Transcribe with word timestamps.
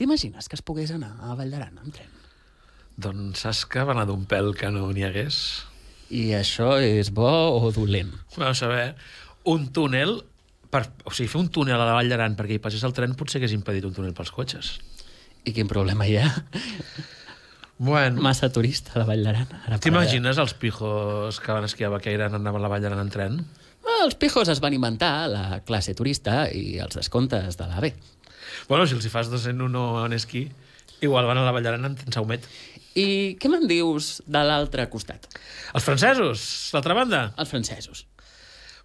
T'imagines 0.00 0.48
que 0.48 0.56
es 0.56 0.62
pogués 0.64 0.88
anar 0.96 1.10
a 1.20 1.34
Vall 1.36 1.50
d'Aran 1.52 1.76
amb 1.82 1.92
tren? 1.92 2.08
Doncs 3.00 3.42
saps 3.44 3.66
que 3.68 3.82
va 3.84 3.92
anar 3.92 4.06
d'un 4.08 4.22
pèl 4.28 4.54
que 4.56 4.70
no 4.72 4.86
n'hi 4.96 5.04
hagués? 5.04 5.36
I 6.08 6.30
això 6.38 6.72
és 6.80 7.10
bo 7.14 7.28
o 7.60 7.68
dolent? 7.76 8.08
Vam 8.40 8.54
saber, 8.56 8.94
un 9.52 9.68
túnel, 9.76 10.16
per, 10.72 10.86
o 11.04 11.12
sigui, 11.12 11.28
fer 11.30 11.42
un 11.42 11.50
túnel 11.52 11.76
a 11.76 11.84
la 11.84 11.94
Vall 11.98 12.08
d'Aran 12.08 12.32
perquè 12.38 12.56
hi 12.56 12.62
passés 12.64 12.82
el 12.88 12.96
tren 12.96 13.12
potser 13.18 13.38
hagués 13.42 13.52
impedit 13.52 13.84
un 13.84 13.92
túnel 13.96 14.16
pels 14.16 14.32
cotxes. 14.32 14.78
I 15.44 15.52
quin 15.56 15.68
problema 15.68 16.08
hi 16.08 16.16
ha? 16.20 16.30
Bueno, 17.80 18.20
Massa 18.20 18.50
turista 18.52 18.92
a 18.96 19.02
la 19.02 19.06
Vall 19.08 19.22
d'Aran. 19.24 19.52
t'imagines 19.80 20.40
els 20.40 20.52
pijos 20.54 21.40
que 21.40 21.52
van 21.52 21.64
esquiar 21.68 21.88
a 21.88 21.94
Baqueira 21.98 22.26
anaven 22.32 22.60
a 22.60 22.64
la 22.64 22.72
Vall 22.72 22.82
d'Aran 22.84 23.04
en 23.04 23.12
tren? 23.12 23.38
Ah, 23.84 24.00
Els 24.04 24.16
pijos 24.20 24.48
es 24.52 24.60
van 24.60 24.74
inventar 24.76 25.28
la 25.32 25.60
classe 25.64 25.94
turista 25.96 26.46
i 26.52 26.78
els 26.80 26.96
descomptes 26.96 27.56
de 27.56 27.68
l'AVE. 27.68 27.92
Bueno, 28.68 28.86
si 28.86 28.96
els 28.96 29.06
hi 29.06 29.12
fas 29.12 29.30
dos 29.30 29.46
en 29.50 29.62
uno 29.62 30.04
en 30.04 30.16
esquí, 30.16 30.48
igual 31.00 31.28
van 31.28 31.38
a 31.38 31.44
la 31.46 31.54
Vall 31.54 31.66
d'Aran 31.66 31.92
en 31.92 32.14
saumet. 32.14 32.46
I 32.98 33.36
què 33.40 33.50
me'n 33.50 33.68
dius 33.70 34.18
de 34.26 34.42
l'altre 34.42 34.88
costat? 34.90 35.28
Els 35.74 35.86
francesos, 35.86 36.42
l'altra 36.74 36.96
banda? 36.98 37.28
Els 37.38 37.52
francesos. 37.52 38.04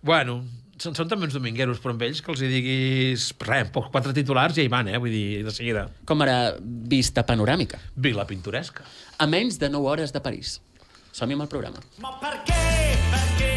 Bueno, 0.05 0.43
són, 0.77 0.93
són 0.97 1.09
també 1.09 1.25
uns 1.29 1.37
domingueros, 1.37 1.79
però 1.81 1.95
amb 1.95 2.05
ells 2.05 2.21
que 2.21 2.31
els 2.33 2.43
hi 2.45 2.51
diguis... 2.51 3.31
Res, 3.47 3.71
poc, 3.73 3.89
quatre 3.93 4.13
titulars 4.13 4.57
ja 4.57 4.65
hi 4.65 4.71
van, 4.71 4.91
eh? 4.91 5.01
Vull 5.01 5.13
dir, 5.13 5.41
de 5.47 5.55
seguida. 5.55 5.87
Com 6.05 6.21
ara 6.25 6.37
vista 6.61 7.25
panoràmica. 7.25 7.81
Vila 7.95 8.27
pintoresca. 8.29 8.85
A 9.17 9.29
menys 9.31 9.59
de 9.61 9.71
9 9.73 9.93
hores 9.95 10.13
de 10.13 10.21
París. 10.21 10.59
Som-hi 11.15 11.39
amb 11.39 11.47
el 11.47 11.51
programa. 11.51 11.81
Ma 12.03 12.17
perché? 12.21 12.61
Perché 13.09 13.15
m'han 13.15 13.29
parit 13.33 13.54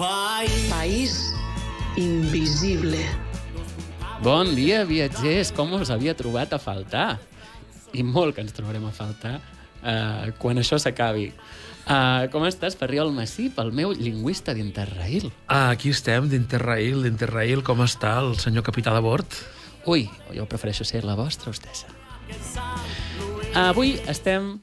país. 0.00 0.68
País 0.70 1.34
invisible. 1.96 3.04
Bon 4.24 4.48
dia, 4.56 4.84
viatgers! 4.88 5.52
Com 5.52 5.74
us 5.76 5.90
havia 5.92 6.14
trobat 6.16 6.54
a 6.56 6.58
faltar? 6.60 7.18
I 7.92 8.04
molt 8.06 8.36
que 8.36 8.40
ens 8.40 8.54
trobarem 8.56 8.86
a 8.88 8.92
faltar 8.96 9.36
uh, 9.40 10.30
quan 10.40 10.60
això 10.60 10.78
s'acabi. 10.80 11.28
Uh, 11.84 12.30
com 12.32 12.46
estàs, 12.48 12.78
Ferriol 12.80 13.12
Massip, 13.12 13.58
el 13.60 13.74
meu 13.76 13.92
lingüista 13.92 14.54
d'Interrail? 14.56 15.28
Ah, 15.48 15.68
aquí 15.74 15.92
estem, 15.92 16.30
d'Interrail, 16.32 17.02
d'Interrail. 17.04 17.64
Com 17.66 17.84
està 17.84 18.16
el 18.22 18.38
senyor 18.40 18.64
capità 18.64 18.94
de 18.96 19.04
bord? 19.04 19.36
Ui, 19.90 20.06
jo 20.36 20.48
prefereixo 20.48 20.86
ser 20.88 21.04
la 21.04 21.18
vostra 21.18 21.52
hostessa. 21.52 21.92
Avui 23.58 23.98
estem 24.08 24.54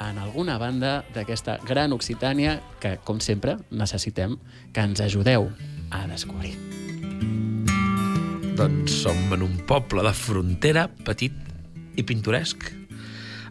en 0.00 0.18
alguna 0.18 0.58
banda 0.60 1.00
d'aquesta 1.14 1.56
gran 1.64 1.94
Occitània 1.96 2.58
que, 2.82 2.96
com 3.04 3.20
sempre, 3.24 3.56
necessitem 3.72 4.36
que 4.72 4.84
ens 4.84 5.00
ajudeu 5.00 5.48
a 5.90 6.04
descobrir. 6.10 6.52
Doncs 8.56 9.02
som 9.02 9.16
en 9.32 9.44
un 9.44 9.56
poble 9.68 10.04
de 10.04 10.12
frontera 10.16 10.86
petit 11.04 11.32
i 11.96 12.04
pintoresc, 12.04 12.68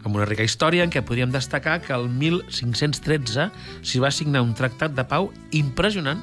amb 0.06 0.14
una 0.14 0.26
rica 0.26 0.46
història 0.46 0.86
en 0.86 0.92
què 0.94 1.02
podríem 1.02 1.34
destacar 1.34 1.80
que 1.82 1.94
el 1.94 2.06
1513 2.08 3.50
s'hi 3.82 4.02
va 4.02 4.14
signar 4.14 4.44
un 4.46 4.54
tractat 4.54 4.94
de 4.94 5.06
pau 5.06 5.32
impressionant 5.50 6.22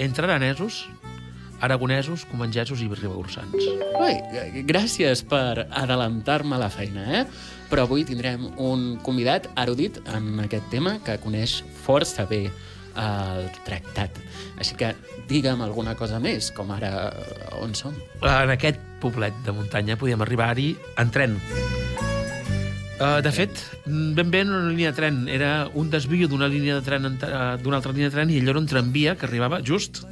entre 0.00 0.24
aranesos, 0.24 0.86
aragonesos, 1.62 2.24
comangesos 2.26 2.80
i 2.80 2.88
ribagorçans. 2.88 3.68
Ui, 4.00 4.62
gràcies 4.66 5.22
per 5.28 5.68
adelantar-me 5.68 6.56
la 6.58 6.72
feina, 6.72 7.04
eh? 7.20 7.26
Però 7.72 7.86
avui 7.88 8.04
tindrem 8.04 8.50
un 8.60 8.98
convidat 9.00 9.48
erudit 9.56 9.96
en 10.12 10.42
aquest 10.44 10.68
tema 10.68 10.98
que 11.06 11.16
coneix 11.22 11.62
força 11.86 12.26
bé 12.28 12.44
el 13.00 13.46
tractat. 13.64 14.18
Així 14.60 14.76
que 14.76 14.92
digue'm 15.30 15.62
alguna 15.64 15.94
cosa 15.96 16.20
més, 16.20 16.50
com 16.52 16.70
ara 16.74 16.92
eh, 17.08 17.62
on 17.62 17.72
som. 17.78 17.96
En 18.20 18.52
aquest 18.52 18.80
poblet 19.00 19.32
de 19.46 19.56
muntanya 19.56 19.96
podíem 19.96 20.20
arribar-hi 20.20 20.74
en 21.00 21.14
tren. 21.14 21.38
Uh, 23.02 23.18
de 23.24 23.32
fet, 23.34 23.64
ben 23.88 24.28
bé 24.30 24.44
era 24.44 24.52
una 24.52 24.68
línia 24.68 24.92
de 24.92 24.98
tren, 25.00 25.24
era 25.32 25.70
un 25.74 25.88
desvio 25.90 26.28
d'una 26.28 26.46
línia 26.52 26.76
de 26.76 26.84
tren 26.86 27.08
eh, 27.08 27.40
d'una 27.58 27.80
altra 27.80 27.90
línia 27.90 28.12
de 28.12 28.14
tren 28.14 28.30
i 28.30 28.38
allò 28.38 28.52
era 28.52 28.62
un 28.62 28.68
tramvia 28.70 29.16
que 29.16 29.26
arribava 29.26 29.58
just 29.64 30.04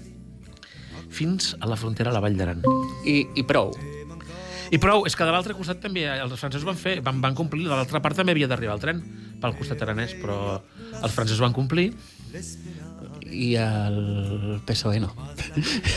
fins 1.13 1.55
a 1.61 1.71
la 1.71 1.79
frontera 1.79 2.11
a 2.11 2.17
la 2.17 2.25
Vall 2.25 2.41
d'Aran. 2.41 2.65
I, 3.05 3.23
I 3.37 3.47
prou. 3.47 3.71
I 4.71 4.79
prou, 4.79 5.03
és 5.09 5.17
que 5.19 5.27
de 5.27 5.33
l'altre 5.35 5.55
costat 5.59 5.81
també 5.83 6.05
els 6.07 6.37
francesos 6.39 6.67
van 6.69 6.79
fer, 6.79 7.01
van, 7.03 7.19
van 7.23 7.35
complir, 7.35 7.65
de 7.67 7.75
l'altra 7.75 8.01
part 8.05 8.15
també 8.17 8.37
havia 8.37 8.47
d'arribar 8.51 8.77
el 8.79 8.83
tren 8.83 9.01
pel 9.43 9.57
costat 9.59 9.83
aranès, 9.83 10.15
però 10.21 10.61
els 11.01 11.15
francesos 11.17 11.41
van 11.43 11.53
complir. 11.57 11.89
I 13.31 13.55
el 13.59 14.61
PSOE 14.67 15.01
no. 15.01 15.11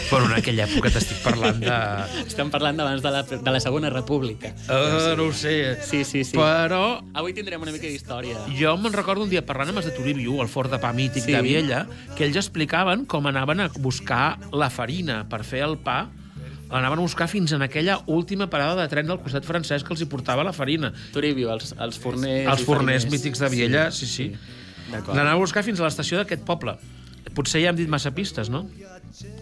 Bueno, 0.09 0.27
en 0.29 0.33
aquella 0.37 0.65
època 0.67 0.89
t'estic 0.93 1.19
parlant 1.25 1.59
de... 1.61 1.77
Estem 2.23 2.49
parlant 2.53 2.77
d'abans 2.77 3.01
de, 3.01 3.11
la, 3.13 3.21
de 3.25 3.53
la 3.55 3.61
Segona 3.61 3.89
República. 3.93 4.51
Uh, 4.69 5.13
no 5.17 5.27
ho 5.29 5.33
sé. 5.33 5.53
Sí, 5.85 6.03
sí, 6.05 6.23
sí. 6.29 6.37
Però 6.37 7.01
Avui 7.17 7.33
tindrem 7.37 7.61
una 7.65 7.73
mica 7.73 7.89
d'història. 7.89 8.37
Jo 8.57 8.75
me'n 8.81 8.93
recordo 8.93 9.25
un 9.25 9.31
dia 9.33 9.41
parlant 9.45 9.73
amb 9.73 9.81
els 9.81 9.89
de 9.89 9.95
Turibiu, 9.97 10.39
el 10.45 10.49
fort 10.49 10.73
de 10.73 10.81
pa 10.81 10.93
mític 10.93 11.25
Sí. 11.25 11.33
de 11.33 11.41
Viella, 11.45 11.83
que 12.17 12.25
ells 12.27 12.37
explicaven 12.41 13.05
com 13.09 13.25
anaven 13.29 13.65
a 13.65 13.69
buscar 13.77 14.37
la 14.53 14.69
farina 14.73 15.23
per 15.29 15.41
fer 15.45 15.63
el 15.65 15.77
pa 15.81 16.03
l'anaven 16.73 16.99
a 16.99 17.05
buscar 17.05 17.27
fins 17.29 17.53
en 17.53 17.61
aquella 17.61 17.99
última 18.09 18.49
parada 18.49 18.81
de 18.81 18.87
tren 18.89 19.05
del 19.07 19.21
costat 19.21 19.45
francès 19.45 19.85
que 19.85 19.93
els 19.93 20.01
hi 20.01 20.09
portava 20.09 20.45
la 20.45 20.55
farina. 20.57 20.91
Toribio, 21.13 21.51
els, 21.53 21.75
els 21.77 21.99
forners... 22.01 22.49
Els 22.49 22.65
forners 22.65 23.05
mítics 23.11 23.43
de 23.43 23.49
Viella, 23.53 23.87
sí, 23.93 24.09
sí. 24.09 24.31
D'acord. 24.89 25.15
L'anava 25.15 25.37
a 25.37 25.43
buscar 25.43 25.63
fins 25.65 25.79
a 25.79 25.85
l'estació 25.85 26.19
d'aquest 26.19 26.43
poble. 26.47 26.75
Potser 27.37 27.63
ja 27.63 27.71
hem 27.71 27.77
dit 27.77 27.89
massa 27.89 28.11
pistes, 28.13 28.49
no? 28.51 28.65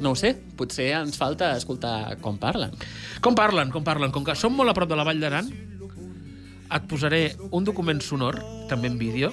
No 0.03 0.11
ho 0.11 0.17
sé, 0.19 0.33
potser 0.59 0.91
ens 0.99 1.17
falta 1.19 1.53
escoltar 1.57 2.17
com 2.21 2.37
parlen. 2.39 2.75
Com 3.23 3.35
parlen, 3.35 3.71
com 3.73 3.83
parlen? 3.83 4.11
Com 4.11 4.27
que 4.27 4.35
som 4.37 4.53
molt 4.55 4.71
a 4.71 4.75
prop 4.77 4.91
de 4.91 4.99
la 4.99 5.07
Vall 5.07 5.23
d'Aran, 5.23 5.49
et 6.71 6.87
posaré 6.87 7.23
un 7.51 7.65
document 7.67 7.99
sonor, 8.03 8.39
també 8.69 8.91
en 8.91 8.99
vídeo, 8.99 9.31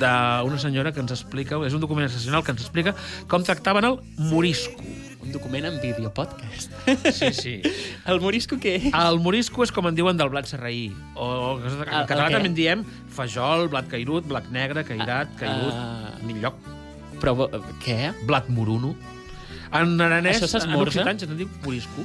d'una 0.00 0.58
senyora 0.60 0.92
que 0.92 1.00
ens 1.04 1.12
explica, 1.14 1.60
és 1.68 1.76
un 1.76 1.84
document 1.84 2.08
excepcional 2.08 2.44
que 2.44 2.52
ens 2.56 2.64
explica 2.64 2.94
com 3.30 3.44
tractaven 3.44 3.88
el 3.92 4.00
morisco. 4.32 4.80
Un 5.24 5.32
document 5.32 5.64
en 5.64 5.80
vídeo 5.80 6.12
podcast. 6.12 6.70
Sí, 7.12 7.32
sí. 7.32 7.54
El 8.10 8.20
morisco 8.20 8.58
què 8.60 8.74
és? 8.76 8.86
El 8.92 9.18
morisco 9.24 9.64
és 9.64 9.72
com 9.72 9.86
en 9.88 9.96
diuen 9.96 10.18
del 10.20 10.28
blat 10.28 10.46
serraí. 10.50 10.90
O 11.16 11.56
en 11.56 11.64
El- 11.64 11.86
català 11.88 12.26
el 12.26 12.30
què? 12.30 12.36
també 12.36 12.50
en 12.50 12.56
diem 12.58 12.82
fajol, 13.14 13.68
blat 13.72 13.88
cairut, 13.88 14.26
blat 14.28 14.50
negre, 14.52 14.84
cairat, 14.84 15.32
caigut, 15.40 15.72
Ah. 15.72 16.18
millot, 16.28 16.54
Però 17.22 17.48
eh, 17.48 17.60
què? 17.80 18.12
blat 18.28 18.50
moruno. 18.52 18.94
En 19.72 19.96
aranès, 20.00 20.42
Això 20.42 20.60
en 20.62 20.74
occità, 20.82 21.10
ens 21.10 21.22
en 21.24 21.36
diu 21.38 21.48
morisco. 21.64 22.04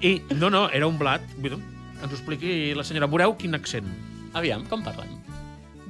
I, 0.00 0.22
no, 0.38 0.48
no, 0.50 0.68
era 0.70 0.86
un 0.86 0.98
blat. 1.00 1.20
Vull 1.40 1.56
dir, 1.56 1.58
ens 2.00 2.12
ho 2.12 2.14
expliqui 2.14 2.74
la 2.76 2.84
senyora. 2.84 3.08
Veureu 3.10 3.34
quin 3.36 3.54
accent. 3.58 3.88
Aviam, 4.34 4.64
com 4.70 4.84
parlen? 4.84 5.08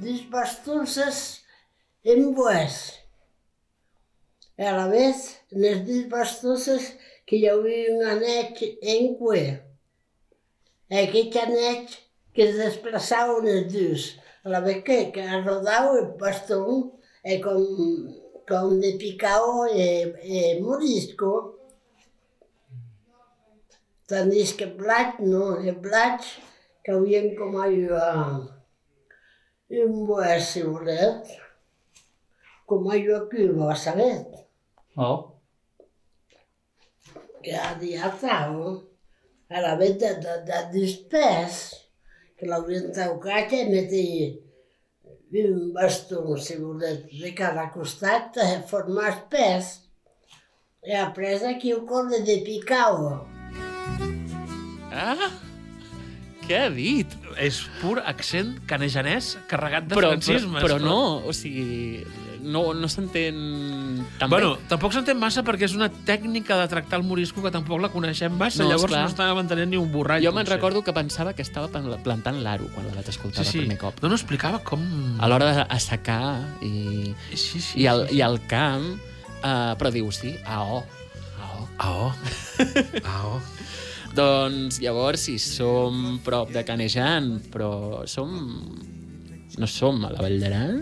Dis 0.01 0.25
bastonces 0.31 1.43
en 2.03 2.33
boes. 2.33 2.96
A 4.57 4.71
la 4.73 4.87
vez, 4.87 5.37
les 5.51 5.83
dis 5.85 6.07
bastonces 6.09 6.95
que 7.29 7.37
hi 7.37 7.45
havia 7.45 7.91
un 7.93 8.05
anet 8.09 8.61
en 8.81 9.11
cue. 9.19 9.41
Aquest 11.01 11.35
anet 11.43 11.93
que 12.33 12.47
es 12.47 12.55
desplaçava 12.57 13.35
en 13.37 13.49
els 13.51 13.67
dos. 13.73 14.05
A 14.45 14.49
la 14.55 14.61
vez 14.65 14.79
que, 14.87 14.97
que 15.13 15.25
rodava 15.43 15.91
el 15.99 16.07
bastón 16.17 16.87
eh, 17.21 17.37
com, 17.43 17.61
com 18.49 18.73
de 18.81 18.95
picao 18.97 19.67
eh, 19.67 20.15
eh, 20.23 20.57
morisco. 20.63 21.31
Tandis 24.09 24.55
que 24.57 24.71
blat, 24.79 25.21
no, 25.21 25.59
el 25.59 25.77
blat 25.83 26.25
que 26.81 26.95
havien 26.95 27.35
com 27.37 27.59
allò 27.61 28.01
un 29.83 30.03
boer, 30.07 30.39
si 30.41 30.63
volet, 30.63 31.29
com 32.65 32.87
allò 32.89 33.25
que 33.29 33.49
va 33.51 33.75
saber, 33.75 34.46
Oh. 34.97 35.33
que 37.43 37.53
ha 37.55 37.75
diatau, 37.79 38.55
a 39.47 39.61
la 39.61 39.75
vez 39.79 39.93
de, 40.01 40.09
de, 40.19 40.33
de 40.47 40.57
despès, 40.73 41.59
que 42.35 42.49
l'haurien 42.49 42.89
taucat 42.95 43.53
i 43.55 43.61
metia 43.69 44.31
un 45.45 45.69
bastó, 45.75 46.23
si 46.41 46.57
volet, 46.59 47.05
de 47.21 47.31
cada 47.37 47.69
costat, 47.71 48.33
de 48.35 48.47
formar 48.67 49.13
espès. 49.13 49.69
I 50.87 50.97
après 50.99 51.45
aquí 51.47 51.71
ho 51.75 51.85
corre 51.87 52.19
de 52.27 52.41
picau. 52.43 53.07
Ah! 54.91 55.29
Què 56.47 56.61
ha 56.65 56.69
dit? 56.71 57.11
És 57.43 57.61
pur 57.81 57.97
accent 57.99 58.53
canejanès 58.67 59.33
carregat 59.51 59.87
de 59.87 59.95
Però, 59.95 60.13
però, 60.13 60.15
francismes. 60.15 60.63
però 60.63 60.77
no, 60.79 60.99
o 61.27 61.33
sigui, 61.35 62.03
no, 62.41 62.73
no 62.73 62.87
s'entén 62.89 63.35
tan 64.19 64.29
Bueno, 64.29 64.55
bé. 64.55 64.67
tampoc 64.69 64.93
s'entén 64.93 65.17
massa 65.19 65.43
perquè 65.43 65.65
és 65.67 65.75
una 65.75 65.89
tècnica 65.89 66.57
de 66.61 66.67
tractar 66.71 66.99
el 66.99 67.05
morisco 67.05 67.41
que 67.43 67.51
tampoc 67.51 67.81
la 67.81 67.89
coneixem 67.89 68.33
massa, 68.37 68.63
No, 68.63 68.69
llavors 68.69 68.91
esclar. 68.91 69.03
no 69.03 69.09
estàvem 69.13 69.39
entenent 69.43 69.69
ni 69.71 69.77
un 69.77 69.91
borrall. 69.91 70.21
Jo 70.23 70.31
me'n 70.31 70.45
potser. 70.45 70.55
recordo 70.57 70.83
que 70.83 70.93
pensava 70.93 71.33
que 71.33 71.41
estava 71.41 71.67
plan- 71.67 71.97
plantant 72.03 72.41
l'aro 72.43 72.67
quan 72.73 72.87
la 72.87 72.93
vaig 72.95 73.09
escoltar 73.09 73.43
Sí, 73.45 73.51
sí, 73.51 73.51
sí. 73.51 73.57
el 73.59 73.63
primer 73.65 73.77
cop. 73.79 74.01
No, 74.01 74.09
no 74.09 74.15
explicava 74.15 74.59
com... 74.63 74.81
A 75.19 75.27
l'hora 75.27 75.51
d'assecar 75.65 76.57
i, 76.61 77.13
Sí, 77.33 77.59
sí. 77.59 77.79
i, 77.81 77.85
el, 77.87 78.07
sí, 78.09 78.17
i 78.17 78.21
el 78.21 78.39
camp, 78.47 78.93
uh, 79.43 79.75
però 79.77 79.91
diu, 79.91 80.11
sí, 80.11 80.35
AO. 80.45 80.83
AO. 81.39 81.67
Aó. 81.79 82.13
Aó. 83.05 83.41
Doncs 84.17 84.79
llavors, 84.81 85.19
si 85.27 85.37
som 85.37 86.17
prop 86.25 86.49
de 86.53 86.63
Canejan, 86.65 87.41
però 87.53 88.05
som... 88.09 88.31
No 89.57 89.65
som 89.69 90.03
a 90.05 90.11
la 90.13 90.21
Vall 90.21 90.39
d'Aran? 90.41 90.79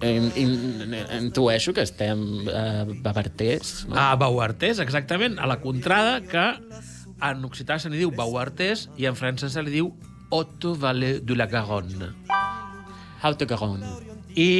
En, 0.00 0.28
en, 0.36 0.94
intueixo 1.22 1.72
que 1.72 1.82
estem 1.86 2.20
a 2.52 2.84
Babartés, 3.02 3.86
no? 3.88 3.96
A 3.96 4.14
Bauartés, 4.20 4.78
exactament, 4.82 5.38
a 5.38 5.46
la 5.48 5.60
contrada, 5.62 6.20
que 6.20 6.46
en 7.24 7.44
occità 7.48 7.78
se 7.80 7.88
li 7.88 8.02
diu 8.02 8.12
Bauartés 8.12 8.88
i 9.00 9.06
en 9.08 9.16
francès 9.16 9.56
se 9.56 9.62
li 9.64 9.72
diu 9.78 9.92
Otto 10.30 10.74
Vallée 10.76 11.20
de 11.24 11.36
la 11.38 11.46
Garonne. 11.46 12.10
Haute-Garonne. 13.22 13.88
I 14.36 14.50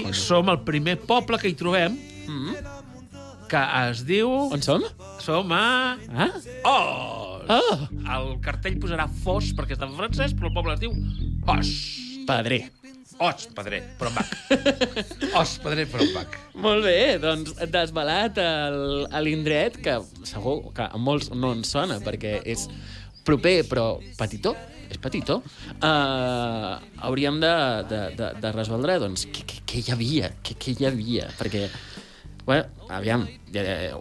Garonne. 0.00 0.14
som 0.16 0.48
el 0.48 0.62
primer 0.64 0.96
poble 1.04 1.38
que 1.38 1.50
hi 1.52 1.54
trobem 1.58 1.98
Mm. 2.26 2.56
que 3.48 3.60
es 3.88 4.00
diu... 4.06 4.30
On 4.50 4.62
som? 4.62 4.82
Som 5.22 5.52
a... 5.54 5.94
Ah? 6.10 6.30
Os! 6.66 7.44
Oh! 7.46 7.86
El 8.16 8.32
cartell 8.42 8.80
posarà 8.82 9.06
Fos 9.22 9.52
perquè 9.54 9.76
està 9.76 9.86
en 9.86 9.94
francès, 9.94 10.34
però 10.34 10.50
el 10.50 10.56
poble 10.56 10.74
es 10.74 10.80
diu 10.82 10.96
Os. 11.46 11.70
Padré. 12.26 12.64
Os, 13.18 13.46
padrer, 13.56 13.80
però 13.96 14.10
en 14.10 14.16
bac. 14.18 14.32
Os, 15.40 15.54
padrer, 15.64 15.86
però 15.88 16.04
en 16.04 16.12
bac. 16.12 16.34
Molt 16.60 16.84
bé, 16.84 17.16
doncs 17.22 17.54
desvelat 17.72 18.36
el- 18.42 19.06
a 19.08 19.22
l'indret, 19.24 19.78
que 19.80 19.94
segur 20.28 20.58
que 20.76 20.84
a 20.84 21.00
molts 21.00 21.30
no 21.32 21.54
en 21.56 21.64
sona, 21.64 21.96
perquè 22.04 22.42
és 22.44 22.66
proper 23.24 23.62
però 23.70 23.86
petitó, 24.20 24.52
és 24.92 25.00
petitó, 25.02 25.40
uh, 25.80 26.74
hauríem 27.08 27.40
de, 27.42 27.54
de, 27.90 28.00
de, 28.20 28.28
de 28.44 28.52
resoldre 28.54 28.98
doncs, 29.02 29.24
què, 29.32 29.42
què, 29.48 29.62
què 29.66 29.80
hi 29.82 29.94
havia, 29.96 30.30
què, 30.44 30.54
què 30.62 30.76
hi 30.76 30.86
havia, 30.86 31.30
perquè, 31.40 31.64
bueno, 32.46 32.66
aviam, 32.88 33.26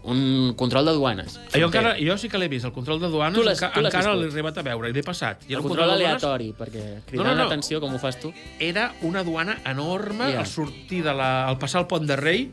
un 0.04 0.54
control 0.56 0.86
de 0.86 0.92
duanes. 0.94 1.40
Jo, 1.54 1.66
encara, 1.68 1.96
jo 1.98 2.16
sí 2.22 2.30
que 2.30 2.38
l'he 2.38 2.48
vist, 2.52 2.66
el 2.68 2.74
control 2.76 3.00
de 3.02 3.10
duanes, 3.10 3.42
l'has 3.46 3.62
encara 3.66 4.14
l'he 4.16 4.28
arribat 4.30 4.60
a 4.62 4.64
veure, 4.68 4.92
i 4.92 4.94
l'he 4.94 5.04
passat. 5.04 5.42
I 5.50 5.56
el 5.58 5.64
control 5.66 5.90
de 5.90 5.98
duanes 5.98 6.22
aleatori, 6.22 6.52
perquè 6.58 6.84
cridant 7.10 7.26
No, 7.26 7.34
no, 7.34 7.36
no. 7.40 7.44
l'atenció 7.50 7.82
com 7.82 7.94
ho 7.96 8.00
fas 8.00 8.20
tu. 8.22 8.32
era 8.60 8.92
una 9.02 9.24
duana 9.24 9.58
enorme, 9.66 10.32
Ja. 10.34 10.40
al 10.42 10.48
sortir 10.48 11.04
de 11.04 11.14
la, 11.14 11.48
al 11.48 11.58
passar 11.58 11.82
el 11.82 11.88
pont 11.88 12.06
de 12.06 12.16
Rei, 12.16 12.52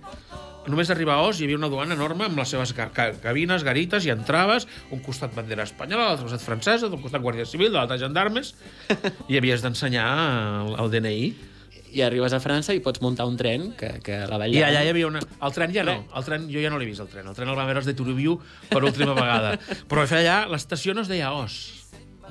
només 0.66 0.86
d'arribar 0.88 1.16
a 1.18 1.22
Os 1.26 1.40
hi 1.40 1.44
havia 1.44 1.56
una 1.58 1.68
duana 1.68 1.92
enorme 1.94 2.24
amb 2.24 2.38
les 2.38 2.48
seves 2.48 2.72
ca 2.72 2.88
ca 2.94 3.10
cabines, 3.20 3.64
garites, 3.66 4.06
i 4.06 4.10
entraves, 4.14 4.68
un 4.94 5.00
costat 5.02 5.34
bandera 5.34 5.64
espanyola, 5.64 6.06
l'altre 6.12 6.24
costat 6.28 6.40
francesa, 6.46 6.88
d'un 6.88 7.02
costat 7.02 7.20
guàrdia 7.20 7.44
civil, 7.44 7.72
de 7.72 7.76
l'altre 7.80 7.98
gendarmes, 7.98 8.54
i 9.28 9.36
havies 9.36 9.60
d'ensenyar 9.60 10.06
el, 10.64 10.76
el 10.78 10.90
DNI. 10.94 11.34
I 11.92 12.00
arribes 12.06 12.32
a 12.32 12.40
França 12.40 12.72
i 12.72 12.80
pots 12.80 13.02
muntar 13.04 13.26
un 13.28 13.36
tren 13.36 13.72
que, 13.76 13.98
que 14.04 14.22
la 14.26 14.38
Vall 14.40 14.54
I 14.54 14.58
d'Aran- 14.60 14.70
allà 14.72 14.84
hi 14.86 14.90
havia 14.94 15.06
una... 15.10 15.20
El 15.44 15.52
tren 15.52 15.74
ja 15.74 15.84
no, 15.84 15.98
el 16.16 16.24
tren 16.24 16.46
jo 16.48 16.62
ja 16.62 16.70
no 16.72 16.78
l'he 16.80 16.86
vist, 16.88 17.00
el 17.04 17.08
tren. 17.12 17.26
El 17.28 17.34
tren 17.36 17.50
el 17.52 17.56
vam 17.58 17.66
veure 17.68 17.82
els 17.82 17.88
de 17.90 17.94
Turubiu 17.98 18.38
per 18.70 18.80
última 18.84 19.12
vegada. 19.18 19.58
Però 19.90 20.06
allà 20.06 20.38
l'estació 20.48 20.94
no 20.96 21.04
es 21.04 21.08
deia 21.12 21.32
Os, 21.36 21.58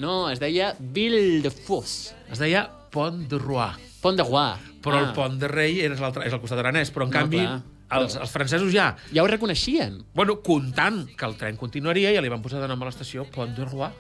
No, 0.01 0.29
es 0.31 0.39
deia 0.41 0.71
Ville 0.79 1.41
de 1.43 1.51
Fos. 1.51 2.15
es 2.31 2.39
deia 2.41 2.63
Pont 2.91 3.27
de 3.29 3.37
Roi. 3.37 3.75
Pont 4.01 4.17
de 4.17 4.23
Roi. 4.25 4.55
Però 4.81 4.97
Ah, 4.97 5.03
el 5.05 5.13
Pont 5.13 5.37
de 5.39 5.47
Rei 5.51 5.77
és, 5.85 5.91
és 5.93 6.33
al 6.33 6.41
costat 6.41 6.57
aranès, 6.63 6.89
però 6.91 7.05
en 7.05 7.11
No, 7.11 7.19
canvi 7.19 7.37
clar. 7.43 7.59
els, 7.99 8.15
els 8.17 8.31
francesos 8.33 8.71
ja 8.73 8.95
Ja 9.13 9.21
ho 9.21 9.27
reconeixien. 9.29 9.99
Bueno, 10.15 10.39
comptant 10.41 11.03
que 11.15 11.25
el 11.27 11.35
tren 11.37 11.55
continuaria, 11.59 12.09
ja 12.15 12.21
li 12.23 12.31
van 12.33 12.41
posar 12.41 12.63
de 12.63 12.67
nom 12.71 12.81
a 12.81 12.89
l'estació 12.89 13.27
Pont 13.29 13.53
de 13.55 13.67
Roi. 13.69 13.91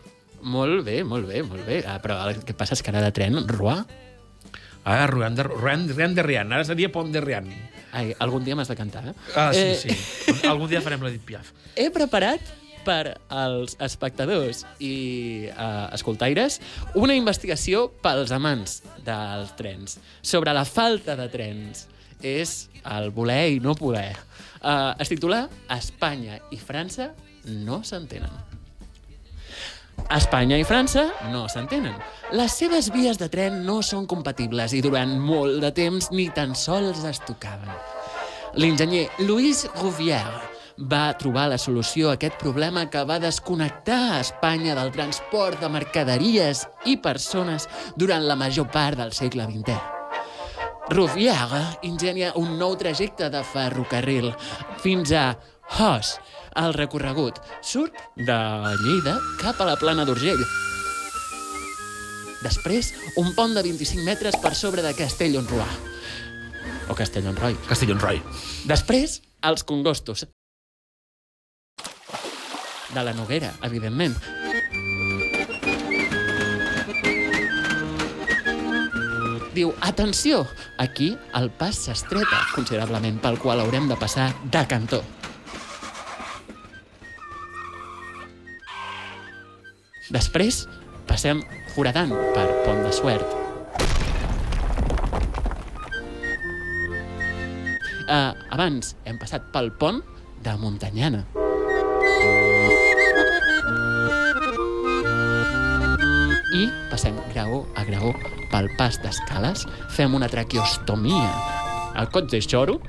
Molt 0.41 0.81
bé, 0.87 1.03
molt 1.05 1.27
bé, 1.29 1.43
molt 1.45 1.67
bé. 1.67 1.83
Ah, 1.85 1.99
però 2.01 2.17
el 2.31 2.41
que 2.43 2.55
passa 2.57 2.73
és 2.73 2.81
que 2.81 2.89
ara 2.89 3.03
de 3.05 3.11
tren, 3.13 3.37
Roi... 3.47 3.83
Ah, 4.83 5.05
Rouen 5.07 5.35
de, 5.35 5.43
Rouen, 5.43 5.87
Rouen 5.89 6.15
de 6.15 6.23
Rian. 6.25 6.51
Ara 6.53 6.65
seria 6.65 6.91
Pont 6.91 7.11
de 7.13 7.21
Rian. 7.21 7.49
Ai, 7.91 8.15
algun 8.23 8.45
dia 8.45 8.55
m'has 8.55 8.71
de 8.71 8.77
cantar, 8.79 9.03
eh? 9.11 9.13
Ah, 9.35 9.51
sí, 9.53 9.59
eh, 9.59 9.75
sí. 9.75 10.47
Algun 10.47 10.69
dia 10.71 10.81
farem 10.81 11.03
l'Edith 11.03 11.25
Piaf. 11.27 11.51
He 11.75 11.89
preparat 11.93 12.41
per 12.85 13.19
als 13.29 13.75
espectadors 13.83 14.63
i 14.81 15.49
uh, 15.51 15.91
escoltaires 15.93 16.57
una 16.97 17.13
investigació 17.13 17.89
pels 18.01 18.33
amants 18.33 18.79
dels 19.05 19.53
trens 19.59 19.99
sobre 20.21 20.55
la 20.57 20.65
falta 20.65 21.17
de 21.19 21.27
trens. 21.33 21.87
És 22.21 22.69
el 22.85 23.09
voler 23.13 23.57
i 23.57 23.59
no 23.61 23.73
poder. 23.77 24.13
Uh, 24.61 24.93
es 25.01 25.09
titula 25.09 25.47
Espanya 25.73 26.37
i 26.53 26.61
França 26.61 27.11
no 27.65 27.81
s'entenen. 27.85 28.50
Espanya 30.09 30.57
i 30.57 30.65
França 30.67 31.07
no 31.31 31.47
s'entenen. 31.51 31.95
Les 32.37 32.53
seves 32.57 32.89
vies 32.93 33.19
de 33.19 33.27
tren 33.31 33.61
no 33.67 33.81
són 33.85 34.07
compatibles 34.09 34.73
i 34.73 34.81
durant 34.81 35.13
molt 35.19 35.61
de 35.63 35.71
temps 35.75 36.09
ni 36.11 36.29
tan 36.33 36.55
sols 36.55 37.03
es 37.07 37.21
tocaven. 37.27 37.69
L'enginyer 38.59 39.07
Louis 39.23 39.65
Rouvière 39.79 40.41
va 40.91 41.13
trobar 41.19 41.47
la 41.51 41.59
solució 41.61 42.09
a 42.09 42.17
aquest 42.17 42.39
problema 42.41 42.87
que 42.89 43.03
va 43.05 43.19
desconnectar 43.21 44.19
Espanya 44.19 44.75
del 44.75 44.91
transport 44.91 45.61
de 45.61 45.69
mercaderies 45.69 46.65
i 46.85 46.97
persones 46.97 47.67
durant 47.95 48.25
la 48.27 48.35
major 48.35 48.67
part 48.71 48.97
del 48.99 49.13
segle 49.13 49.47
XX. 49.47 49.77
Rouvière 50.91 51.61
ingenia 51.87 52.33
un 52.35 52.57
nou 52.59 52.75
trajecte 52.75 53.29
de 53.31 53.43
ferrocarril 53.47 54.33
fins 54.83 55.13
a 55.15 55.37
Hos. 55.71 56.17
El 56.59 56.73
recorregut 56.75 57.37
surt 57.63 57.95
de 58.17 58.37
Lleida 58.81 59.15
cap 59.39 59.61
a 59.61 59.67
la 59.69 59.77
plana 59.79 60.03
d'Urgell. 60.07 60.41
Després, 62.41 62.89
un 63.21 63.31
pont 63.37 63.53
de 63.55 63.63
25 63.63 64.03
metres 64.03 64.35
per 64.41 64.51
sobre 64.57 64.83
de 64.83 64.91
Castellonroy. 64.97 65.77
O 66.89 66.97
Castellonroy. 66.97 67.55
Castellonroy. 67.69 68.19
Després, 68.67 69.21
els 69.47 69.63
congostos. 69.63 70.25
De 72.91 73.03
la 73.05 73.13
Noguera, 73.15 73.53
evidentment. 73.63 74.17
Diu, 79.55 79.71
atenció, 79.83 80.45
aquí 80.79 81.13
el 81.35 81.49
pas 81.51 81.79
s'estreta 81.85 82.43
considerablement 82.55 83.19
pel 83.23 83.39
qual 83.39 83.59
haurem 83.63 83.87
de 83.91 83.99
passar 83.99 84.31
de 84.51 84.65
cantó. 84.67 85.03
Després, 90.11 90.65
passem 91.07 91.39
foradant 91.71 92.11
per 92.35 92.43
Pont 92.65 92.81
de 92.83 92.91
Suert. 92.91 93.37
Uh, 98.11 98.33
abans 98.51 98.89
hem 99.07 99.15
passat 99.21 99.45
pel 99.53 99.69
pont 99.79 100.01
de 100.43 100.55
Montanyana. 100.59 101.21
I 106.51 106.65
passem 106.91 107.15
graó 107.31 107.61
a 107.79 107.85
graó 107.87 108.11
pel 108.51 108.67
pas 108.75 108.99
d'escales, 108.99 109.63
fem 109.95 110.11
una 110.17 110.27
traqueostomia 110.27 111.29
al 111.95 112.11
coig 112.11 112.27
de 112.33 112.41
xoro, 112.43 112.81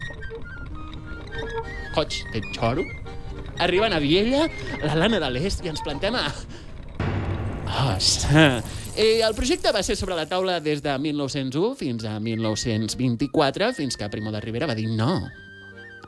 coig 1.95 2.19
de 2.35 2.43
xoro, 2.50 2.83
arriben 3.62 3.95
a 3.95 4.02
Viella, 4.02 4.49
la 4.83 4.99
lana 4.99 5.23
de 5.23 5.31
l'est, 5.37 5.62
i 5.62 5.71
ens 5.71 5.87
plantem 5.87 6.19
a... 6.19 6.26
Os. 7.73 8.26
Eh, 8.95 9.23
el 9.25 9.35
projecte 9.35 9.73
va 9.73 9.83
ser 9.83 9.97
sobre 9.97 10.17
la 10.19 10.26
taula 10.29 10.59
des 10.61 10.83
de 10.85 10.93
1901 10.99 11.75
fins 11.81 12.05
a 12.05 12.19
1924, 12.21 13.73
fins 13.73 13.97
que 13.97 14.09
Primo 14.12 14.33
de 14.33 14.43
Rivera 14.45 14.69
va 14.69 14.76
dir 14.76 14.91
no, 14.93 15.14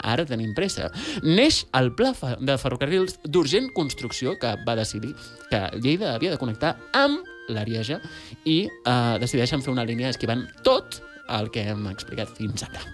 ara 0.04 0.26
tenim 0.28 0.52
pressa. 0.54 0.90
Neix 1.24 1.64
el 1.78 1.92
pla 1.96 2.12
de 2.40 2.58
ferrocarrils 2.60 3.16
d'urgent 3.24 3.70
construcció 3.76 4.36
que 4.38 4.52
va 4.66 4.76
decidir 4.76 5.14
que 5.50 5.62
Lleida 5.80 6.14
havia 6.14 6.34
de 6.34 6.40
connectar 6.40 6.76
amb 6.92 7.24
l'Arieja 7.48 8.00
i 8.44 8.64
eh, 8.68 9.16
decideixen 9.20 9.64
fer 9.64 9.72
una 9.72 9.86
línia 9.88 10.12
esquivant 10.12 10.46
tot 10.64 11.00
el 11.32 11.50
que 11.50 11.64
hem 11.70 11.88
explicat 11.88 12.36
fins 12.36 12.66
ara. 12.68 12.84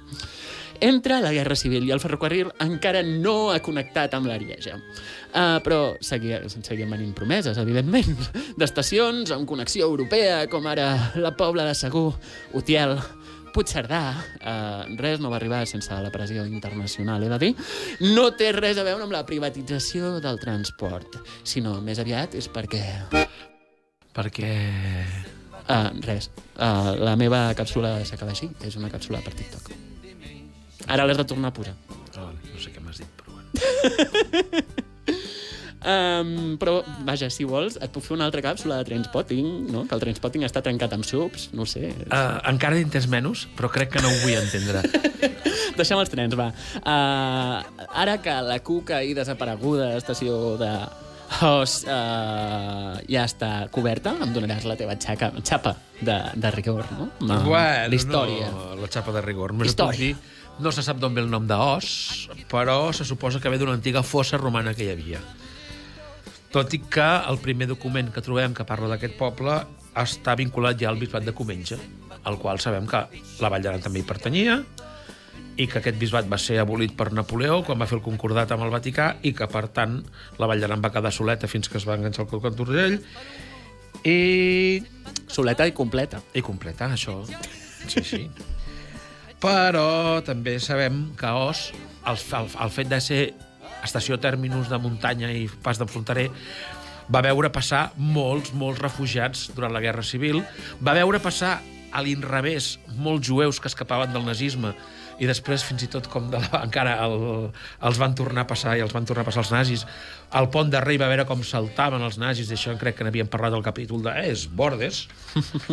Entre 0.80 1.18
la 1.20 1.32
Guerra 1.34 1.58
Civil 1.60 1.84
i 1.84 1.90
el 1.92 2.00
ferrocarril 2.00 2.54
encara 2.64 3.02
no 3.04 3.50
ha 3.52 3.58
connectat 3.60 4.14
amb 4.16 4.30
l'Arieja. 4.30 4.78
Uh, 5.30 5.60
però 5.62 5.94
seguia, 6.02 6.40
seguien 6.50 6.90
venint 6.90 7.12
promeses, 7.14 7.58
evidentment, 7.62 8.18
d'estacions 8.60 9.30
amb 9.34 9.46
connexió 9.46 9.86
europea, 9.86 10.42
com 10.50 10.66
ara 10.66 11.12
la 11.22 11.30
Pobla 11.38 11.68
de 11.68 11.76
Segur, 11.78 12.08
Utiel, 12.58 12.96
Puigcerdà, 13.54 14.02
uh, 14.42 14.90
res 14.98 15.22
no 15.22 15.30
va 15.30 15.38
arribar 15.38 15.64
sense 15.66 15.94
la 15.94 16.10
pressió 16.14 16.44
internacional, 16.46 17.22
he 17.22 17.30
de 17.30 17.38
dir. 17.42 17.52
No 18.14 18.30
té 18.38 18.50
res 18.56 18.78
a 18.78 18.86
veure 18.86 19.06
amb 19.06 19.14
la 19.14 19.24
privatització 19.26 20.16
del 20.22 20.38
transport, 20.42 21.20
sinó 21.42 21.78
més 21.84 22.02
aviat 22.02 22.34
és 22.38 22.50
perquè 22.50 22.82
perquè... 24.16 24.54
Uh, 25.70 25.86
res, 26.02 26.32
uh, 26.58 26.96
la 26.98 27.14
meva 27.14 27.44
càpsula 27.54 28.00
s'acaba 28.08 28.34
així, 28.34 28.50
és 28.66 28.74
una 28.80 28.90
càpsula 28.90 29.22
per 29.22 29.36
TikTok. 29.38 29.70
Ara 30.90 31.06
l'has 31.06 31.20
de 31.20 31.28
tornar 31.30 31.52
a 31.52 31.58
posar. 31.60 31.76
Oh, 32.18 32.30
no 32.34 32.58
sé 32.58 32.74
què 32.74 32.82
m'has 32.82 33.04
dit, 33.04 33.10
però 33.20 33.38
bueno. 33.38 34.86
Um, 35.80 36.58
però, 36.60 36.80
vaja, 37.08 37.30
si 37.32 37.46
vols, 37.48 37.78
et 37.80 37.92
puc 37.94 38.04
fer 38.04 38.12
una 38.18 38.26
altra 38.28 38.42
càpsula 38.44 38.80
de 38.80 38.88
Trainspotting, 38.90 39.50
no? 39.72 39.86
Que 39.88 39.96
el 39.96 40.02
Trainspotting 40.04 40.44
està 40.44 40.60
trencat 40.64 40.92
amb 40.96 41.06
subs, 41.08 41.48
no 41.56 41.64
sé. 41.68 41.94
Uh, 42.10 42.36
encara 42.50 42.76
he 42.76 42.84
entès 42.84 43.08
menys, 43.08 43.46
però 43.56 43.70
crec 43.72 43.94
que 43.94 44.02
no 44.04 44.10
ho 44.12 44.18
vull 44.24 44.36
entendre. 44.36 44.84
Deixem 45.80 46.00
els 46.00 46.12
trens, 46.12 46.36
va. 46.36 46.50
Uh, 46.82 47.86
ara 48.02 48.18
que 48.20 48.34
la 48.44 48.58
cuca 48.64 49.00
i 49.06 49.14
desapareguda 49.16 49.94
estació 49.96 50.58
de 50.60 50.72
Hoss 51.40 51.84
uh, 51.86 52.98
ja 53.06 53.22
està 53.24 53.50
coberta, 53.72 54.12
em 54.20 54.34
donaràs 54.34 54.66
la 54.66 54.76
teva 54.76 54.96
xaca, 55.00 55.30
xapa 55.46 55.76
de, 56.02 56.18
de 56.34 56.50
rigor, 56.56 56.84
no? 56.96 57.08
Bueno, 57.20 57.54
la 57.54 57.96
història. 57.96 58.50
No, 58.52 58.74
la 58.82 58.90
xapa 58.90 59.14
de 59.14 59.22
rigor. 59.24 59.54
Només 59.54 59.70
et 59.70 59.78
Història. 59.78 60.10
dir, 60.10 60.40
no 60.60 60.72
se 60.74 60.84
sap 60.84 60.98
d'on 61.00 61.14
ve 61.16 61.22
el 61.24 61.30
nom 61.30 61.46
d'Os, 61.48 62.28
però 62.50 62.90
se 62.92 63.06
suposa 63.08 63.40
que 63.40 63.52
ve 63.52 63.60
d'una 63.62 63.78
antiga 63.78 64.02
fossa 64.02 64.40
romana 64.42 64.74
que 64.74 64.84
hi 64.84 64.90
havia. 64.92 65.22
Tot 66.50 66.74
i 66.74 66.80
que 66.82 67.08
el 67.30 67.38
primer 67.38 67.68
document 67.70 68.10
que 68.10 68.22
trobem 68.26 68.54
que 68.56 68.66
parla 68.66 68.88
d'aquest 68.90 69.14
poble 69.18 69.54
està 70.00 70.34
vinculat 70.38 70.78
ja 70.80 70.88
al 70.90 70.98
bisbat 70.98 71.26
de 71.26 71.34
Comenja, 71.36 71.78
al 72.26 72.38
qual 72.42 72.58
sabem 72.62 72.88
que 72.90 73.04
la 73.42 73.50
Vall 73.52 73.62
d'Aran 73.62 73.84
també 73.84 74.02
hi 74.02 74.08
pertanyia, 74.08 74.60
i 75.60 75.66
que 75.68 75.80
aquest 75.80 75.98
bisbat 76.00 76.28
va 76.30 76.38
ser 76.40 76.58
abolit 76.62 76.94
per 76.96 77.10
Napoleó 77.12 77.60
quan 77.66 77.78
va 77.80 77.86
fer 77.90 77.98
el 77.98 78.04
concordat 78.04 78.50
amb 78.54 78.64
el 78.64 78.72
Vaticà 78.72 79.12
i 79.26 79.34
que, 79.36 79.46
per 79.50 79.68
tant, 79.76 79.98
la 80.40 80.48
Vall 80.50 80.62
d'Aran 80.62 80.82
va 80.82 80.92
quedar 80.94 81.12
soleta 81.12 81.50
fins 81.50 81.68
que 81.68 81.78
es 81.78 81.86
va 81.88 81.98
enganxar 81.98 82.24
el 82.24 82.30
Col 82.32 82.56
d'Urgell 82.56 82.98
i 84.08 84.82
Soleta 85.30 85.66
i 85.68 85.74
completa. 85.76 86.22
i 86.34 86.42
completa, 86.42 86.88
això. 86.90 87.20
Sí, 87.86 88.02
sí. 88.02 88.22
Però 89.40 90.20
també 90.24 90.58
sabem 90.60 91.10
que 91.18 91.30
Os, 91.30 91.70
el, 92.06 92.18
el, 92.38 92.50
el 92.64 92.72
fet 92.74 92.90
de 92.90 93.00
ser 93.00 93.22
estació 93.84 94.18
terminus 94.20 94.70
de 94.70 94.78
muntanya 94.78 95.30
i 95.32 95.46
pas 95.64 95.78
de 95.80 95.88
fronterer, 95.88 96.28
va 97.10 97.24
veure 97.26 97.50
passar 97.50 97.90
molts, 97.96 98.54
molts 98.54 98.80
refugiats 98.82 99.48
durant 99.56 99.74
la 99.74 99.82
Guerra 99.82 100.04
Civil, 100.06 100.44
va 100.80 100.94
veure 100.94 101.20
passar 101.22 101.58
a 101.90 102.02
l'inrevés 102.06 102.76
molts 103.02 103.26
jueus 103.26 103.58
que 103.58 103.70
escapaven 103.70 104.12
del 104.14 104.26
nazisme 104.26 104.74
i 105.20 105.28
després 105.28 105.64
fins 105.66 105.82
i 105.84 105.88
tot 105.92 106.06
com 106.08 106.30
de 106.32 106.38
la, 106.40 106.62
encara 106.66 106.94
el, 107.04 107.50
els 107.86 107.98
van 108.00 108.14
tornar 108.16 108.46
a 108.46 108.50
passar 108.50 108.76
i 108.78 108.84
els 108.84 108.94
van 108.96 109.08
tornar 109.08 109.26
a 109.26 109.28
passar 109.28 109.44
els 109.44 109.52
nazis. 109.52 109.84
Al 110.38 110.48
pont 110.54 110.70
de 110.72 110.80
Rei 110.80 111.00
va 111.00 111.10
veure 111.12 111.26
com 111.28 111.42
saltaven 111.44 112.02
els 112.06 112.16
nazis, 112.22 112.48
d'això 112.48 112.76
crec 112.80 112.98
que 112.98 113.06
n'havíem 113.06 113.28
parlat 113.32 113.56
al 113.56 113.66
capítol 113.66 114.06
de 114.06 114.14
Es 114.30 114.46
Bordes. 114.48 115.04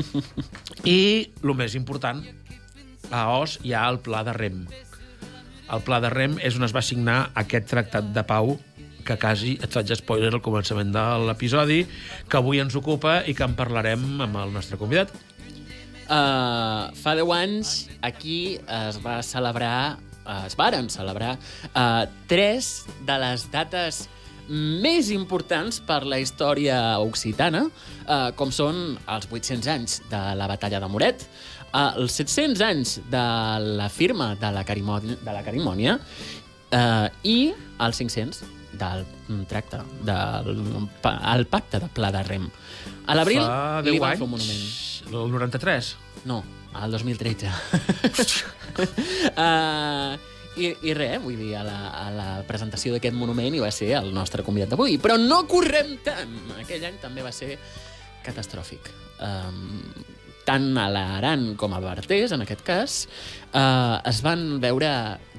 I, 0.98 1.00
el 1.44 1.56
més 1.56 1.80
important, 1.80 2.26
a 3.08 3.24
Os 3.38 3.60
hi 3.64 3.78
ha 3.78 3.88
el 3.88 4.02
Pla 4.04 4.26
de 4.28 4.36
Rem. 4.36 4.66
El 5.74 5.84
Pla 5.84 6.00
de 6.04 6.12
Rem 6.14 6.38
és 6.40 6.56
on 6.56 6.64
es 6.68 6.74
va 6.76 6.84
signar 6.86 7.18
aquest 7.36 7.68
tractat 7.72 8.12
de 8.16 8.24
pau 8.28 8.56
que 9.08 9.16
quasi 9.20 9.56
et 9.64 9.72
faig 9.72 9.94
spoiler 9.96 10.34
al 10.34 10.44
començament 10.44 10.92
de 10.92 11.06
l'episodi, 11.28 11.82
que 12.28 12.40
avui 12.40 12.60
ens 12.64 12.76
ocupa 12.76 13.22
i 13.28 13.36
que 13.36 13.46
en 13.48 13.56
parlarem 13.56 14.04
amb 14.26 14.42
el 14.44 14.52
nostre 14.56 14.80
convidat. 14.80 15.14
Uh, 16.08 16.92
fa 16.96 17.16
10 17.20 17.32
anys 17.36 17.72
aquí 18.04 18.58
es 18.64 19.00
va 19.04 19.20
celebrar, 19.24 19.98
uh, 20.24 20.44
es 20.48 20.56
varen 20.60 20.88
celebrar, 20.92 21.36
uh, 21.74 22.06
tres 22.32 22.86
de 23.08 23.18
les 23.24 23.48
dates 23.52 24.06
més 24.48 25.10
importants 25.12 25.82
per 25.84 26.06
la 26.08 26.22
història 26.24 27.00
occitana, 27.04 27.66
uh, 27.68 28.32
com 28.40 28.52
són 28.56 28.96
els 29.04 29.28
800 29.28 29.72
anys 29.74 30.00
de 30.12 30.22
la 30.40 30.48
batalla 30.48 30.80
de 30.80 30.88
Moret, 30.92 31.28
uh, 31.78 32.02
els 32.02 32.18
700 32.18 32.64
anys 32.66 32.98
de 33.12 33.24
la 33.78 33.88
firma 33.94 34.34
de 34.40 34.52
la, 34.54 34.66
carimònia, 34.68 35.18
de 35.22 35.36
la 35.36 35.44
carimònia 35.46 35.98
uh, 36.02 37.08
i 37.24 37.54
els 37.86 38.02
500 38.02 38.44
del 38.78 39.06
mm, 39.28 39.44
tracte, 39.50 39.82
del 40.06 40.64
el 41.34 41.48
pacte 41.50 41.82
de 41.82 41.90
Pla 41.94 42.12
de 42.14 42.24
Rem. 42.28 42.48
A 43.08 43.16
l'abril 43.18 43.42
li 43.42 43.98
10 43.98 44.02
van 44.02 44.12
anys, 44.12 44.20
fer 44.20 44.28
un 44.28 44.34
monument. 44.36 44.64
el 45.08 45.32
93. 45.38 45.94
No, 46.28 46.42
al 46.74 46.92
2013. 46.92 47.54
uh, 49.38 50.18
i, 50.58 50.72
I 50.90 50.94
res, 50.98 51.18
vull 51.22 51.38
dir, 51.38 51.54
a 51.58 51.64
la, 51.66 51.78
a 51.94 52.08
la 52.14 52.28
presentació 52.50 52.96
d'aquest 52.96 53.16
monument 53.18 53.54
hi 53.54 53.62
va 53.62 53.72
ser 53.74 53.92
el 54.00 54.10
nostre 54.14 54.46
convidat 54.46 54.74
d'avui. 54.74 54.98
Però 55.02 55.18
no 55.22 55.44
correm 55.50 55.98
tant! 56.06 56.34
Aquell 56.58 56.86
any 56.90 56.98
també 57.02 57.26
va 57.26 57.34
ser 57.36 57.58
catastròfic. 58.26 58.90
Um, 59.24 59.84
tant 60.48 60.70
a 60.80 60.88
l'Aran 60.92 61.52
com 61.60 61.76
a 61.76 61.82
Bartés, 61.84 62.32
en 62.32 62.44
aquest 62.46 62.64
cas, 62.66 63.02
uh, 63.52 64.00
es 64.08 64.22
van 64.24 64.62
veure 64.64 64.90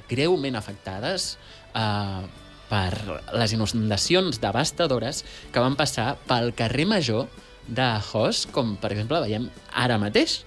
greument 0.08 0.58
afectades 0.58 1.36
uh, 1.72 2.26
per 2.68 2.92
les 3.32 3.54
inundacions 3.56 4.40
devastadores 4.42 5.24
que 5.52 5.64
van 5.64 5.76
passar 5.80 6.12
pel 6.28 6.52
carrer 6.56 6.84
Major 6.88 7.26
de 7.68 7.88
Hoss, 8.12 8.44
com 8.52 8.76
per 8.80 8.92
exemple 8.92 9.22
veiem 9.24 9.48
ara 9.72 9.98
mateix. 10.00 10.42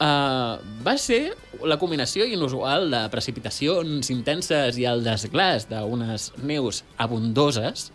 Uh, 0.00 0.56
va 0.80 0.94
ser 0.96 1.34
la 1.60 1.76
combinació 1.76 2.24
inusual 2.24 2.88
de 2.90 3.02
precipitacions 3.12 4.08
intenses 4.10 4.78
i 4.80 4.86
el 4.88 5.04
desglàs 5.04 5.68
d'unes 5.70 6.30
neus 6.40 6.82
abundoses. 6.96 7.90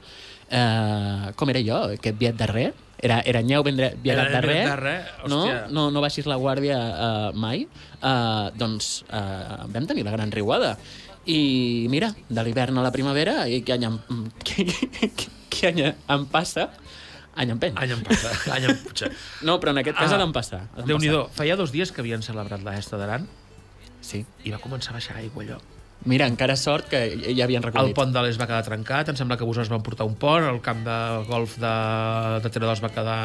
Uh, 0.46 1.34
com 1.36 1.50
era 1.50 1.64
jo, 1.66 1.80
aquest 1.98 2.20
viat 2.22 2.38
darrer? 2.38 2.70
Era, 3.04 3.20
era 3.28 3.42
nyeu 3.44 3.62
ben 3.64 3.76
dre- 3.78 3.94
viat 4.02 4.18
Era 4.18 4.42
viat 4.42 4.68
darrer, 4.70 5.00
no, 5.28 5.42
no, 5.70 5.90
no 5.92 6.02
baixis 6.02 6.26
la 6.32 6.38
guàrdia 6.40 6.78
uh, 6.80 7.34
mai. 7.36 7.66
Uh, 8.00 8.50
doncs 8.56 9.04
uh, 9.10 9.66
vam 9.68 9.86
tenir 9.90 10.06
la 10.08 10.14
gran 10.16 10.32
riuada. 10.32 10.78
I 11.26 11.88
mira, 11.90 12.12
de 12.30 12.44
l'hivern 12.46 12.78
a 12.78 12.84
la 12.86 12.92
primavera, 12.94 13.48
i 13.50 13.62
que 13.66 13.74
any 13.74 13.86
em, 13.90 14.00
que, 14.46 14.66
que, 14.66 15.30
que 15.50 15.68
any 15.74 15.82
em 15.92 16.26
passa, 16.32 16.70
any 17.36 17.52
empeny. 17.52 17.74
Any 17.82 17.92
en 17.98 18.04
passa, 18.08 18.32
any 18.56 18.70
en 18.72 18.78
puja. 18.86 19.10
No, 19.44 19.58
però 19.60 19.74
en 19.76 19.82
aquest 19.84 19.98
cas 20.00 20.12
Ah, 20.14 20.16
ha 20.16 20.22
d'empassar. 20.24 20.60
d'empassar. 20.70 20.88
Déu-n'hi-do, 20.88 21.26
feia 21.36 21.58
dos 21.60 21.74
dies 21.76 21.92
que 21.92 22.00
havien 22.06 22.24
celebrat 22.24 22.64
la 22.64 22.78
Esta 22.80 22.96
d'Aran 23.02 23.28
Sí. 24.06 24.22
i 24.46 24.52
va 24.54 24.60
començar 24.62 24.94
a 24.94 25.00
baixar 25.02 25.18
aigua 25.18 25.44
allò. 25.44 25.58
Mira, 26.06 26.28
encara 26.30 26.54
sort 26.56 26.86
que 26.92 27.00
ja 27.34 27.46
havien 27.48 27.64
El 27.64 27.72
recollit. 27.72 27.96
pont 27.98 28.12
de 28.14 28.22
l'Est 28.22 28.40
va 28.40 28.46
quedar 28.46 28.64
trencat, 28.66 29.10
em 29.10 29.18
sembla 29.18 29.38
que 29.40 29.46
vosaltres 29.48 29.72
van 29.74 29.82
portar 29.82 30.06
un 30.06 30.14
pont, 30.22 30.46
el 30.46 30.62
camp 30.62 30.84
de 30.86 30.98
golf 31.26 31.56
de, 31.62 31.72
de 32.44 32.52
Teredors 32.54 32.84
va 32.84 32.92
quedar 32.94 33.22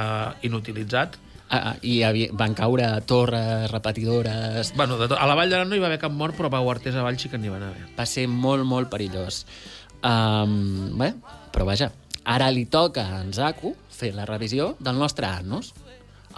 inutilitzat. 0.49 1.19
Ah, 1.51 1.73
ah, 1.73 1.75
I 1.83 2.03
havia, 2.07 2.29
van 2.33 2.55
caure 2.55 2.87
torres, 3.11 3.67
repetidores... 3.73 4.73
Bueno, 4.79 4.97
de 4.97 5.09
tot, 5.11 5.19
a 5.19 5.27
la 5.27 5.35
Vall 5.35 5.51
d'Aran 5.51 5.69
no 5.69 5.77
hi 5.77 5.83
va 5.83 5.89
haver 5.91 5.99
cap 5.99 6.15
mort, 6.15 6.37
però 6.39 6.47
a 6.47 6.55
Pau 6.55 6.71
Artés 6.71 6.95
avall 6.95 7.19
sí 7.19 7.29
que 7.29 7.41
n'hi 7.43 7.51
van 7.51 7.65
haver. 7.67 7.89
Va 7.99 8.07
ser 8.07 8.29
molt, 8.31 8.65
molt 8.65 8.89
perillós. 8.93 9.43
Um, 10.01 10.95
bé, 10.97 11.11
però 11.53 11.67
vaja, 11.69 11.91
ara 12.25 12.49
li 12.55 12.65
toca 12.71 13.03
a 13.17 13.21
en 13.25 13.35
Zaku 13.35 13.75
fer 13.91 14.15
la 14.15 14.25
revisió 14.31 14.77
del 14.79 14.97
nostre 15.03 15.27
Annus. 15.27 15.75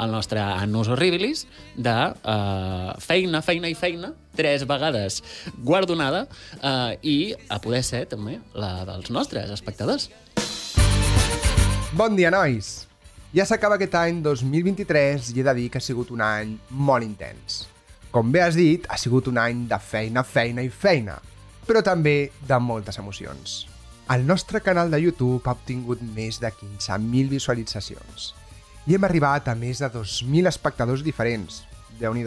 El 0.01 0.11
nostre 0.11 0.41
Annus 0.41 0.89
Horribilis 0.89 1.45
de 1.77 1.93
uh, 1.93 2.93
feina, 3.01 3.43
feina 3.45 3.69
i 3.69 3.75
feina, 3.77 4.13
tres 4.37 4.65
vegades 4.69 5.21
guardonada, 5.61 6.25
uh, 6.63 6.95
i 7.05 7.35
a 7.53 7.61
poder 7.61 7.83
ser 7.85 8.07
també 8.09 8.39
la 8.57 8.87
dels 8.89 9.13
nostres 9.13 9.53
espectadors. 9.53 10.09
Bon 11.93 12.17
dia, 12.17 12.33
nois! 12.33 12.87
Ja 13.37 13.45
s'acaba 13.49 13.77
aquest 13.77 13.95
any 14.01 14.23
2023 14.25 15.33
i 15.33 15.41
he 15.41 15.45
de 15.45 15.55
dir 15.57 15.69
que 15.73 15.81
ha 15.81 15.85
sigut 15.85 16.11
un 16.13 16.25
any 16.25 16.57
molt 16.71 17.05
intens. 17.05 17.67
Com 18.13 18.33
bé 18.33 18.43
has 18.45 18.57
dit, 18.57 18.85
ha 18.89 18.99
sigut 19.01 19.29
un 19.29 19.41
any 19.41 19.67
de 19.69 19.79
feina, 19.81 20.25
feina 20.25 20.65
i 20.65 20.69
feina, 20.69 21.19
però 21.69 21.81
també 21.85 22.33
de 22.49 22.59
moltes 22.61 23.01
emocions. 23.01 23.63
El 24.13 24.27
nostre 24.29 24.61
canal 24.61 24.91
de 24.93 25.01
YouTube 25.01 25.41
ha 25.47 25.57
obtingut 25.57 26.01
més 26.17 26.41
de 26.41 26.51
15.000 26.53 27.33
visualitzacions 27.33 28.33
i 28.87 28.97
hem 28.97 29.05
arribat 29.07 29.47
a 29.49 29.55
més 29.55 29.79
de 29.79 29.89
2.000 29.93 30.49
espectadors 30.51 31.05
diferents. 31.07 31.63
déu 32.01 32.15
nhi 32.15 32.25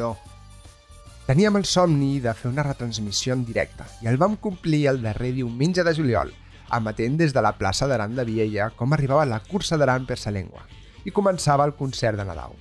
Teníem 1.26 1.56
el 1.58 1.66
somni 1.66 2.20
de 2.22 2.34
fer 2.34 2.52
una 2.52 2.64
retransmissió 2.64 3.34
en 3.34 3.46
directe 3.46 3.84
i 4.02 4.08
el 4.08 4.18
vam 4.18 4.36
complir 4.38 4.88
el 4.88 5.02
darrer 5.02 5.32
diumenge 5.34 5.84
de 5.84 5.94
juliol, 5.96 6.32
emetent 6.72 7.18
des 7.18 7.34
de 7.34 7.42
la 7.42 7.54
plaça 7.58 7.88
d'Aran 7.88 8.16
de 8.16 8.24
Viella 8.24 8.70
com 8.70 8.94
arribava 8.94 9.26
la 9.26 9.40
cursa 9.40 9.78
d'Aran 9.78 10.06
per 10.06 10.20
sa 10.22 10.32
llengua 10.32 10.62
i 11.04 11.12
començava 11.12 11.66
el 11.66 11.74
concert 11.74 12.18
de 12.18 12.26
Nadal. 12.26 12.54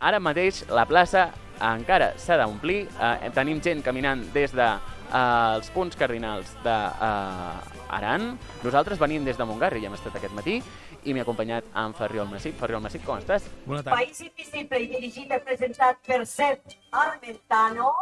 Ara 0.00 0.20
mateix 0.20 0.64
la 0.70 0.86
plaça 0.86 1.32
encara 1.62 2.12
s'ha 2.20 2.36
d'omplir. 2.40 2.86
Eh, 3.00 3.30
tenim 3.34 3.60
gent 3.64 3.82
caminant 3.82 4.22
des 4.34 4.52
de 4.52 4.66
eh, 4.66 5.54
els 5.56 5.70
punts 5.74 5.96
cardinals 5.96 6.52
d'Aran. 6.64 8.28
Nosaltres 8.64 9.00
venim 9.00 9.24
des 9.24 9.38
de 9.38 9.46
Montgarri, 9.48 9.80
ja 9.80 9.90
hem 9.90 9.96
estat 9.96 10.18
aquest 10.18 10.34
matí, 10.36 10.60
i 11.06 11.14
m'he 11.14 11.22
acompanyat 11.22 11.64
en 11.82 11.94
Ferriol 11.94 12.28
Massip. 12.30 12.58
Ferriol 12.60 12.82
Massip, 12.84 13.04
com 13.06 13.22
estàs? 13.22 13.46
Bona 13.64 13.82
tarda. 13.82 13.96
País 13.96 14.20
Invisible 14.26 14.82
i 14.82 14.90
dirigit 14.90 15.32
i 15.32 15.40
presentat 15.46 16.02
per 16.06 16.20
Seth 16.26 16.76
Armentano 16.90 17.94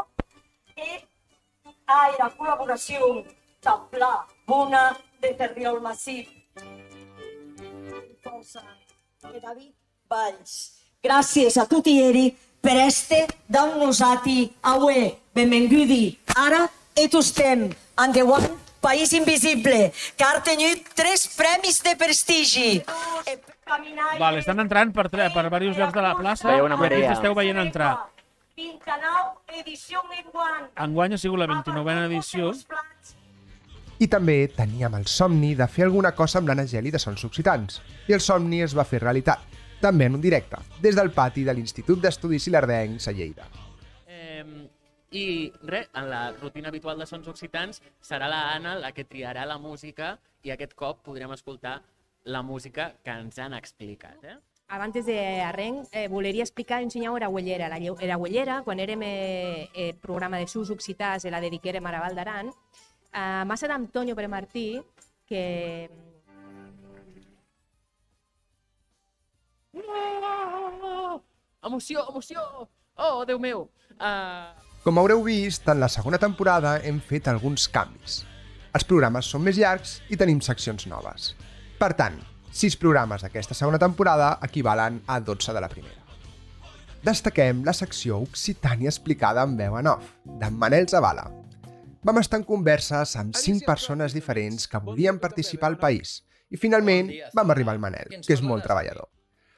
i 0.75 0.99
a 1.87 2.01
la 2.19 2.31
col·laboració 2.35 3.13
del 3.65 3.87
Pla 3.93 4.13
Bona 4.49 4.89
de 5.21 5.37
Ferriol 5.39 5.81
Massip. 5.85 6.29
Força 8.25 8.65
de 9.31 9.41
David 9.41 9.75
companys. 10.15 10.73
Gràcies 11.03 11.57
a 11.59 11.67
tutti 11.67 11.99
ieri 11.99 12.35
per 12.61 12.77
este 12.87 13.27
dau-nos-ati 13.47 14.53
avui. 14.63 15.13
Benvengudi. 15.35 16.19
Ara 16.37 16.69
et 16.97 17.15
estem 17.15 17.71
endavant 17.99 18.64
País 18.85 19.13
Invisible, 19.17 19.93
que 20.17 20.25
ha 20.29 20.43
tenit 20.45 20.91
tres 20.95 21.27
premis 21.39 21.81
de 21.83 21.95
prestigi. 21.97 22.83
Vale, 24.21 24.43
estan 24.45 24.61
entrant 24.61 24.93
per, 24.93 25.09
tre- 25.09 25.31
per 25.33 25.47
diversos 25.49 25.79
llocs 25.81 25.95
de 25.97 26.03
la 26.05 26.13
plaça. 26.19 26.49
Veieu 26.51 26.67
una 26.69 26.77
marea. 26.77 27.15
esteu 27.17 27.35
veient 27.35 27.59
entrar. 27.63 27.95
29 28.55 29.57
edició 29.65 30.03
enguany. 30.19 30.69
Enguany 30.85 31.15
ha 31.17 31.19
sigut 31.19 31.41
la 31.41 31.49
29a 31.51 32.05
edició. 32.07 32.53
I 34.05 34.07
també 34.11 34.37
teníem 34.53 34.95
el 35.01 35.07
somni 35.11 35.55
de 35.57 35.67
fer 35.71 35.85
alguna 35.89 36.13
cosa 36.15 36.39
amb 36.43 36.49
l'Anna 36.51 36.67
Geli 36.69 36.91
de 36.93 37.01
Sons 37.01 37.25
Occitans. 37.25 37.81
I 38.11 38.13
el 38.19 38.21
somni 38.21 38.61
es 38.63 38.75
va 38.77 38.85
fer 38.85 39.01
realitat, 39.03 39.41
també 39.81 40.07
en 40.11 40.17
un 40.19 40.23
directe, 40.23 40.59
des 40.83 40.95
del 40.99 41.11
pati 41.15 41.45
de 41.47 41.55
l'Institut 41.55 42.03
d'Estudis 42.03 42.47
Ilardencs 42.51 43.09
a 43.09 43.13
Lleida. 43.17 43.47
I 45.15 45.53
res, 45.63 45.89
en 45.95 46.09
la 46.11 46.33
rutina 46.33 46.69
habitual 46.69 46.99
de 46.99 47.07
Sons 47.07 47.29
Occitans 47.31 47.79
serà 48.03 48.27
la 48.27 48.41
Anna 48.55 48.75
la 48.83 48.91
que 48.93 49.05
triarà 49.07 49.45
la 49.47 49.61
música 49.63 50.17
i 50.43 50.51
aquest 50.51 50.75
cop 50.75 51.05
podrem 51.07 51.31
escoltar 51.33 51.77
la 52.25 52.43
música 52.43 52.89
que 53.05 53.15
ens 53.15 53.39
han 53.39 53.55
explicat. 53.55 54.25
Eh? 54.25 54.35
Abans 54.75 55.07
de 55.07 55.19
arrenc, 55.45 55.87
eh, 55.93 56.09
voleria 56.09 56.43
explicar 56.43 56.81
i 56.81 56.89
ensenyar 56.89 57.15
era 57.17 57.29
Güellera. 57.29 57.69
La 57.69 57.79
era 57.79 58.17
Güellera, 58.17 58.63
quan 58.65 58.81
érem 58.81 59.03
eh, 59.03 59.69
eh, 59.75 59.95
programa 59.95 60.39
de 60.39 60.49
sus 60.49 60.71
occitans, 60.71 61.25
la 61.31 61.41
dediquérem 61.41 61.87
a 61.87 61.93
la 61.93 62.01
Val 62.01 62.17
d'Aran, 62.17 62.51
eh, 63.13 63.45
massa 63.47 63.69
d'Antonio 63.69 64.17
Pere 64.17 64.29
Martí, 64.29 64.83
que 65.27 65.91
Oh, 69.77 71.23
emoció, 71.63 72.05
emoció! 72.11 72.69
Oh, 72.97 73.25
Déu 73.25 73.39
meu! 73.39 73.69
Uh, 73.95 74.64
Com 74.85 74.99
haureu 75.01 75.23
vist, 75.25 75.65
en 75.73 75.79
la 75.81 75.89
segona 75.89 76.19
temporada 76.21 76.75
hem 76.85 76.99
fet 77.01 77.31
alguns 77.31 77.63
canvis. 77.73 78.19
Els 78.77 78.85
programes 78.85 79.31
són 79.33 79.41
més 79.47 79.57
llargs 79.57 79.95
i 80.13 80.19
tenim 80.21 80.43
seccions 80.45 80.85
noves. 80.91 81.31
Per 81.81 81.89
tant, 81.97 82.19
6 82.53 82.77
programes 82.83 83.25
d'aquesta 83.25 83.57
segona 83.57 83.81
temporada 83.81 84.35
equivalen 84.45 84.99
a 85.09 85.17
12 85.25 85.57
de 85.57 85.63
la 85.65 85.71
primera. 85.73 86.05
Destaquem 87.01 87.65
la 87.65 87.73
secció 87.73 88.21
Occitània 88.27 88.93
explicada 88.93 89.49
en 89.49 89.57
veu 89.57 89.79
en 89.81 89.89
off, 89.95 90.13
d'en 90.43 90.61
Manel 90.61 90.85
Zavala. 90.93 91.31
Vam 92.05 92.21
estar 92.21 92.43
en 92.43 92.45
converses 92.45 93.17
amb 93.17 93.41
5 93.41 93.65
persones 93.65 94.13
diferents 94.13 94.69
que 94.69 94.85
volien 94.85 95.17
participar 95.17 95.73
al 95.73 95.81
país 95.81 96.19
i 96.53 96.61
finalment 96.61 97.09
vam 97.33 97.57
arribar 97.57 97.73
al 97.73 97.81
Manel, 97.81 98.19
que 98.21 98.37
és 98.37 98.45
molt 98.45 98.69
treballador. 98.69 99.14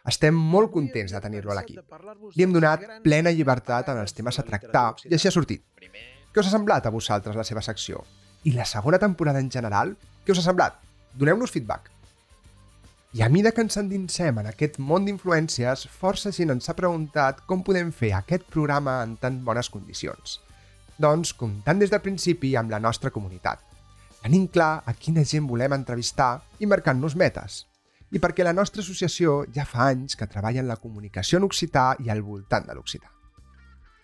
Estem 0.07 0.37
molt 0.39 0.71
contents 0.71 1.11
de 1.11 1.21
tenir-lo 1.23 1.51
a 1.51 1.57
l'equip. 1.59 1.83
Li 2.37 2.45
hem 2.45 2.53
donat 2.55 2.85
plena 3.03 3.33
llibertat 3.35 3.91
en 3.91 3.99
els 4.05 4.15
temes 4.15 4.39
a 4.39 4.45
tractar 4.47 4.87
i 5.09 5.17
així 5.17 5.27
ha 5.27 5.35
sortit. 5.35 5.65
Què 6.31 6.43
us 6.43 6.47
ha 6.47 6.55
semblat 6.55 6.87
a 6.87 6.95
vosaltres 6.95 7.35
la 7.35 7.45
seva 7.49 7.65
secció? 7.65 8.05
I 8.47 8.53
la 8.55 8.69
segona 8.71 9.01
temporada 9.03 9.43
en 9.43 9.51
general? 9.51 9.97
Què 10.23 10.35
us 10.35 10.43
ha 10.43 10.47
semblat? 10.47 10.79
Doneu-nos 11.19 11.51
feedback. 11.51 11.91
I 13.17 13.23
a 13.25 13.29
mida 13.33 13.51
que 13.57 13.63
ens 13.65 13.79
endinsem 13.81 14.39
en 14.39 14.47
aquest 14.51 14.79
món 14.79 15.07
d'influències, 15.07 15.87
força 15.89 16.31
gent 16.37 16.53
ens 16.53 16.69
ha 16.69 16.77
preguntat 16.79 17.41
com 17.49 17.63
podem 17.67 17.91
fer 17.91 18.13
aquest 18.15 18.45
programa 18.53 18.99
en 19.03 19.15
tan 19.23 19.39
bones 19.47 19.71
condicions. 19.73 20.41
Doncs 21.03 21.33
comptant 21.35 21.81
des 21.81 21.91
del 21.91 22.05
principi 22.05 22.55
amb 22.61 22.71
la 22.71 22.83
nostra 22.83 23.11
comunitat. 23.15 23.63
Tenint 24.21 24.47
clar 24.53 24.83
a 24.85 24.95
quina 24.95 25.25
gent 25.25 25.49
volem 25.49 25.75
entrevistar 25.75 26.35
i 26.61 26.69
marcant-nos 26.69 27.17
metes. 27.17 27.65
I 28.17 28.21
perquè 28.23 28.45
la 28.47 28.55
nostra 28.57 28.81
associació 28.81 29.43
ja 29.53 29.67
fa 29.69 29.91
anys 29.91 30.17
que 30.17 30.29
treballa 30.31 30.63
en 30.63 30.71
la 30.71 30.79
comunicació 30.81 31.37
en 31.37 31.45
occità 31.45 31.91
i 32.01 32.09
al 32.09 32.23
voltant 32.25 32.65
de 32.65 32.77
l'occità. 32.77 33.11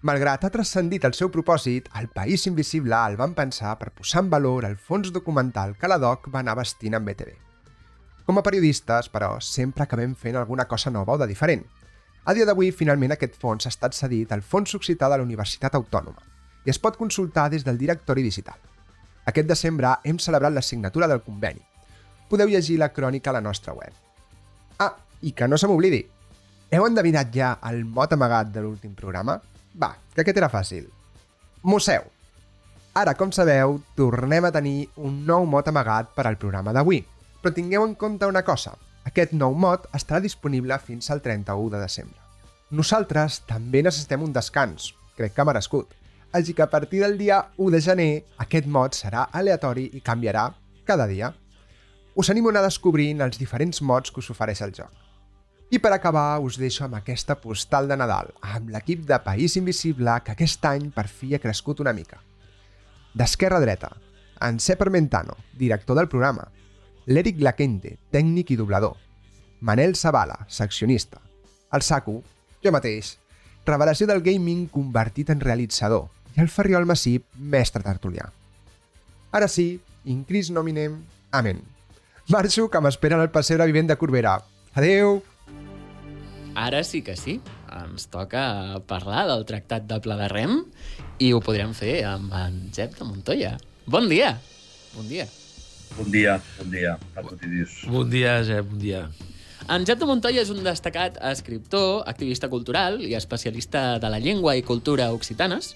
Malgrat 0.05 0.45
ha 0.45 0.51
transcendit 0.53 1.07
el 1.09 1.15
seu 1.17 1.31
propòsit, 1.33 1.89
el 1.97 2.11
País 2.13 2.45
Invisible 2.51 2.99
el 3.09 3.17
van 3.17 3.33
pensar 3.39 3.79
per 3.81 3.93
posar 3.97 4.25
en 4.25 4.29
valor 4.35 4.67
el 4.69 4.77
fons 4.77 5.13
documental 5.15 5.77
que 5.79 5.89
la 5.89 6.01
DOC 6.03 6.29
va 6.35 6.43
anar 6.43 6.59
vestint 6.59 6.99
amb 6.99 7.09
BTV. 7.09 7.33
Com 8.27 8.37
a 8.37 8.45
periodistes, 8.45 9.09
però, 9.15 9.33
sempre 9.41 9.87
acabem 9.87 10.13
fent 10.19 10.37
alguna 10.37 10.69
cosa 10.69 10.93
nova 10.93 11.17
o 11.17 11.23
de 11.23 11.31
diferent. 11.31 11.65
A 12.27 12.35
dia 12.37 12.45
d'avui, 12.45 12.69
finalment, 12.71 13.17
aquest 13.17 13.41
fons 13.41 13.65
ha 13.65 13.73
estat 13.73 13.97
cedit 13.97 14.35
al 14.35 14.45
Fons 14.45 14.77
Occità 14.77 15.09
de 15.09 15.17
la 15.17 15.25
Universitat 15.25 15.79
Autònoma 15.79 16.29
i 16.67 16.71
es 16.71 16.79
pot 16.79 17.01
consultar 17.01 17.49
des 17.51 17.65
del 17.65 17.81
directori 17.81 18.23
digital. 18.23 18.61
Aquest 19.25 19.49
desembre 19.49 19.97
hem 20.05 20.21
celebrat 20.21 20.53
la 20.53 20.63
signatura 20.63 21.09
del 21.09 21.25
conveni. 21.25 21.65
Podeu 22.33 22.49
llegir 22.49 22.79
la 22.81 22.89
crònica 22.97 23.29
a 23.29 23.37
la 23.37 23.45
nostra 23.45 23.75
web. 23.77 23.93
Ah, 24.81 24.95
i 25.21 25.35
que 25.37 25.45
no 25.45 25.59
se 25.61 25.69
m'oblidi, 25.69 26.01
heu 26.73 26.87
endevinat 26.89 27.29
ja 27.35 27.51
el 27.69 27.83
mot 27.85 28.13
amagat 28.17 28.49
de 28.55 28.63
l'últim 28.65 28.95
programa? 28.97 29.35
Va, 29.77 29.91
que 30.15 30.23
aquest 30.23 30.39
era 30.41 30.49
fàcil. 30.49 30.87
Museu. 31.69 32.07
Ara, 32.97 33.13
com 33.21 33.35
sabeu, 33.37 33.77
tornem 33.97 34.49
a 34.49 34.53
tenir 34.55 34.87
un 34.97 35.19
nou 35.29 35.45
mot 35.45 35.69
amagat 35.69 36.15
per 36.17 36.25
al 36.25 36.39
programa 36.41 36.73
d'avui. 36.73 37.03
Però 37.43 37.53
tingueu 37.53 37.85
en 37.85 37.93
compte 38.01 38.25
una 38.29 38.45
cosa. 38.49 38.73
Aquest 39.05 39.37
nou 39.37 39.53
mot 39.53 39.85
estarà 39.93 40.23
disponible 40.25 40.79
fins 40.81 41.11
al 41.13 41.21
31 41.21 41.69
de 41.75 41.83
desembre. 41.85 42.17
Nosaltres 42.73 43.43
també 43.45 43.85
necessitem 43.85 44.25
un 44.25 44.33
descans, 44.33 44.95
crec 45.21 45.37
que 45.37 45.45
merescut. 45.45 45.93
Així 46.33 46.57
que 46.57 46.65
a 46.65 46.71
partir 46.73 47.05
del 47.05 47.19
dia 47.21 47.43
1 47.59 47.77
de 47.77 47.85
gener, 47.85 48.11
aquest 48.41 48.65
mot 48.65 48.97
serà 48.97 49.29
aleatori 49.29 49.91
i 49.93 50.01
canviarà 50.01 50.49
cada 50.89 51.05
dia. 51.07 51.35
Us 52.15 52.29
animo 52.29 52.51
a 52.51 52.53
anar 52.53 52.67
descobrint 52.67 53.23
els 53.25 53.39
diferents 53.41 53.81
mots 53.81 54.13
que 54.13 54.21
us 54.21 54.29
ofereix 54.35 54.61
el 54.65 54.75
joc. 54.77 54.93
I 55.73 55.79
per 55.81 55.95
acabar, 55.95 56.37
us 56.45 56.59
deixo 56.61 56.85
amb 56.85 56.99
aquesta 56.99 57.39
postal 57.41 57.89
de 57.89 57.97
Nadal, 57.97 58.29
amb 58.45 58.69
l'equip 58.75 59.07
de 59.09 59.17
País 59.25 59.57
Invisible 59.57 60.19
que 60.25 60.35
aquest 60.35 60.67
any 60.69 60.91
per 60.93 61.07
fi 61.09 61.33
ha 61.33 61.41
crescut 61.41 61.81
una 61.81 61.95
mica. 61.97 62.21
D'esquerra 63.17 63.57
a 63.57 63.65
dreta, 63.65 63.89
en 64.45 64.61
Cep 64.61 64.85
Armentano, 64.85 65.39
director 65.57 65.97
del 65.97 66.11
programa, 66.13 66.45
l'Eric 67.07 67.41
Laquente, 67.41 67.97
tècnic 68.13 68.53
i 68.53 68.61
doblador, 68.61 68.99
Manel 69.61 69.97
Zavala, 69.97 70.43
seccionista, 70.49 71.23
el 71.73 71.81
Saku, 71.81 72.19
jo 72.61 72.73
mateix, 72.75 73.17
revelació 73.65 74.07
del 74.11 74.21
gaming 74.21 74.67
convertit 74.69 75.33
en 75.33 75.41
realitzador, 75.41 76.11
i 76.37 76.45
el 76.45 76.53
Ferriol 76.53 76.85
Massip, 76.85 77.25
mestre 77.37 77.81
tertulià. 77.87 78.29
Ara 79.33 79.49
sí, 79.49 79.81
incris 80.05 80.53
nominem, 80.53 81.01
amén. 81.33 81.63
Marxo, 82.31 82.69
que 82.71 82.81
m'esperen 82.81 83.21
al 83.21 83.33
passeig 83.35 83.63
vivent 83.67 83.89
de 83.91 83.97
Corbera. 83.99 84.37
Adeu! 84.79 85.21
Ara 86.55 86.83
sí 86.85 87.01
que 87.03 87.17
sí, 87.17 87.41
ens 87.73 88.07
toca 88.13 88.79
parlar 88.87 89.25
del 89.31 89.47
Tractat 89.49 89.89
de 89.89 89.99
Pla 90.05 90.19
de 90.21 90.29
Rem 90.31 90.59
i 91.19 91.33
ho 91.33 91.41
podrem 91.43 91.73
fer 91.75 92.03
amb 92.07 92.33
en 92.37 92.59
Jep 92.77 92.95
de 92.99 93.09
Montoya. 93.09 93.57
Bon 93.87 94.07
dia! 94.09 94.37
Bon 94.95 95.09
dia. 95.09 95.27
Bon 95.97 96.09
dia, 96.13 96.39
bon 96.59 96.71
dia. 96.71 96.97
Bon 97.89 98.09
dia, 98.11 98.39
Jep, 98.47 98.69
bon 98.69 98.79
dia. 98.79 99.07
En 99.71 99.85
Jep 99.87 99.99
de 99.99 100.07
Montoya 100.07 100.43
és 100.43 100.51
un 100.53 100.63
destacat 100.65 101.19
escriptor, 101.33 102.03
activista 102.11 102.49
cultural 102.53 103.01
i 103.03 103.15
especialista 103.19 103.99
de 104.03 104.11
la 104.11 104.19
llengua 104.23 104.57
i 104.59 104.65
cultura 104.67 105.13
occitanes, 105.15 105.75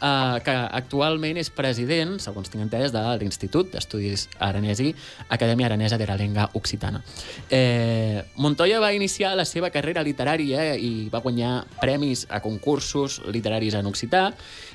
eh, 0.00 0.38
que 0.44 0.54
actualment 0.80 1.38
és 1.40 1.50
president, 1.54 2.16
segons 2.22 2.50
tinc 2.50 2.64
entès, 2.64 2.92
de 2.94 3.02
l'Institut 3.20 3.70
d'Estudis 3.72 4.26
Aranesi, 4.38 4.92
Acadèmia 5.28 5.70
Aranesa 5.70 5.98
de 5.98 6.08
la 6.08 6.16
Llengua 6.16 6.48
Occitana. 6.54 7.02
Eh, 7.50 8.22
Montoya 8.36 8.80
va 8.80 8.92
iniciar 8.96 9.34
la 9.36 9.44
seva 9.44 9.70
carrera 9.70 10.04
literària 10.06 10.74
i 10.76 11.08
va 11.12 11.22
guanyar 11.24 11.64
premis 11.80 12.26
a 12.30 12.40
concursos 12.44 13.20
literaris 13.32 13.74
en 13.78 13.86
occità 13.86 14.28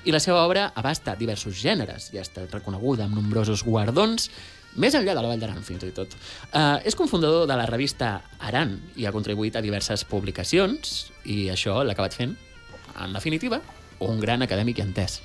i 0.05 0.11
la 0.11 0.19
seva 0.19 0.45
obra 0.45 0.71
abasta 0.75 1.15
diversos 1.15 1.59
gèneres 1.61 2.11
i 2.13 2.19
ha 2.19 2.25
estat 2.25 2.51
reconeguda 2.53 3.05
amb 3.05 3.17
nombrosos 3.19 3.63
guardons 3.63 4.29
més 4.79 4.95
enllà 4.95 5.15
de 5.15 5.19
la 5.19 5.27
Vall 5.27 5.41
d'Aran, 5.41 5.63
fins 5.67 5.83
i 5.83 5.91
tot. 5.95 6.13
Uh, 6.53 6.79
és 6.87 6.95
cofundador 6.95 7.43
de 7.49 7.57
la 7.59 7.67
revista 7.67 8.13
Aran 8.39 8.77
i 8.95 9.05
ha 9.05 9.11
contribuït 9.11 9.57
a 9.57 9.63
diverses 9.63 10.05
publicacions 10.07 11.11
i 11.27 11.49
això 11.51 11.81
l'ha 11.83 11.95
acabat 11.95 12.15
fent, 12.15 12.37
en 13.01 13.15
definitiva, 13.15 13.59
un 14.07 14.19
gran 14.19 14.41
acadèmic 14.45 14.81
i 14.81 14.85
entès. 14.85 15.21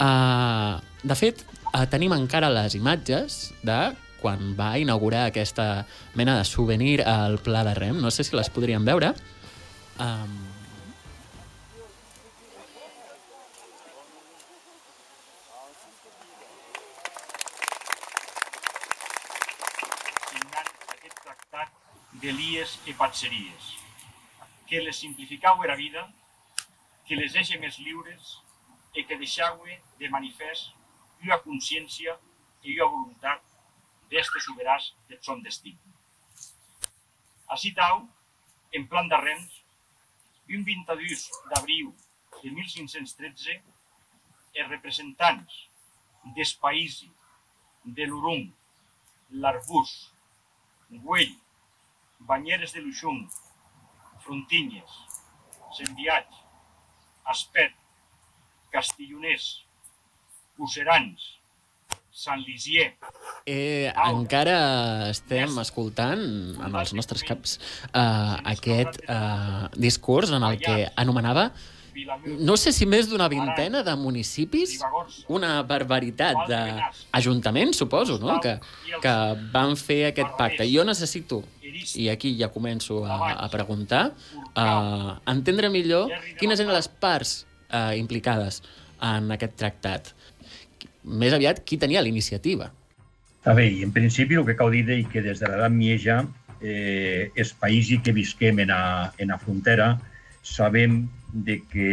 Uh, 0.00 0.80
de 1.04 1.16
fet, 1.16 1.42
uh, 1.74 1.84
tenim 1.90 2.14
encara 2.16 2.48
les 2.52 2.76
imatges 2.78 3.50
de 3.66 3.80
quan 4.20 4.54
va 4.56 4.76
inaugurar 4.80 5.26
aquesta 5.26 5.86
mena 6.14 6.38
de 6.38 6.44
souvenir 6.44 7.00
al 7.02 7.38
Pla 7.40 7.64
de 7.64 7.74
Rem. 7.76 8.00
No 8.00 8.12
sé 8.12 8.24
si 8.24 8.36
les 8.36 8.52
podríem 8.52 8.84
veure. 8.84 9.14
Um, 10.00 10.38
aquest 20.94 21.20
tractat 21.24 21.72
d'Elies 22.22 22.78
e 22.86 22.96
Patseries, 22.96 23.74
que 24.68 24.80
les 24.84 24.96
simplificau 24.96 25.64
era 25.64 25.76
vida, 25.76 26.06
que 27.10 27.16
les 27.18 27.32
deixe 27.34 27.56
més 27.58 27.74
lliures 27.82 28.26
e 28.94 29.02
que 29.02 29.16
deixaue 29.18 29.72
de 29.98 30.08
manifest 30.14 30.68
ua 31.26 31.38
consciència 31.42 32.12
e 32.62 32.74
ua 32.76 32.86
voluntat 32.92 33.40
d'este 34.12 34.42
soberàs 34.44 34.84
deth 35.08 35.26
son 35.26 35.40
destí. 35.42 35.72
Així 37.56 37.72
tau, 37.74 38.04
en 38.78 38.86
plan 38.92 39.10
d'arrens, 39.10 39.56
un 40.54 40.62
22 40.68 41.24
d'abril 41.50 41.88
de 42.36 42.52
1513, 42.60 43.56
els 44.54 44.70
representants 44.70 45.56
des 46.38 46.52
païsi, 46.62 47.10
de 47.98 48.06
l'Urum, 48.06 48.44
l'Arbús, 49.42 49.96
Güell, 51.08 51.34
Banyeres 52.30 52.76
de 52.78 52.84
l'Uixum, 52.86 53.24
Frontinyes, 54.22 54.94
Sembiats, 55.80 56.39
Aspet, 57.28 57.72
Castilloners, 58.72 59.64
Pucerans, 60.56 61.36
Sant 62.10 62.42
Lisier, 62.46 62.92
Eh, 63.48 63.88
encara 64.04 65.08
estem 65.08 65.54
escoltant 65.62 66.20
en 66.20 66.74
els 66.76 66.92
nostres 66.94 67.22
caps 67.26 67.56
eh, 67.88 68.34
aquest 68.52 69.00
eh, 69.08 69.68
discurs 69.80 70.30
en 70.36 70.44
el 70.44 70.58
que 70.60 70.90
anomenava 71.00 71.48
no 72.40 72.56
sé 72.60 72.72
si 72.72 72.86
més 72.88 73.08
d'una 73.10 73.28
vintena 73.30 73.82
de 73.86 73.94
municipis, 73.98 74.78
una 75.28 75.60
barbaritat 75.66 76.42
d'ajuntaments, 76.50 77.78
suposo, 77.80 78.18
no? 78.22 78.38
que, 78.42 78.56
que 79.02 79.14
van 79.52 79.76
fer 79.78 80.10
aquest 80.10 80.36
pacte. 80.38 80.66
Jo 80.70 80.84
necessito, 80.88 81.42
i 81.96 82.08
aquí 82.12 82.34
ja 82.38 82.50
començo 82.52 83.04
a, 83.04 83.34
a 83.44 83.48
preguntar, 83.52 84.10
a 84.54 84.66
entendre 85.30 85.70
millor 85.72 86.10
quines 86.40 86.60
eren 86.60 86.74
les 86.74 86.90
parts 86.90 87.44
eh, 87.68 87.96
implicades 88.00 88.62
en 89.00 89.30
aquest 89.36 89.56
tractat. 89.60 90.12
Més 91.04 91.32
aviat, 91.32 91.62
qui 91.64 91.78
tenia 91.80 92.02
la 92.04 92.10
iniciativa? 92.10 92.70
A 93.48 93.54
veure, 93.56 93.80
en 93.86 93.92
principi 93.92 94.36
el 94.36 94.44
que 94.44 94.56
cal 94.58 94.72
dir 94.74 94.84
és 94.92 95.06
que 95.08 95.22
des 95.24 95.40
de 95.40 95.48
l'edat 95.48 95.72
mieja 95.72 96.20
eh, 96.60 97.30
els 97.34 97.54
països 97.56 98.02
que 98.04 98.12
visquem 98.12 98.60
en 98.66 98.72
a, 98.74 98.82
en 99.18 99.32
a 99.32 99.38
frontera 99.40 99.94
sabem 100.44 101.06
de 101.32 101.60
que 101.70 101.90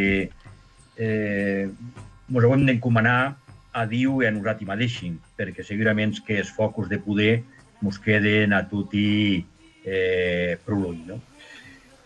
eh, 0.98 1.68
ens 1.68 2.44
ho 2.44 2.54
hem 2.54 2.66
d'encomanar 2.68 3.38
a 3.78 3.86
Diu 3.86 4.22
i 4.24 4.28
a 4.28 4.34
nosaltres 4.34 4.68
mateixos, 4.68 5.18
perquè 5.38 5.64
segurament 5.66 6.16
que 6.26 6.40
els 6.42 6.52
focus 6.54 6.90
de 6.90 7.00
poder 7.04 7.34
ens 7.84 8.00
queden 8.02 8.54
a 8.58 8.64
tutti 8.68 9.46
eh, 9.86 10.58
prou. 10.66 10.94
No? 11.06 11.20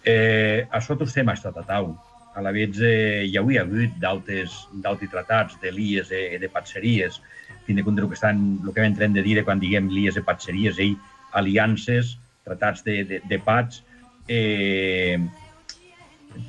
Eh, 0.03 0.67
això 0.71 0.97
tots 0.97 1.11
estem 1.13 1.29
estat 1.31 1.57
a 1.57 1.65
tau. 1.67 1.93
A 2.35 2.41
la 2.43 2.51
vegada 2.55 2.87
eh, 2.87 3.27
hi 3.27 3.37
hauria 3.39 3.63
hagut 3.65 3.95
d'altres 3.99 4.55
tractats 5.11 5.59
de 5.61 5.71
lies 5.71 6.11
i 6.15 6.39
de 6.39 6.49
patseries, 6.49 7.19
fins 7.65 7.77
de 7.77 7.83
compte 7.83 8.01
el 8.01 8.09
que, 8.09 8.19
estan, 8.19 8.59
el 8.65 8.73
que 8.73 8.85
entrem 8.87 9.13
de 9.13 9.23
dir 9.23 9.43
quan 9.43 9.59
diguem 9.59 9.89
lies 9.91 10.17
i 10.17 10.23
patseries, 10.25 10.79
ell, 10.79 10.97
aliances, 11.33 12.17
tractats 12.43 12.83
de, 12.83 13.03
de, 13.07 13.21
de 13.27 13.39
pats, 13.39 13.83
eh, 14.27 15.19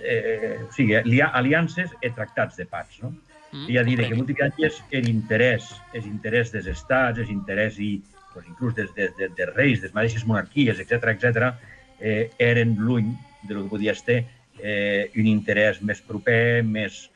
eh, 0.00 0.62
o 0.66 0.72
sigui, 0.74 0.96
aliances 1.24 1.92
i 2.02 2.10
tractats 2.10 2.58
de 2.60 2.66
pats. 2.66 3.00
No? 3.02 3.12
Mm, 3.52 3.68
I 3.68 3.78
a 3.78 3.84
dir 3.84 3.98
que 4.00 4.14
moltes 4.16 4.38
vegades 4.38 4.80
l'interès, 4.92 5.68
és 5.92 6.08
interès 6.08 6.52
dels 6.54 6.68
estats, 6.72 7.20
és 7.20 7.30
interès 7.30 7.78
i 7.78 7.92
pues, 8.32 8.46
inclús 8.48 8.74
des, 8.74 8.92
des, 8.96 9.12
des, 9.18 9.32
dels 9.36 9.54
reis, 9.56 9.80
des 9.82 9.92
mateixes 9.94 10.24
monarquies, 10.26 10.80
etc 10.80 11.12
etc, 11.12 11.50
eh, 12.00 12.30
eren 12.38 12.76
lluny 12.80 13.12
de 13.42 13.54
lo 13.54 13.64
que 13.64 13.74
podia 13.76 13.94
ser 13.94 14.22
eh, 14.58 15.10
un 15.16 15.28
interès 15.28 15.82
més 15.82 16.00
proper, 16.00 16.62
més, 16.64 17.08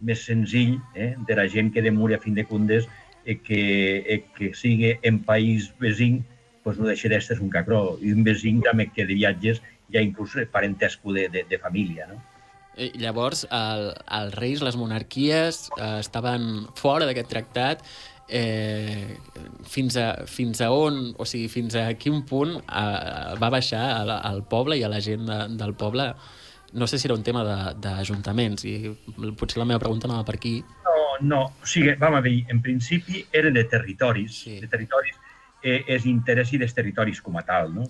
més 0.00 0.22
senzill, 0.24 0.78
eh, 0.94 1.14
de 1.26 1.36
la 1.36 1.48
gent 1.48 1.72
que 1.74 1.82
demura 1.82 2.16
a 2.16 2.22
fin 2.22 2.36
de 2.38 2.46
comptes 2.46 2.86
eh, 3.24 3.38
que, 3.38 3.62
eh, 4.06 4.22
que 4.36 4.52
sigui 4.54 4.94
en 5.02 5.20
país 5.26 5.72
vecí, 5.80 6.20
pues 6.62 6.78
no 6.78 6.86
deixa 6.86 7.08
d'estar 7.08 7.40
un 7.40 7.50
cacró. 7.50 7.98
I 8.02 8.12
un 8.14 8.24
vecí 8.24 8.52
també 8.64 8.90
que 8.94 9.06
de 9.08 9.16
viatges 9.16 9.62
hi 9.90 9.98
ha 9.98 10.02
inclús 10.02 10.36
parentesco 10.52 11.12
de, 11.12 11.28
de, 11.28 11.44
de 11.48 11.58
família, 11.58 12.06
no? 12.06 12.20
Eh, 12.76 12.92
Llavors, 13.02 13.46
el, 13.50 13.90
els 14.20 14.34
reis, 14.38 14.62
les 14.62 14.76
monarquies, 14.78 15.68
eh, 15.76 15.98
estaven 16.00 16.66
fora 16.78 17.08
d'aquest 17.08 17.28
tractat 17.28 17.82
eh, 18.28 19.16
fins, 19.66 19.96
a, 19.98 20.24
fins 20.30 20.60
a 20.62 20.70
on, 20.72 21.00
o 21.18 21.26
sigui, 21.26 21.48
fins 21.50 21.74
a 21.76 21.88
quin 21.98 22.22
punt 22.26 22.56
eh, 22.62 23.34
va 23.42 23.50
baixar 23.50 23.82
al, 23.98 24.14
al 24.16 24.44
poble 24.48 24.78
i 24.78 24.86
a 24.86 24.92
la 24.92 25.02
gent 25.04 25.26
de, 25.28 25.40
del 25.60 25.74
poble 25.74 26.12
no 26.72 26.86
sé 26.86 26.98
si 26.98 27.08
era 27.08 27.16
un 27.16 27.24
tema 27.26 27.42
de- 27.42 27.74
d'ajuntaments 27.82 28.64
i 28.64 28.74
potser 29.36 29.58
la 29.58 29.66
meva 29.66 29.80
pregunta 29.82 30.06
anava 30.06 30.22
per 30.24 30.36
aquí. 30.36 30.60
No, 30.86 31.00
no. 31.20 31.40
O 31.62 31.66
sigui, 31.66 31.96
vam 31.98 32.14
a 32.14 32.22
dir, 32.22 32.44
en 32.48 32.62
principi 32.62 33.24
eren 33.32 33.58
de 33.58 33.64
territoris, 33.64 34.44
sí. 34.44 34.60
de 34.62 34.68
territoris, 34.70 35.16
eh, 35.64 35.82
és 35.88 36.06
interès 36.06 36.52
i 36.54 36.60
dels 36.62 36.74
territoris 36.76 37.20
com 37.20 37.36
a 37.36 37.42
tal, 37.42 37.74
no? 37.74 37.88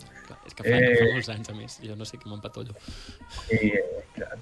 És 0.50 0.56
que 0.58 0.66
fa, 0.66 0.76
eh... 0.76 0.94
fa 0.98 1.10
molts 1.14 1.30
anys, 1.32 1.50
a 1.52 1.54
més. 1.54 1.76
Jo 1.86 1.96
no 1.98 2.06
sé 2.08 2.18
què 2.18 2.30
m'empatollo. 2.30 2.74
Eh, 3.54 3.82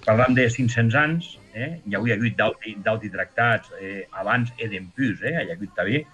parlant 0.06 0.36
de 0.38 0.48
500 0.50 0.96
anys, 1.02 1.34
eh, 1.52 1.74
hi 1.84 1.96
hauria 1.98 2.16
hagut 2.16 2.38
d'alti 2.86 3.12
tractats 3.12 3.74
eh, 3.76 4.06
abans 4.22 4.54
e 4.56 4.70
d'empús, 4.72 5.20
eh, 5.20 5.36
hi 5.36 5.52
ha 5.52 5.56
hagut 5.58 5.74
també, 5.76 6.04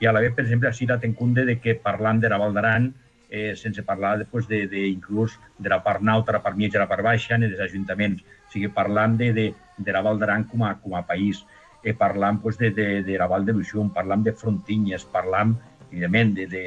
i 0.00 0.06
a 0.08 0.12
la 0.12 0.20
vegada, 0.20 0.36
per 0.36 0.44
exemple, 0.46 0.68
ha 0.68 0.76
citat 0.76 1.04
en 1.04 1.14
compte 1.14 1.44
de 1.44 1.58
que 1.60 1.76
parlant 1.80 2.20
de 2.22 2.30
la 2.32 2.38
Val 2.40 2.56
d'Aran, 2.56 2.88
eh, 3.28 3.52
sense 3.58 3.82
parlar 3.86 4.16
després 4.20 4.48
de, 4.48 4.64
de, 4.70 4.86
inclús 4.90 5.36
de 5.58 5.70
la 5.72 5.80
part 5.84 6.02
nauta, 6.02 6.34
la 6.36 6.42
part 6.42 6.56
mitja, 6.56 6.80
la 6.82 6.88
part 6.90 7.04
baixa, 7.04 7.38
ni 7.38 7.50
dels 7.50 7.62
ajuntaments. 7.68 8.24
O 8.48 8.52
sigui, 8.52 8.70
parlant 8.72 9.18
de, 9.20 9.30
de, 9.36 9.46
de 9.76 9.94
la 9.94 10.02
Val 10.06 10.18
d'Aran 10.20 10.48
com, 10.50 10.64
a, 10.64 10.74
com 10.80 10.96
a 10.96 11.04
país, 11.06 11.44
eh, 11.82 11.94
parlant 11.94 12.40
pues, 12.42 12.58
de, 12.58 12.72
de, 12.74 12.88
de 13.06 13.20
la 13.20 13.28
Val 13.30 13.46
de 13.46 13.54
l'Uixum, 13.54 13.92
parlant 13.94 14.24
de 14.24 14.32
Frontinyes, 14.32 15.06
parlant, 15.12 15.54
evidentment, 15.90 16.34
de, 16.40 16.48
de, 16.50 16.64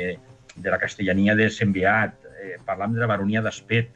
de 0.55 0.73
la 0.73 0.79
castellania 0.79 1.35
de 1.35 1.49
Sembeat, 1.49 2.26
eh, 2.41 2.57
parlant 2.65 2.93
de 2.93 3.01
la 3.01 3.09
baronia 3.09 3.41
d'Aspet, 3.41 3.89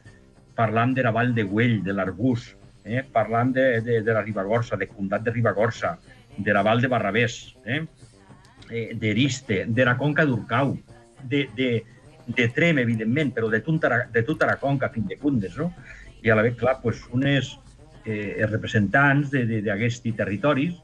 parlant 0.54 0.92
de 0.94 1.02
la 1.02 1.12
Vall 1.14 1.34
de 1.34 1.44
Güell, 1.48 1.80
de 1.82 1.94
l'Arbús, 1.96 2.52
eh, 2.84 3.02
parlant 3.12 3.52
de, 3.52 3.80
de, 3.80 4.00
de 4.02 4.12
la 4.12 4.22
Ribagorça, 4.22 4.76
de 4.76 4.88
Condat 4.88 5.22
de 5.22 5.32
Ribagorça, 5.32 5.96
de 6.36 6.52
la 6.52 6.62
Val 6.62 6.80
de 6.80 6.88
Barrabés, 6.88 7.56
eh, 7.64 7.84
eh, 8.70 8.90
d'Eriste, 8.94 9.64
de 9.68 9.84
la 9.84 9.96
Conca 9.96 10.26
d'Urcau, 10.26 10.76
de, 11.22 11.48
de, 11.56 11.70
de 12.26 12.48
Trem, 12.48 12.78
evidentment, 12.78 13.32
però 13.32 13.48
de 13.50 13.62
la, 13.88 14.06
de 14.12 14.22
tota 14.22 14.46
la 14.46 14.56
Conca, 14.56 14.90
fins 14.90 15.08
de 15.08 15.16
Cundes, 15.16 15.56
no? 15.56 15.72
I 16.22 16.30
a 16.30 16.36
la 16.36 16.42
vegada, 16.42 16.60
clar, 16.60 16.80
pues, 16.82 17.02
unes 17.10 17.58
eh, 18.04 18.46
representants 18.48 19.30
d'aquests 19.32 20.14
territoris 20.16 20.74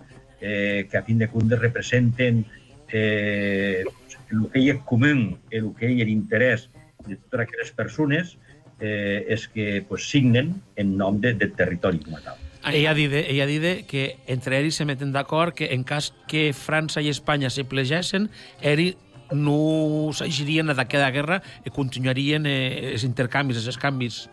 eh, 0.41 0.87
que 0.91 0.99
a 0.99 1.03
fin 1.03 1.19
de 1.19 1.29
comptes 1.29 1.59
representen 1.59 2.45
eh, 2.93 3.85
el 4.31 4.45
que 4.53 4.61
hi 4.61 4.71
és 4.75 4.83
comú 4.87 5.15
el 5.51 5.71
que 5.79 5.91
hi 5.91 6.03
és 6.05 6.11
interès 6.13 6.69
de 7.09 7.17
totes 7.17 7.47
aquelles 7.47 7.73
persones 7.77 8.37
eh, 8.81 9.25
és 9.29 9.49
que 9.49 9.83
pues, 9.89 10.07
signen 10.11 10.55
en 10.77 10.97
nom 10.97 11.19
de, 11.21 11.35
del 11.35 11.55
territori 11.59 12.03
com 12.05 12.19
a 12.19 12.23
tal. 12.25 12.45
Ella 12.69 12.93
dit, 12.95 13.13
ella 13.15 13.47
dit 13.49 13.87
que 13.89 14.05
entre 14.27 14.59
ells 14.59 14.77
se 14.81 14.85
meten 14.85 15.13
d'acord 15.15 15.55
que 15.57 15.71
en 15.75 15.85
cas 15.87 16.11
que 16.29 16.51
França 16.53 17.01
i 17.01 17.09
Espanya 17.09 17.51
se 17.55 17.65
plegessen, 17.65 18.29
ells 18.61 18.99
no 19.33 20.09
s'agirien 20.17 20.73
d'aquesta 20.73 21.11
guerra 21.13 21.39
i 21.65 21.73
continuarien 21.75 22.47
eh, 22.49 22.93
els 22.95 23.05
intercanvis, 23.05 23.61
els 23.67 23.81
canvis. 23.81 24.27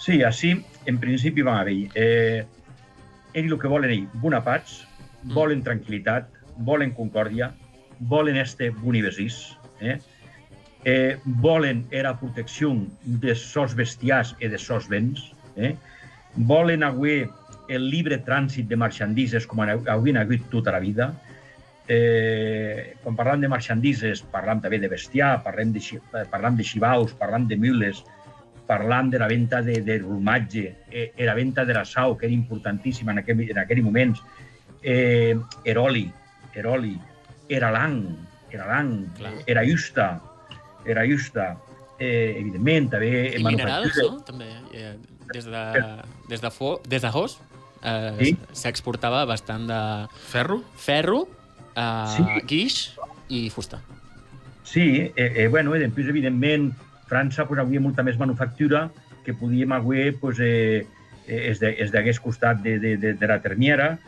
Sí, 0.00 0.22
així, 0.24 0.54
en 0.86 0.98
principi 1.00 1.44
van 1.44 1.60
haver 1.60 1.76
eh, 1.94 2.44
ells 3.34 3.52
el 3.52 3.60
que 3.60 3.68
volen 3.68 3.92
ells, 3.92 4.18
bona 4.22 4.42
paz, 4.44 4.82
volen 5.34 5.62
tranquil·litat, 5.64 6.28
volen 6.64 6.92
concòrdia, 6.96 7.52
volen 8.00 8.36
este 8.40 8.70
bonivesís, 8.70 9.56
eh? 9.80 9.98
Eh, 10.86 11.18
volen 11.42 11.84
era 11.90 12.12
protecció 12.14 12.70
de 13.02 13.34
sos 13.34 13.74
bestiars 13.74 14.36
i 14.38 14.46
de 14.48 14.58
sos 14.58 14.86
béns, 14.88 15.32
eh? 15.58 15.74
volen 16.36 16.84
avui 16.86 17.24
el 17.68 17.88
libre 17.90 18.20
trànsit 18.22 18.68
de 18.70 18.76
marxandises 18.78 19.48
com 19.50 19.64
haurien 19.66 20.20
hagut 20.20 20.44
tota 20.52 20.70
la 20.70 20.78
vida. 20.78 21.08
Eh, 21.88 22.94
quan 23.02 23.14
parlam 23.18 23.40
de 23.42 23.48
marxandises, 23.50 24.22
parlam 24.30 24.60
també 24.62 24.78
de 24.82 24.88
bestiar, 24.90 25.40
parlem 25.42 25.72
de, 25.74 25.80
xi- 25.82 26.00
parlam 26.30 26.56
de 26.58 26.64
xivaus, 26.66 27.12
parlam 27.18 27.46
de 27.50 27.56
mules, 27.58 28.04
parlant 28.66 29.10
de 29.10 29.18
la 29.22 29.28
venda 29.30 29.60
de, 29.62 29.80
de 29.82 29.98
romatge, 30.02 30.64
eh, 30.90 31.12
eh, 31.16 31.26
la 31.26 31.34
venda 31.34 31.64
de 31.64 31.74
la 31.74 31.84
sau, 31.84 32.16
que 32.18 32.26
era 32.26 32.34
importantíssima 32.34 33.12
en 33.12 33.18
aquell, 33.22 33.44
en 33.50 33.58
aquell 33.62 33.82
moment, 33.82 34.16
eh, 34.82 35.34
era 35.64 35.82
oli, 35.82 36.10
era 36.54 36.70
oli, 36.74 36.96
era 37.48 37.70
lang, 37.70 38.02
era 40.86 41.04
justa. 41.06 41.56
Eh, 41.98 42.36
evidentment, 42.40 42.90
també... 42.92 43.10
I 43.38 43.42
minerals, 43.44 43.96
no? 44.02 44.20
També. 44.26 44.50
Eh, 44.76 44.94
des 45.32 45.46
de, 45.48 45.62
des 46.28 46.40
de, 46.44 46.50
fo, 46.52 46.80
des 46.86 47.02
de 47.02 47.08
Hos 47.12 47.38
eh, 47.82 48.12
Sí. 48.20 48.36
s'exportava 48.52 49.24
bastant 49.26 49.66
de... 49.68 49.80
Ferro? 50.28 50.60
Ferro, 50.76 51.22
eh, 51.74 52.04
Sí. 52.16 52.22
guix 52.46 52.76
i 53.28 53.48
fusta. 53.50 53.80
Sí, 54.62 55.12
eh, 55.16 55.32
eh, 55.36 55.48
bueno, 55.48 55.74
i 55.76 55.80
després, 55.80 56.08
evidentment, 56.10 56.72
França 57.06 57.46
pues, 57.46 57.60
havia 57.62 57.80
molta 57.80 58.02
més 58.02 58.18
manufactura 58.18 58.88
que 59.24 59.32
podíem 59.34 59.72
avui 59.72 60.10
pues, 60.20 60.38
eh, 60.42 60.84
eh, 61.26 61.50
és 61.50 61.60
de- 61.62 61.74
és 61.82 61.90
d'hagués 61.94 62.18
costat 62.20 62.60
de, 62.62 62.78
de, 62.78 62.96
de, 62.98 63.14
de 63.14 63.26
la 63.26 63.40
termiera. 63.42 63.98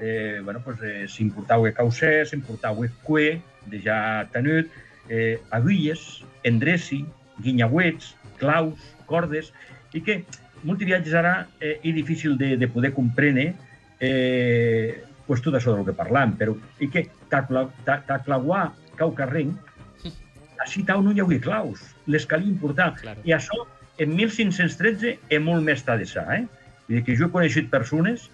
Eh, 0.00 0.40
bueno, 0.44 0.60
pues, 0.64 0.76
eh, 0.82 1.06
s'importava 1.08 1.70
caucer, 1.72 2.26
s'importava 2.28 2.84
cué, 3.04 3.40
de 3.66 3.80
ja 3.84 4.26
tenut, 4.32 4.68
eh, 5.08 5.38
agulles, 5.50 6.22
endreci, 6.44 7.04
guinyauets, 7.42 8.14
claus, 8.40 8.78
cordes, 9.06 9.52
i 9.94 10.00
que 10.02 10.20
molts 10.64 10.84
viatges 10.84 11.14
ara 11.14 11.46
eh, 11.60 11.76
és 11.82 11.94
difícil 11.94 12.36
de, 12.38 12.54
de 12.56 12.68
poder 12.68 12.92
comprendre 12.96 13.52
eh, 14.00 15.02
pues 15.26 15.42
tot 15.42 15.56
això 15.58 15.74
del 15.74 15.86
que 15.88 15.94
parlam, 15.96 16.34
però 16.38 16.54
i 16.82 16.88
que 16.92 17.06
tacla- 17.32 17.68
ta- 17.86 18.02
taclaguar 18.06 18.68
cau 18.96 19.12
carrenc, 19.14 19.56
així 20.64 20.84
tau 20.86 21.02
no 21.02 21.12
hi 21.14 21.20
hauria 21.24 21.42
claus, 21.42 21.82
les 22.06 22.26
calia 22.26 22.48
importar. 22.50 22.92
Claro. 23.00 23.20
I 23.26 23.34
això, 23.36 23.64
en 23.98 24.14
1513, 24.16 25.16
és 25.28 25.42
molt 25.42 25.64
més 25.66 25.82
ta 25.84 25.96
de 25.98 26.06
sa, 26.08 26.26
eh? 26.36 26.44
Vull 26.86 27.00
dir 27.00 27.04
que 27.06 27.16
jo 27.18 27.26
he 27.26 27.32
coneixut 27.34 27.70
persones 27.72 28.28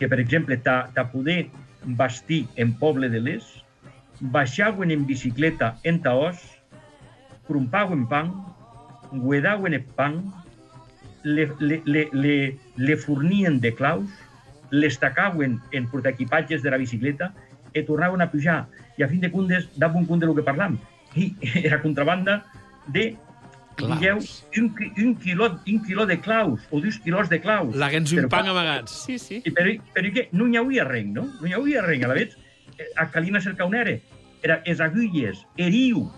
que, 0.00 0.08
per 0.10 0.18
exemple, 0.18 0.56
ta, 0.58 0.88
ta 0.94 1.04
poder 1.12 1.44
vestir 1.98 2.44
en 2.58 2.72
poble 2.80 3.08
de 3.12 3.20
l'Es, 3.22 3.46
baixaven 4.22 4.90
en 4.94 5.06
bicicleta 5.06 5.76
en 5.82 6.00
taós, 6.02 6.38
crumpaven 7.46 8.06
pan, 8.06 8.30
guedaven 9.10 9.74
el 9.74 9.82
pan, 9.82 10.32
le, 11.24 11.50
le, 11.58 11.82
le, 11.84 12.08
le, 12.12 12.58
le 12.76 12.96
fornien 12.96 13.60
de 13.60 13.74
claus, 13.74 14.06
les 14.70 14.98
tacaven 14.98 15.60
en 15.72 15.88
portaequipatges 15.90 16.62
de 16.62 16.70
la 16.70 16.78
bicicleta 16.78 17.32
i 17.74 17.82
tornaven 17.82 18.22
a 18.22 18.30
pujar. 18.30 18.64
I 18.96 19.04
a 19.04 19.10
fin 19.10 19.20
de 19.20 19.30
comptes, 19.32 19.68
dava 19.76 19.98
un 19.98 20.06
punt 20.06 20.22
de 20.22 20.30
lo 20.30 20.36
que 20.38 20.46
parlam. 20.46 20.78
I 21.16 21.34
era 21.66 21.82
contrabanda 21.82 22.44
de 22.86 23.16
Claus. 23.74 23.98
digueu, 23.98 24.18
un, 24.58 24.74
un, 24.98 25.14
quiló, 25.16 25.46
un 25.66 25.82
quiló 25.82 26.04
de 26.04 26.20
claus 26.20 26.60
o 26.70 26.80
dos 26.80 26.98
quilos 26.98 27.28
de 27.30 27.40
claus. 27.40 27.74
Laguens 27.74 28.12
un 28.12 28.28
pan 28.28 28.46
amagats. 28.46 28.92
Sí, 29.06 29.18
sí. 29.18 29.40
i 29.44 29.50
però, 29.50 29.72
però 29.96 30.12
què? 30.12 30.26
No 30.36 30.46
hi 30.46 30.58
hauria 30.60 30.84
res, 30.84 31.06
no? 31.08 31.24
No 31.40 31.48
hi 31.48 31.54
hauria 31.56 31.84
res. 31.86 32.04
A 32.04 32.10
la 32.12 32.18
eh, 32.20 32.28
a 32.96 33.08
Calina 33.10 33.40
Cercaunere, 33.40 34.00
era 34.42 34.60
es 34.64 34.80
agulles, 34.80 35.46
eriu, 35.56 36.08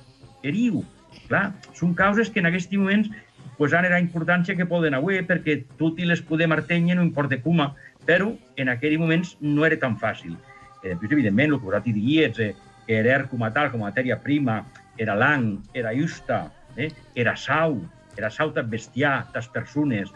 eriu. 0.42 0.82
Clar, 1.28 1.52
són 1.72 1.94
causes 1.96 2.30
que 2.30 2.40
en 2.42 2.46
aquests 2.50 2.72
moments 2.76 3.10
pues, 3.56 3.72
han 3.72 3.86
era 3.86 4.00
importància 4.02 4.56
que 4.58 4.66
poden 4.66 4.96
avui, 4.96 5.20
perquè 5.24 5.60
tot 5.78 5.98
i 6.02 6.08
les 6.08 6.20
podem 6.24 6.52
artenye, 6.52 6.96
no 6.96 7.04
importa 7.06 7.38
com, 7.40 7.62
però 8.04 8.32
en 8.60 8.68
aquells 8.72 9.00
moments 9.00 9.36
no 9.40 9.64
era 9.64 9.78
tan 9.80 9.96
fàcil. 10.00 10.34
Eh, 10.82 10.92
després, 10.92 11.12
evidentment, 11.12 11.52
el 11.54 11.60
que 11.60 11.68
vosaltres 11.70 11.94
diries, 11.94 12.38
eh, 12.40 12.54
era 12.86 13.14
er 13.14 13.28
com 13.30 13.44
a 13.44 13.52
tal, 13.54 13.70
com 13.72 13.84
a 13.84 13.88
matèria 13.90 14.18
prima, 14.20 14.64
era 14.98 15.14
lang, 15.16 15.62
era 15.72 15.94
justa, 15.96 16.50
eh, 16.76 16.90
era 17.14 17.36
sau, 17.36 17.78
era 18.18 18.30
sau 18.30 18.52
tas 18.52 18.68
bestiar, 18.68 19.30
tas 19.32 19.48
persones, 19.48 20.10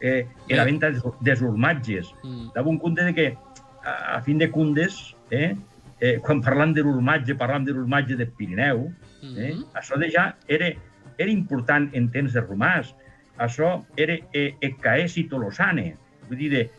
eh, 0.00 0.26
era 0.48 0.64
Bé. 0.64 0.72
venda 0.72 0.90
des, 1.20 1.40
urmatges, 1.42 2.12
Mm. 2.22 2.52
dava 2.54 2.68
un 2.68 2.78
compte 2.78 3.04
de 3.04 3.14
que, 3.14 3.36
a, 3.84 4.16
a 4.16 4.22
fin 4.22 4.38
de 4.38 4.50
comptes, 4.50 5.16
eh, 5.30 5.56
eh, 6.00 6.18
quan 6.24 6.40
parlam 6.42 6.72
de 6.74 6.82
l'urmatge, 6.82 7.34
parlam 7.36 7.64
de 7.64 7.72
l'urmatge 7.72 8.16
del 8.16 8.28
Pirineu, 8.32 8.86
eh, 9.22 9.52
Mhm. 9.54 9.64
això 9.74 9.98
de 9.98 10.10
ja 10.10 10.34
era, 10.48 10.72
era 11.18 11.30
important 11.30 11.90
en 11.94 12.08
temps 12.10 12.32
de 12.32 12.40
romàs. 12.40 12.94
Això 13.38 13.84
era 13.96 14.16
eh, 14.32 14.54
el 14.60 14.76
caesi 14.80 15.24
tolosane, 15.28 15.94
vull 16.28 16.38
dir, 16.38 16.50
de, 16.50 16.70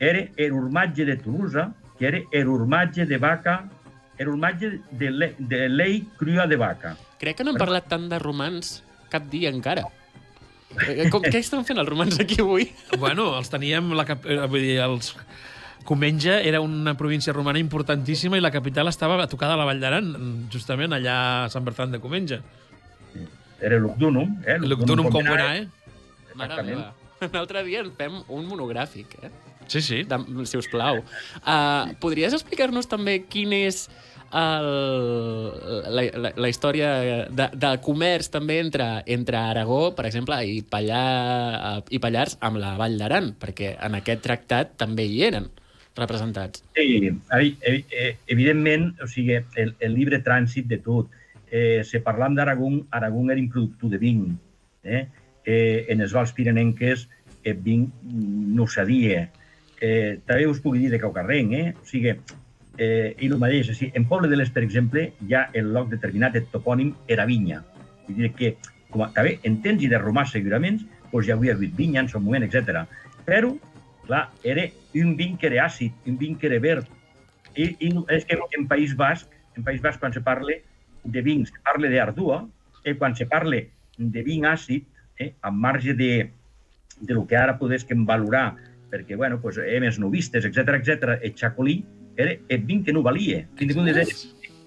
era 0.00 0.26
l'urmatge 0.48 1.04
de 1.04 1.16
Tolosa, 1.16 1.72
que 1.98 2.06
era 2.08 2.20
l'urmatge 2.44 3.06
de 3.06 3.18
vaca, 3.18 3.68
l'urmatge 4.18 4.80
de, 4.92 5.10
le, 5.10 5.34
de 5.38 5.68
lei 5.68 6.04
crua 6.18 6.46
de 6.46 6.56
vaca. 6.56 6.96
Crec 7.18 7.36
que 7.38 7.44
no 7.44 7.50
hem 7.52 7.58
parlat 7.58 7.86
tant 7.88 8.08
de 8.08 8.18
romans 8.18 8.82
cap 9.10 9.26
dia 9.30 9.50
encara. 9.50 9.82
Eh, 10.86 11.08
Com, 11.10 11.22
què 11.22 11.40
estan 11.40 11.64
fent 11.66 11.78
els 11.82 11.88
romans 11.88 12.18
aquí 12.20 12.40
avui? 12.40 12.68
Bueno, 12.98 13.36
els 13.36 13.50
teníem... 13.50 13.90
La, 13.98 14.04
cap- 14.06 14.24
eh, 14.24 14.38
vull 14.46 14.60
dir, 14.62 14.78
els... 14.84 15.16
Comenja 15.84 16.40
era 16.40 16.60
una 16.60 16.96
província 16.96 17.32
romana 17.32 17.58
importantíssima 17.58 18.38
i 18.38 18.44
la 18.44 18.52
capital 18.54 18.88
estava 18.88 19.18
a 19.22 19.28
tocar 19.28 19.50
de 19.50 19.56
la 19.58 19.66
Vall 19.66 19.80
d'Aran, 19.82 20.10
justament 20.52 20.94
allà 20.94 21.16
a 21.44 21.48
Sant 21.52 21.66
Bertran 21.66 21.92
de 21.94 22.00
Comenja. 22.00 22.40
Era 23.60 23.78
l'Ucdunum. 23.78 24.38
Eh? 24.46 24.58
L'Ucdunum 24.62 25.10
com 25.10 25.24
buena, 25.24 25.54
eh? 25.56 25.66
Mare 26.34 26.52
Exactament. 26.52 26.76
meva. 26.76 26.94
Un 27.20 27.36
altre 27.36 27.64
dia 27.66 27.82
fem 27.98 28.14
un 28.32 28.46
monogràfic, 28.48 29.18
eh? 29.22 29.32
Sí, 29.68 29.82
sí. 29.84 30.02
De, 30.08 30.18
si 30.48 30.58
us 30.58 30.68
plau. 30.72 31.02
Uh, 31.44 31.92
podries 32.02 32.32
explicar-nos 32.34 32.88
també 32.90 33.20
quin 33.30 33.52
és 33.54 33.84
el, 34.32 34.68
la, 35.90 36.04
la, 36.14 36.32
la 36.38 36.50
història 36.50 36.90
de, 37.28 37.46
de 37.54 37.70
comerç 37.84 38.30
també 38.32 38.60
entre, 38.62 38.88
entre 39.10 39.38
Aragó, 39.38 39.90
per 39.96 40.06
exemple, 40.08 40.38
i, 40.46 40.62
Pallà, 40.62 41.02
i 41.90 42.00
Pallars 42.02 42.38
amb 42.46 42.62
la 42.62 42.76
Vall 42.80 42.98
d'Aran, 43.00 43.34
perquè 43.42 43.74
en 43.82 43.98
aquest 43.98 44.24
tractat 44.26 44.78
també 44.80 45.06
hi 45.10 45.24
eren 45.28 45.50
representats. 45.96 46.64
Sí, 46.76 47.06
eh, 47.06 47.84
eh, 47.90 48.16
evidentment, 48.26 48.94
o 49.02 49.08
sigui, 49.10 49.40
el, 49.56 49.74
el 49.80 49.96
llibre 49.96 50.20
trànsit 50.24 50.68
de 50.70 50.78
tot. 50.84 51.10
Eh, 51.50 51.82
se 51.84 52.00
parlam 52.00 52.36
d'Aragón, 52.38 52.84
Aragón 52.90 53.30
era 53.30 53.40
un 53.40 53.90
de 53.90 53.98
vin. 53.98 54.38
Eh? 54.84 55.06
Eh, 55.44 55.86
en 55.88 56.00
els 56.00 56.12
vals 56.12 56.32
pirenenques 56.32 57.08
el 57.44 57.56
vin 57.56 57.90
no 58.02 58.66
s'adia. 58.66 59.28
Eh, 59.80 60.20
també 60.26 60.46
us 60.46 60.60
puc 60.60 60.76
dir 60.76 60.90
de 60.90 61.00
Caucarrenc, 61.00 61.52
eh? 61.56 61.74
O 61.80 61.86
sigui, 61.88 62.12
eh, 62.76 63.16
i 63.18 63.26
el 63.26 63.38
mateix, 63.40 63.70
o 63.70 63.74
sigui, 63.74 63.92
en 63.96 64.06
Poble 64.08 64.28
de 64.28 64.36
l'Est, 64.36 64.52
per 64.54 64.62
exemple, 64.62 65.06
ha 65.32 65.46
el 65.56 65.72
lloc 65.74 65.88
determinat, 65.90 66.36
el 66.36 66.46
topònim 66.52 66.92
era 67.08 67.26
vinya. 67.26 67.62
Vull 68.06 68.20
dir 68.20 68.32
que, 68.36 68.54
com 68.90 69.06
a, 69.06 69.10
també, 69.16 69.38
en 69.48 69.60
temps 69.64 69.82
i 69.82 69.88
de 69.88 70.00
romà 70.00 70.26
segurament, 70.28 70.82
doncs 71.10 71.26
hi 71.26 71.34
havia 71.34 71.56
hagut 71.56 71.74
vinya 71.76 72.04
en 72.04 72.12
son 72.12 72.24
moment, 72.26 72.44
etc. 72.46 72.84
Però, 73.26 73.54
clar, 74.06 74.26
era 74.44 74.68
un 74.94 75.14
vin 75.16 75.36
que 75.38 75.48
era 75.50 75.66
àcid, 75.66 75.92
un 76.06 76.18
vin 76.18 76.36
que 76.38 76.48
era 76.50 76.58
verd. 76.62 76.88
I, 77.54 77.70
i 77.82 77.90
és 78.14 78.26
que 78.26 78.38
en 78.58 78.66
País 78.70 78.94
Basc, 78.96 79.30
en 79.56 79.66
País 79.66 79.82
Basc, 79.82 80.00
quan 80.00 80.12
se 80.14 80.22
parla 80.22 80.56
de 81.04 81.22
vins, 81.22 81.50
se 81.50 81.62
parla 81.66 81.90
d'ardua, 81.92 82.42
i 82.84 82.94
quan 82.98 83.14
se 83.16 83.26
parla 83.26 83.62
de 83.98 84.22
vin 84.26 84.46
àcid, 84.48 84.86
eh, 85.20 85.32
amb 85.42 85.60
marge 85.60 85.94
de, 85.94 86.30
de 87.00 87.14
lo 87.14 87.26
que 87.26 87.36
ara 87.36 87.58
podés 87.58 87.84
que 87.84 87.94
valorar, 87.94 88.56
perquè, 88.90 89.16
bueno, 89.16 89.40
pues, 89.40 89.58
hem 89.58 89.86
els 89.86 89.98
novistes, 90.02 90.44
etc 90.44 90.76
etc, 90.80 91.18
el 91.22 91.34
xacolí 91.36 91.80
era 92.16 92.34
el 92.48 92.64
vin 92.66 92.84
que 92.84 92.92
no 92.92 93.02
valia. 93.02 93.44
Fins 93.58 93.74
i 93.74 93.78
tot 93.78 93.90
era, 93.92 94.04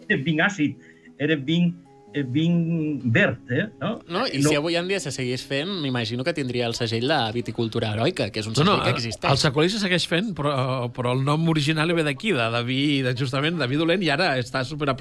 era 0.07 0.21
vin 0.23 0.41
àcid, 0.45 0.77
era 1.19 1.35
vin, 1.35 1.73
el 2.13 2.23
vin 2.31 3.01
verd, 3.11 3.39
eh? 3.51 3.65
No? 3.81 3.99
No? 4.07 4.25
I 4.27 4.39
no. 4.41 4.49
si 4.49 4.55
avui 4.55 4.75
en 4.79 4.87
dia 4.87 4.99
se 5.03 5.11
seguís 5.11 5.43
fent, 5.47 5.69
m'imagino 5.81 6.23
que 6.23 6.33
tindria 6.33 6.67
el 6.69 6.75
segell 6.77 7.07
de 7.09 7.19
viticultura 7.35 7.91
heroica, 7.93 8.29
que 8.31 8.39
és 8.43 8.47
un 8.47 8.53
No, 8.53 8.61
segell 8.63 8.71
no, 8.77 8.83
que 8.83 8.89
el 8.91 8.95
existeix. 8.97 9.39
sacolí 9.41 9.69
se 9.73 9.79
segueix 9.81 10.07
fent, 10.07 10.33
però, 10.37 10.53
però 10.93 11.13
el 11.17 11.23
nom 11.25 11.47
original 11.49 11.91
ve 11.93 12.03
d'aquí, 12.05 12.31
de, 12.35 12.49
de 12.53 12.63
vi, 12.67 13.01
de, 13.05 13.15
justament, 13.17 13.57
de 13.59 13.67
vi 13.67 13.75
dolent, 13.79 14.03
i 14.03 14.09
ara 14.13 14.37
està 14.39 14.63
super. 14.65 14.93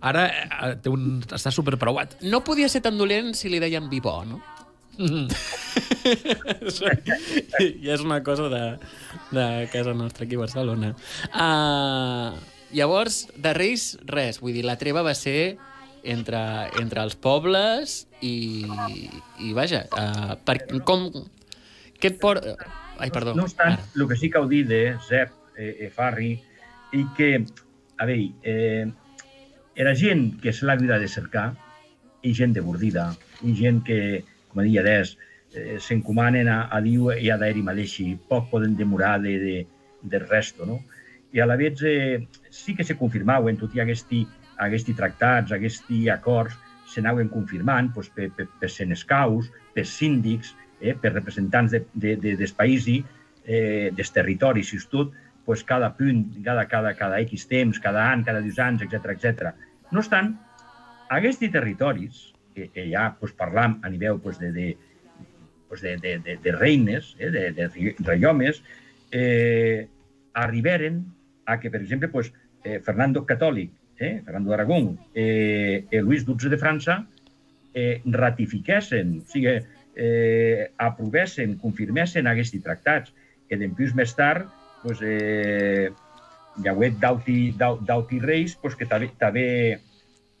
Ara 0.00 0.26
eh, 0.32 0.74
té 0.82 0.88
un, 0.92 1.22
està 1.30 1.52
super 1.54 1.76
preuat. 1.78 2.16
No 2.22 2.42
podia 2.44 2.68
ser 2.72 2.82
tan 2.84 2.98
dolent 2.98 3.34
si 3.36 3.48
li 3.52 3.60
deien 3.62 3.88
vi 3.92 4.00
bo, 4.00 4.24
no? 4.24 4.40
I 7.60 7.90
és 7.92 8.00
una 8.00 8.22
cosa 8.24 8.48
de, 8.48 8.78
de 9.34 9.68
casa 9.72 9.92
nostra 9.94 10.24
aquí 10.24 10.36
a 10.36 10.38
Barcelona. 10.38 10.94
Uh, 11.34 12.32
llavors, 12.72 13.26
de 13.36 13.52
Reis, 13.54 13.98
res. 14.08 14.40
Vull 14.40 14.56
dir, 14.56 14.64
la 14.64 14.78
treva 14.80 15.02
va 15.04 15.14
ser 15.14 15.56
entre, 16.12 16.40
entre 16.80 17.02
els 17.02 17.16
pobles 17.18 17.96
i, 18.20 18.66
i 19.42 19.52
vaja, 19.56 19.84
uh, 19.90 20.36
per, 20.46 20.60
com... 20.88 21.08
Què 21.96 22.12
et 22.12 22.18
por... 22.20 22.40
Ai, 22.98 23.10
perdó. 23.12 23.34
No 23.36 23.44
obstant, 23.44 23.76
Ara. 23.76 23.84
el 23.96 24.08
que 24.08 24.16
sí 24.16 24.30
que 24.32 24.40
heu 24.40 24.48
dit 24.48 24.68
de 24.68 24.80
Zep, 25.04 25.32
eh, 25.56 25.72
eh, 25.86 25.90
Farri, 25.92 26.32
i 26.96 27.04
que, 27.16 27.30
a 28.00 28.08
veure, 28.08 28.30
eh, 28.42 28.86
era 29.76 29.92
gent 29.96 30.30
que 30.40 30.52
se 30.56 30.64
l'ha 30.64 30.76
de 30.76 31.08
cercar, 31.08 31.50
i 32.22 32.32
gent 32.34 32.54
de 32.56 32.64
bordida, 32.64 33.10
i 33.44 33.54
gent 33.54 33.82
que, 33.84 34.24
com 34.48 34.62
deia 34.64 34.82
Des, 34.82 35.16
eh, 35.54 35.76
s'encomanen 35.80 36.48
a, 36.48 36.62
a 36.72 36.80
Diu 36.84 37.10
i 37.12 37.30
a 37.30 37.36
d'Eri 37.40 37.62
mateixi, 37.62 38.14
poc 38.28 38.48
poden 38.50 38.76
demorar 38.76 39.18
de, 39.20 39.36
de, 39.38 39.56
del 40.02 40.26
resto, 40.28 40.66
no? 40.66 40.80
I 41.32 41.42
a 41.44 41.46
la 41.46 41.58
vegada 41.60 41.90
eh, 41.90 42.26
sí 42.50 42.74
que 42.74 42.84
se 42.84 42.96
confirmaven, 42.96 43.58
tot 43.60 43.74
i 43.76 43.82
aquesti, 43.84 44.24
aquesti 44.62 44.94
tractats, 44.96 45.52
aquesti 45.52 46.06
acords, 46.12 46.56
s'anaven 46.86 47.28
confirmant 47.28 47.90
pues, 47.94 48.08
per, 48.14 48.30
per, 48.36 48.46
per 48.60 48.70
senescaus, 48.70 49.50
per 49.74 49.84
síndics, 49.88 50.54
eh, 50.80 50.94
per 50.94 51.12
representants 51.12 51.74
de, 51.74 51.82
de, 51.94 52.16
de, 52.22 52.36
dels 52.38 52.54
països, 52.56 53.04
eh, 53.46 53.90
dels 53.94 54.12
territoris, 54.14 54.72
és 54.74 54.86
tot, 54.90 55.12
pues, 55.46 55.62
cada 55.66 55.92
punt, 55.98 56.24
cada, 56.44 56.66
cada, 56.70 56.94
cada 56.98 57.20
X 57.26 57.46
temps, 57.50 57.78
cada 57.82 58.08
any, 58.12 58.24
cada 58.26 58.42
dos 58.42 58.58
anys, 58.62 58.86
etc 58.86 59.12
etc. 59.14 59.52
No 59.92 60.02
obstant, 60.02 60.34
aquests 61.14 61.52
territoris, 61.54 62.24
que, 62.56 62.70
que 62.72 62.88
ja 62.88 63.10
pues, 63.20 63.34
parlam 63.36 63.78
a 63.84 63.90
nivell 63.92 64.18
pues, 64.18 64.40
de, 64.40 64.50
de, 64.52 64.76
pues, 65.68 65.82
de, 65.82 65.96
de, 65.98 66.18
de, 66.18 66.38
de 66.42 66.52
reines, 66.52 67.14
eh, 67.18 67.30
de, 67.30 67.52
de 67.52 67.68
reiomes, 68.00 68.62
eh, 69.12 69.86
arriberen 70.32 71.04
a 71.44 71.60
que, 71.60 71.70
per 71.70 71.82
exemple, 71.82 72.08
pues, 72.08 72.32
eh, 72.64 72.80
Fernando 72.80 73.24
Catòlic, 73.24 73.70
eh, 73.98 74.20
Fernando 74.24 74.50
d'Aragón, 74.50 74.98
eh, 75.14 75.84
i 75.90 76.00
Luis 76.04 76.24
XII 76.26 76.50
de 76.52 76.58
França 76.58 76.98
eh, 77.74 78.00
ratifiquessin, 78.04 79.18
o 79.22 79.30
sigui, 79.30 79.56
eh, 79.96 80.70
aprovessin, 80.76 81.56
confirmessin 81.60 82.26
aquests 82.28 82.60
tractats, 82.64 83.12
que 83.48 83.56
després 83.60 83.94
més 83.94 84.12
tard 84.18 84.48
pues, 84.82 85.00
eh, 85.02 85.88
hi 86.56 86.68
ha 86.68 86.72
hagut 86.72 86.96
d'auti, 87.00 87.52
d'au- 87.56 87.80
d'auti 87.84 88.18
reis 88.20 88.56
pues, 88.60 88.74
que 88.76 88.86
també, 88.88 89.10
també, 89.20 89.46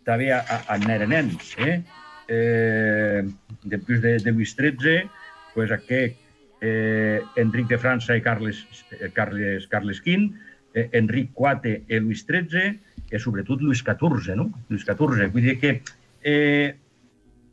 també 0.04 0.30
anaren 0.32 1.10
nens. 1.12 1.54
Eh? 1.60 1.80
Eh, 2.28 3.22
després 3.64 4.00
de, 4.02 4.16
de 4.24 4.32
Lluís 4.32 4.54
XIII, 4.58 5.04
pues, 5.54 5.70
aquest 5.70 6.16
eh, 6.60 7.20
Enric 7.36 7.68
de 7.70 7.78
França 7.78 8.16
i 8.16 8.22
Carles, 8.24 8.64
eh, 8.96 9.10
Carles, 9.14 9.66
Carles 9.70 10.00
V, 10.04 10.16
eh, 10.74 10.88
Enric 10.98 11.30
IV 11.36 11.76
i 11.86 12.00
Lluís 12.00 12.24
XIII, 12.26 12.80
i 13.10 13.20
sobretot 13.22 13.62
Lluís 13.62 13.82
XIV, 13.84 14.34
no? 14.38 14.50
Lluís 14.70 14.84
XIV. 14.86 15.30
Vull 15.32 15.48
dir 15.48 15.56
que 15.60 15.72
eh, 16.26 16.74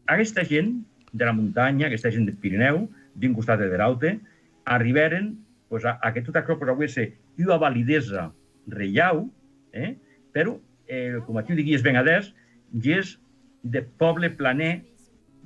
aquesta 0.09 0.45
gent 0.49 0.75
de 1.13 1.25
la 1.25 1.33
muntanya, 1.33 1.87
aquesta 1.87 2.11
gent 2.11 2.25
del 2.29 2.37
Pirineu, 2.41 2.87
d'un 3.13 3.35
costat 3.37 3.61
de 3.61 3.77
l'altre, 3.77 4.17
arribaren 4.65 5.33
pues, 5.69 5.85
a, 5.85 5.97
a 6.01 6.13
que 6.13 6.23
tot 6.25 6.39
això 6.39 6.57
pues, 6.57 6.71
avui 6.71 6.89
ser 6.89 7.11
una 7.37 7.59
validesa 7.61 8.31
reial, 8.67 9.27
eh? 9.73 9.93
però, 10.33 10.57
eh, 10.87 11.19
com 11.27 11.37
a 11.37 11.45
tu 11.45 11.55
diguies 11.57 11.85
ben 11.85 11.99
adés, 11.99 12.31
i 12.73 12.97
és 12.97 13.17
de 13.63 13.83
poble 14.01 14.31
planer, 14.33 14.81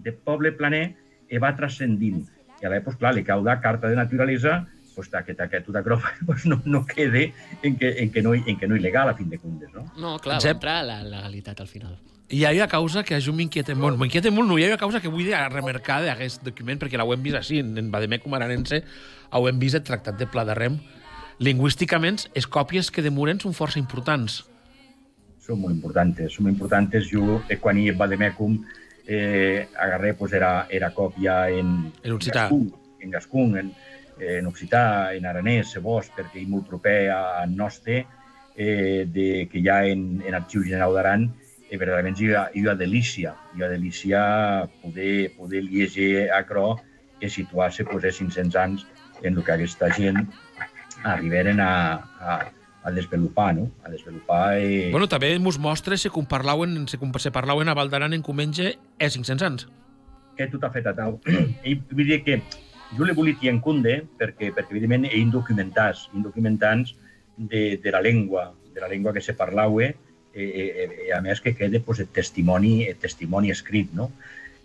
de 0.03 0.13
poble 0.13 0.53
planer, 0.55 0.95
i 1.27 1.39
va 1.43 1.51
transcendint. 1.57 2.23
I 2.61 2.65
a 2.65 2.71
l'època, 2.71 2.97
clar, 3.01 3.13
li 3.17 3.25
cau 3.27 3.43
la 3.43 3.57
carta 3.61 3.91
de 3.91 3.97
naturalesa 3.99 4.61
pues, 4.97 5.11
que, 5.13 5.35
que 5.37 5.61
tot 5.61 5.77
això 5.77 5.99
pues, 6.25 6.45
no, 6.49 6.57
no 6.65 6.83
quede 6.89 7.31
en 7.61 7.77
que, 7.77 7.93
en, 8.01 8.11
que 8.11 8.23
no, 8.25 8.33
en 8.33 8.57
que 8.57 8.67
no 8.67 8.75
il·legal, 8.75 9.11
a 9.11 9.15
fin 9.15 9.29
de 9.29 9.37
comptes. 9.37 9.69
No? 9.73 9.85
No, 9.95 10.17
clar, 10.17 10.39
va 10.39 10.41
Jep. 10.41 10.57
entrar 10.57 10.83
la 10.85 11.03
legalitat 11.05 11.61
al 11.61 11.69
final. 11.69 11.99
I 12.27 12.41
hi 12.41 12.45
ha 12.49 12.51
una 12.51 12.67
causa 12.67 13.05
que 13.07 13.15
mi 13.29 13.35
m'inquieta 13.43 13.75
molt. 13.75 13.99
M'inquieta 14.01 14.31
molt, 14.33 14.49
no, 14.49 14.57
hi 14.57 14.65
ha 14.65 14.73
una 14.73 14.81
causa 14.81 14.99
que 14.99 15.07
vull 15.07 15.29
remarcar 15.53 16.01
d'aquest 16.03 16.43
document, 16.43 16.81
perquè 16.81 16.97
l'hem 16.99 17.23
vist 17.23 17.37
així, 17.37 17.61
en, 17.63 17.77
en 17.77 17.91
Bademecum 17.93 18.33
Aranense, 18.33 18.81
hem 19.31 19.59
vist 19.59 19.75
el 19.75 19.83
Tractat 19.83 20.17
de 20.17 20.27
Pla 20.27 20.43
de 20.43 20.57
Rem. 20.57 20.79
Lingüísticament, 21.39 22.25
les 22.33 22.47
còpies 22.49 22.89
que 22.91 23.05
demoren 23.05 23.39
són 23.39 23.53
força 23.53 23.79
importants. 23.79 24.41
Són 25.45 25.61
molt 25.61 25.77
importants, 25.77 26.19
són 26.33 26.49
molt 26.49 26.57
importants. 26.57 27.07
Jo, 27.07 27.43
eh, 27.47 27.61
quan 27.61 27.77
hi 27.77 27.91
va 27.91 28.09
de 28.09 28.17
Mecum, 28.17 28.57
eh, 29.05 29.69
agarré, 29.79 30.15
pues, 30.15 30.33
era, 30.33 30.65
era 30.69 30.91
còpia 30.93 31.49
en, 31.49 31.93
En 32.03 32.11
occità. 32.11 32.49
gascun, 32.49 32.73
en 32.99 33.11
gascun, 33.11 33.57
en, 33.57 33.71
en 34.19 34.47
occità, 34.47 35.13
en 35.15 35.25
aranès, 35.25 35.73
se 35.73 35.81
vos, 35.83 36.09
perquè 36.15 36.41
hi 36.41 36.47
molt 36.49 36.67
proper 36.69 37.09
a 37.13 37.45
Noste, 37.49 38.05
eh, 38.55 39.05
de, 39.13 39.47
que 39.51 39.61
hi 39.61 39.69
ha 39.69 39.83
en, 39.85 40.23
en 40.25 40.37
Arxiu 40.37 40.65
General 40.65 40.95
d'Aran, 40.97 41.27
eh, 41.69 41.77
verdaderament 41.77 42.19
hi 42.19 42.33
ha, 42.33 42.47
hi 42.53 42.65
ha 42.67 42.75
delícia, 42.75 43.35
hi 43.55 43.63
ha 43.63 43.71
delícia 43.71 44.21
poder, 44.81 45.31
poder 45.37 45.63
llegir 45.63 46.27
acro 46.33 46.77
i 47.21 47.29
situar-se 47.29 47.85
pues, 47.85 48.05
a 48.05 48.13
500 48.17 48.61
anys 48.61 48.85
en 49.23 49.37
el 49.37 49.43
que 49.43 49.53
aquesta 49.53 49.89
gent 49.93 50.23
arribaren 51.03 51.59
a, 51.61 51.73
a, 52.19 52.37
a 52.83 52.91
desenvolupar, 52.91 53.53
no? 53.55 53.69
A 53.83 53.89
desenvolupar... 53.93 54.57
Eh... 54.57 54.89
Bueno, 54.91 55.09
també 55.09 55.35
mos 55.39 55.59
mostra 55.61 55.97
se 55.97 56.09
parlauen, 56.09 56.87
se, 56.87 56.97
se 56.97 57.31
parlauen 57.31 57.69
a 57.69 57.77
Val 57.77 57.93
d'Aran 57.93 58.17
en 58.17 58.25
Comenge 58.25 58.77
e 58.97 59.09
500 59.09 59.45
anys. 59.45 59.67
que 60.37 60.47
tot 60.53 60.63
ha 60.63 60.71
fet 60.71 60.87
a 60.87 60.93
tau. 60.95 61.17
I 61.69 61.75
vull 61.91 62.07
dir 62.07 62.21
que 62.25 62.37
jo 62.95 63.05
le 63.05 63.13
volia 63.13 63.35
dir 63.41 63.51
en 63.51 63.59
Cunde 63.59 63.99
perquè, 64.19 64.53
perquè 64.55 64.73
evidentment, 64.73 65.07
ell 65.09 65.31
documentats, 65.33 66.07
documentats 66.13 66.95
de, 67.37 67.77
de 67.83 67.91
la 67.91 68.01
llengua, 68.01 68.53
de 68.73 68.81
la 68.81 68.87
llengua 68.87 69.13
que 69.13 69.21
se 69.21 69.33
parlava, 69.33 69.83
eh, 69.83 69.95
eh, 70.37 70.89
eh, 71.07 71.13
a 71.13 71.21
més 71.21 71.41
que 71.41 71.55
quede 71.55 71.79
pues, 71.79 71.99
el 71.99 72.07
testimoni, 72.07 72.85
el 72.85 72.97
testimoni 72.97 73.51
escrit, 73.51 73.91
no? 73.93 74.11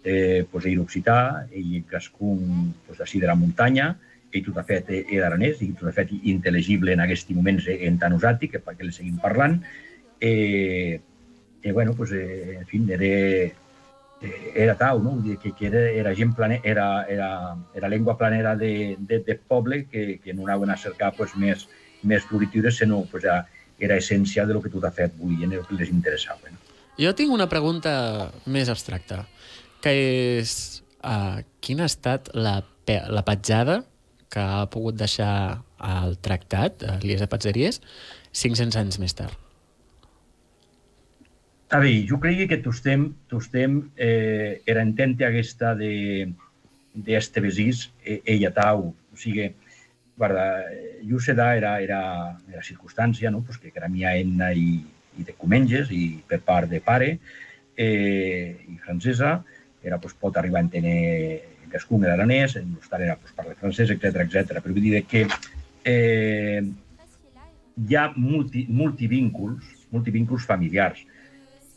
Eh, 0.04 0.44
pues, 0.50 0.66
ell 0.66 0.80
occità, 0.82 1.46
ell 1.54 1.84
cascun 1.88 2.72
pues, 2.86 3.00
així 3.00 3.20
de 3.22 3.30
la 3.30 3.38
muntanya, 3.38 3.92
ell 4.32 4.44
tot 4.44 4.58
ha 4.60 4.66
fet 4.68 4.90
eh, 4.92 5.22
aranès, 5.24 5.62
i 5.62 5.72
tot 5.78 5.90
ha 5.90 5.96
fet 5.96 6.12
intel·legible 6.12 6.92
en 6.94 7.04
aquests 7.04 7.32
moments 7.36 7.68
eh, 7.68 7.80
en 7.88 7.98
tan 8.02 8.16
usat, 8.16 8.44
que 8.50 8.60
perquè 8.60 8.86
le 8.86 8.94
seguim 8.94 9.18
parlant. 9.22 9.60
Eh, 10.20 11.00
eh, 11.62 11.72
bueno, 11.72 11.94
pues, 11.94 12.12
eh, 12.12 12.58
en 12.60 12.66
fi, 12.66 12.82
era, 12.88 13.04
eh, 13.04 13.52
era 14.54 14.74
tau, 14.78 15.00
no? 15.02 15.16
Vull 15.16 15.32
dir 15.32 15.38
que, 15.42 15.52
que 15.56 15.68
era, 15.68 15.82
era 16.02 16.14
gent 16.14 16.34
plane, 16.36 16.60
era, 16.64 17.04
era, 17.10 17.56
era 17.74 17.88
llengua 17.88 18.16
planera 18.18 18.54
de, 18.56 18.96
de, 18.98 19.20
de 19.20 19.36
poble 19.36 19.84
que, 19.86 20.20
que 20.22 20.34
no 20.34 20.46
anaven 20.46 20.70
a 20.70 20.76
cercar 20.76 21.12
pues, 21.16 21.34
més, 21.36 21.66
més 22.02 22.24
floritures, 22.28 22.78
sinó 22.78 23.02
pues, 23.10 23.24
ja 23.26 23.42
era 23.82 23.98
essència 23.98 24.46
de 24.46 24.54
lo 24.54 24.62
que 24.62 24.70
tu 24.70 24.80
t'has 24.80 24.94
fet, 24.94 25.14
volien, 25.18 25.52
el 25.52 25.66
que 25.66 25.78
les 25.78 25.90
interessava. 25.90 26.52
No? 26.52 26.60
Jo 27.00 27.14
tinc 27.18 27.32
una 27.34 27.48
pregunta 27.50 28.30
més 28.46 28.70
abstracta, 28.70 29.24
que 29.82 29.94
és 30.38 30.82
uh, 31.02 31.40
quina 31.64 31.88
ha 31.88 31.90
estat 31.90 32.30
la, 32.36 32.60
la 32.86 33.24
petjada 33.26 33.82
que 34.32 34.40
ha 34.40 34.66
pogut 34.72 34.96
deixar 34.96 35.62
el 35.82 36.16
tractat, 36.24 36.84
Eliesa 37.00 37.28
Patzeries, 37.28 37.82
500 38.32 38.78
anys 38.80 39.00
més 39.02 39.16
tard? 39.18 39.41
A 41.72 41.78
veure, 41.80 42.04
jo 42.04 42.18
crec 42.20 42.42
que 42.50 42.58
tostem, 42.60 43.06
tostem 43.32 43.78
eh, 43.96 44.60
era 44.68 44.82
entente 44.84 45.24
aquesta 45.24 45.74
de 45.74 46.28
d'Estevesís, 46.92 47.86
eh, 48.04 48.20
ella 48.28 48.50
tau, 48.52 48.90
o 48.92 49.16
sigui, 49.16 49.46
guarda, 50.20 50.66
jo 51.08 51.16
sé 51.16 51.32
da 51.32 51.54
era, 51.56 51.70
era, 51.80 52.02
era 52.52 52.60
circumstància, 52.62 53.30
no? 53.32 53.40
pues 53.40 53.56
que 53.56 53.72
era 53.74 53.88
mia 53.88 54.12
enna 54.20 54.50
i, 54.52 54.82
i 55.16 55.24
de 55.24 55.32
Comenges, 55.32 55.88
i 55.88 56.20
per 56.28 56.42
part 56.44 56.68
de 56.68 56.82
pare, 56.84 57.14
eh, 57.80 58.52
i 58.68 58.76
francesa, 58.84 59.38
era, 59.82 59.96
pues, 59.96 60.12
pot 60.12 60.36
arribar 60.36 60.60
a 60.60 60.66
entendre 60.66 61.40
gascun 61.72 62.04
era 62.04 62.18
aranès, 62.18 62.58
en 62.60 62.74
l'hostal 62.74 63.06
era 63.06 63.16
pues, 63.16 63.32
parla 63.32 63.56
francès, 63.56 63.94
etc 63.96 64.26
etc. 64.26 64.60
Però 64.60 64.74
vull 64.76 64.90
dir 64.90 65.00
que 65.08 65.24
eh, 65.88 66.60
hi 67.88 67.96
ha 67.96 68.04
multi, 68.12 68.66
multivínculs, 68.68 69.88
multivínculs 69.96 70.44
familiars. 70.44 71.00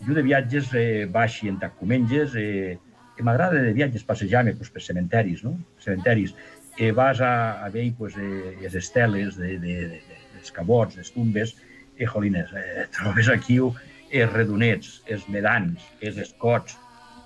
Jo 0.05 0.13
de 0.13 0.23
viatges 0.25 0.71
eh, 0.77 1.05
baix 1.11 1.41
i 1.43 1.49
en 1.49 1.59
Tacumenges, 1.59 2.35
eh, 2.37 2.77
que 3.15 3.23
m'agrada 3.23 3.61
de 3.61 3.73
viatges 3.73 4.03
passejar-me 4.05 4.53
pues, 4.55 4.69
per 4.69 4.83
cementeris, 4.83 5.43
no? 5.43 5.55
Cementeris. 5.81 6.35
Eh, 6.77 6.91
vas 6.91 7.21
a, 7.21 7.63
a 7.65 7.69
veure 7.69 7.93
pues, 7.97 8.17
eh, 8.19 8.55
les 8.61 8.75
esteles 8.75 9.37
de, 9.37 9.57
de, 9.59 9.75
de, 9.87 9.99
de, 10.03 10.21
dels 10.35 10.51
cabots, 10.51 10.97
les 10.99 11.11
tumbes, 11.15 11.55
i, 11.97 12.03
eh, 12.03 12.07
jolines, 12.07 12.51
eh, 12.53 12.87
trobes 12.97 13.29
aquí 13.31 13.59
els 13.59 14.33
redonets, 14.33 15.01
els 15.11 15.27
medans, 15.31 15.81
els 16.01 16.17
escots, 16.21 16.77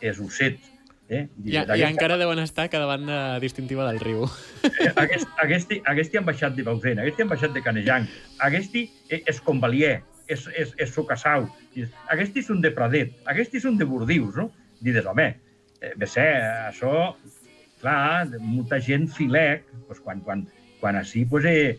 els 0.01 0.21
ossets, 0.23 0.69
eh? 1.09 1.25
I, 1.43 1.57
I 1.57 1.83
encara 1.89 2.17
deuen 2.21 2.39
estar 2.39 2.69
cada 2.69 2.85
banda 2.85 3.39
distintiva 3.41 3.87
del 3.89 3.99
riu. 3.99 4.27
Eh, 4.63 4.91
Aquest, 4.95 5.27
aquesti, 5.41 5.81
aquesti 5.89 6.21
han 6.21 6.25
baixat 6.29 6.55
de 6.55 6.63
Bausena, 6.63 7.03
aquesti 7.03 7.25
han 7.25 7.33
baixat 7.33 7.53
de 7.57 7.63
Canejan, 7.65 8.07
aquesti 8.45 8.85
eh, 9.09 9.23
és 9.25 9.41
Convalier, 9.43 9.99
és, 10.29 10.45
és, 10.55 10.71
és 10.77 10.93
Socassau, 10.93 11.47
dius, 11.73 11.91
aquesti 12.13 12.43
són 12.45 12.61
de 12.63 12.71
Pradet, 12.75 13.15
aquesti 13.29 13.61
són 13.63 13.77
de 13.79 13.87
Bordius, 13.89 14.37
no? 14.37 14.49
Dius, 14.85 15.01
home, 15.09 15.27
eh, 15.81 15.93
bé 15.99 16.07
sé, 16.07 16.25
això, 16.69 16.93
clar, 17.81 18.29
molta 18.43 18.79
gent 18.83 19.09
filec, 19.11 19.65
doncs 19.87 20.01
quan, 20.05 20.23
quan, 20.25 20.45
quan 20.79 20.99
així, 20.99 21.25
pues, 21.29 21.49
eh, 21.49 21.77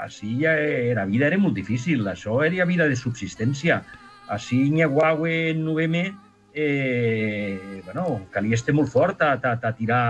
així 0.00 0.38
ja 0.40 0.54
la 0.96 1.04
vida 1.08 1.28
era 1.28 1.38
molt 1.38 1.58
difícil, 1.58 2.06
això 2.08 2.40
era 2.46 2.64
vida 2.68 2.86
de 2.88 2.96
subsistència. 2.96 3.82
Així, 4.30 4.62
Nyaguawe, 4.70 5.50
en 5.50 5.64
novembre, 5.66 6.12
eh, 6.54 7.82
bueno, 7.84 8.26
calia 8.32 8.56
estar 8.56 8.74
molt 8.74 8.90
fort 8.92 9.20
a, 9.22 9.34
a, 9.34 9.56
a 9.58 9.72
tirar 9.76 10.04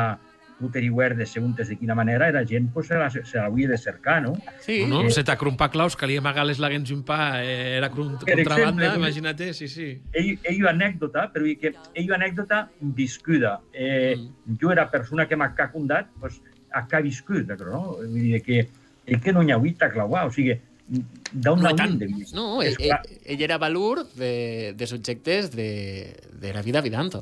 l'Uteriware 0.61 1.17
de 1.17 1.27
seguntes 1.27 1.69
de 1.69 1.77
quina 1.79 1.95
manera, 1.95 2.29
era 2.29 2.45
gent 2.47 2.69
pues, 2.73 2.89
se, 2.89 2.99
la, 3.01 3.09
se 3.11 3.39
l'havia 3.39 3.69
de 3.69 3.79
cercar, 3.79 4.21
no? 4.23 4.35
Sí, 4.61 4.85
No, 4.87 5.03
no? 5.03 5.09
Eh, 5.09 5.11
Se 5.11 5.25
t'acrumpar 5.25 5.71
claus, 5.71 5.97
calia 5.97 6.21
amagar 6.21 6.45
les 6.47 6.59
laguens 6.61 6.91
un 6.93 7.03
pa, 7.03 7.43
eh, 7.43 7.77
era 7.79 7.91
contrabanda, 7.91 8.95
imagina't, 8.97 9.41
sí, 9.57 9.69
sí. 9.69 9.89
ell, 10.13 10.39
ell 10.45 10.67
anècdota, 10.69 11.31
però 11.33 11.49
que 11.61 11.75
ell 11.95 12.13
anècdota 12.15 12.69
viscuda. 12.81 13.61
Eh, 13.73 14.17
mm. 14.17 14.59
Jo 14.61 14.73
era 14.73 14.91
persona 14.91 15.27
que 15.27 15.37
m'ha 15.37 15.55
cacundat, 15.55 16.11
pues, 16.21 16.41
a 16.73 16.87
que 16.87 16.97
ha 16.97 17.01
viscut, 17.01 17.49
no? 17.59 17.97
Vull 18.03 18.21
dir 18.21 18.43
que 18.43 18.67
ell 19.07 19.21
que 19.21 19.33
no 19.33 19.43
n'hi 19.43 19.53
ha 19.53 19.57
hagut 19.57 19.83
a 19.83 19.91
clauar, 19.91 20.27
o 20.29 20.33
sigui, 20.35 20.59
d'on 20.91 21.61
No 21.63 21.71
no 21.71 21.77
tant. 21.77 21.99
de 21.99 22.07
vist. 22.07 22.35
No, 22.35 22.63
ell, 22.63 22.77
ell, 22.79 23.17
ell 23.25 23.43
era 23.43 23.59
valor 23.59 24.05
de, 24.15 24.75
de 24.77 24.87
subjectes 24.87 25.51
de, 25.55 26.17
de 26.41 26.53
la 26.55 26.63
vida 26.63 26.81
vidanto. 26.81 27.21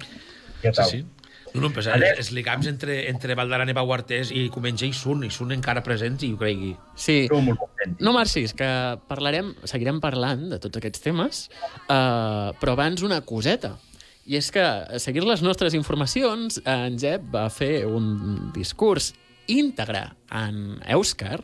ja 0.62 0.72
Sí, 0.72 0.83
sí. 0.90 1.05
No, 1.54 1.62
no, 1.64 1.70
però 1.74 1.94
Ale- 1.94 2.12
els 2.18 2.30
lligams 2.34 2.66
entre, 2.70 2.98
entre 3.11 3.37
Valdaran 3.38 3.70
i 3.70 3.76
Bauartés 3.76 4.32
i 4.34 4.48
Comenge 4.52 4.87
hi 4.88 4.92
són, 4.96 5.24
hi 5.24 5.30
són 5.32 5.52
encara 5.56 5.82
presents 5.87 6.24
i 6.26 6.32
ho 6.34 6.38
cregui. 6.40 6.74
Sí. 6.98 7.20
No 7.98 8.12
marxis, 8.16 8.54
que 8.56 8.68
parlarem, 9.08 9.54
seguirem 9.64 10.00
parlant 10.04 10.48
de 10.52 10.58
tots 10.62 10.80
aquests 10.80 11.04
temes, 11.04 11.44
uh, 11.88 12.52
però 12.61 12.74
abans 12.76 13.04
una 13.06 13.20
coseta. 13.26 13.76
I 14.28 14.37
és 14.37 14.50
que, 14.52 14.61
a 14.61 14.98
seguir 15.00 15.24
les 15.24 15.40
nostres 15.40 15.72
informacions, 15.72 16.61
en 16.68 16.98
Jep 17.00 17.30
va 17.32 17.46
fer 17.48 17.87
un 17.88 18.50
discurs 18.52 19.14
íntegre 19.48 20.02
en 20.37 20.83
Èuscar, 20.85 21.40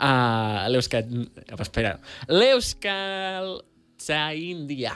a 0.00 0.66
l'Euskal... 0.72 1.28
Espera. 1.60 1.98
L'Euskal 2.32 3.58
Tzaindia. 4.00 4.94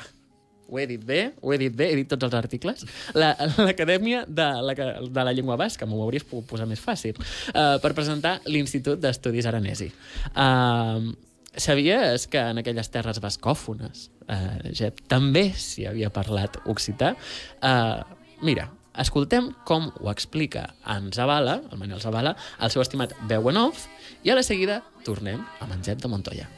Ho 0.68 0.78
he 0.78 0.86
dit 0.86 1.00
bé, 1.04 1.32
ho 1.40 1.52
he 1.54 1.58
dit 1.58 1.72
bé, 1.74 1.86
he 1.92 1.96
dit 1.96 2.08
tots 2.08 2.26
els 2.28 2.34
articles. 2.36 2.84
La- 3.16 3.34
L'Acadèmia 3.56 4.24
de, 4.28 4.48
la, 4.68 4.74
de 4.74 5.24
la 5.24 5.32
Llengua 5.32 5.56
Basca, 5.56 5.86
m'ho 5.88 6.02
hauries 6.04 6.26
pogut 6.28 6.46
posar 6.50 6.66
més 6.68 6.82
fàcil, 6.84 7.16
uh, 7.54 7.78
per 7.80 7.94
presentar 7.96 8.38
l'Institut 8.46 9.00
d'Estudis 9.00 9.48
Aranesi. 9.48 9.88
Uh, 10.36 11.08
sabies 11.56 12.28
que 12.28 12.38
en 12.52 12.60
aquelles 12.60 12.90
terres 12.92 13.18
bascòfones, 13.24 14.10
uh, 14.28 14.58
Jep, 14.76 15.00
també 15.08 15.48
s'hi 15.56 15.88
havia 15.88 16.12
parlat 16.12 16.60
occità? 16.66 17.14
Uh, 17.62 18.02
mira, 18.44 18.68
Escoltem 18.98 19.52
com 19.62 19.92
ho 20.02 20.08
explica 20.10 20.64
en 20.90 21.12
Zavala, 21.14 21.60
el 21.70 21.78
Manel 21.78 22.00
Zavala, 22.02 22.32
el 22.58 22.72
seu 22.74 22.82
estimat 22.82 23.12
veu 23.30 23.46
en 23.52 23.60
off, 23.62 23.86
i 24.26 24.32
a 24.34 24.34
la 24.34 24.42
seguida 24.42 24.80
tornem 25.06 25.38
en 25.62 25.86
Jep 25.86 26.02
de 26.02 26.10
Montoya. 26.10 26.50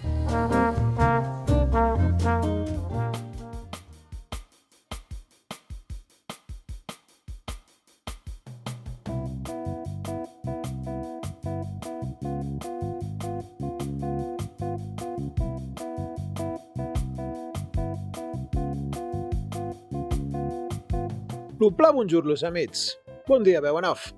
L'Upla, 21.70 21.92
bonjour, 21.92 22.26
los 22.26 22.42
amics. 22.42 22.98
Bon 23.28 23.44
dia, 23.44 23.60
off. 23.62 24.10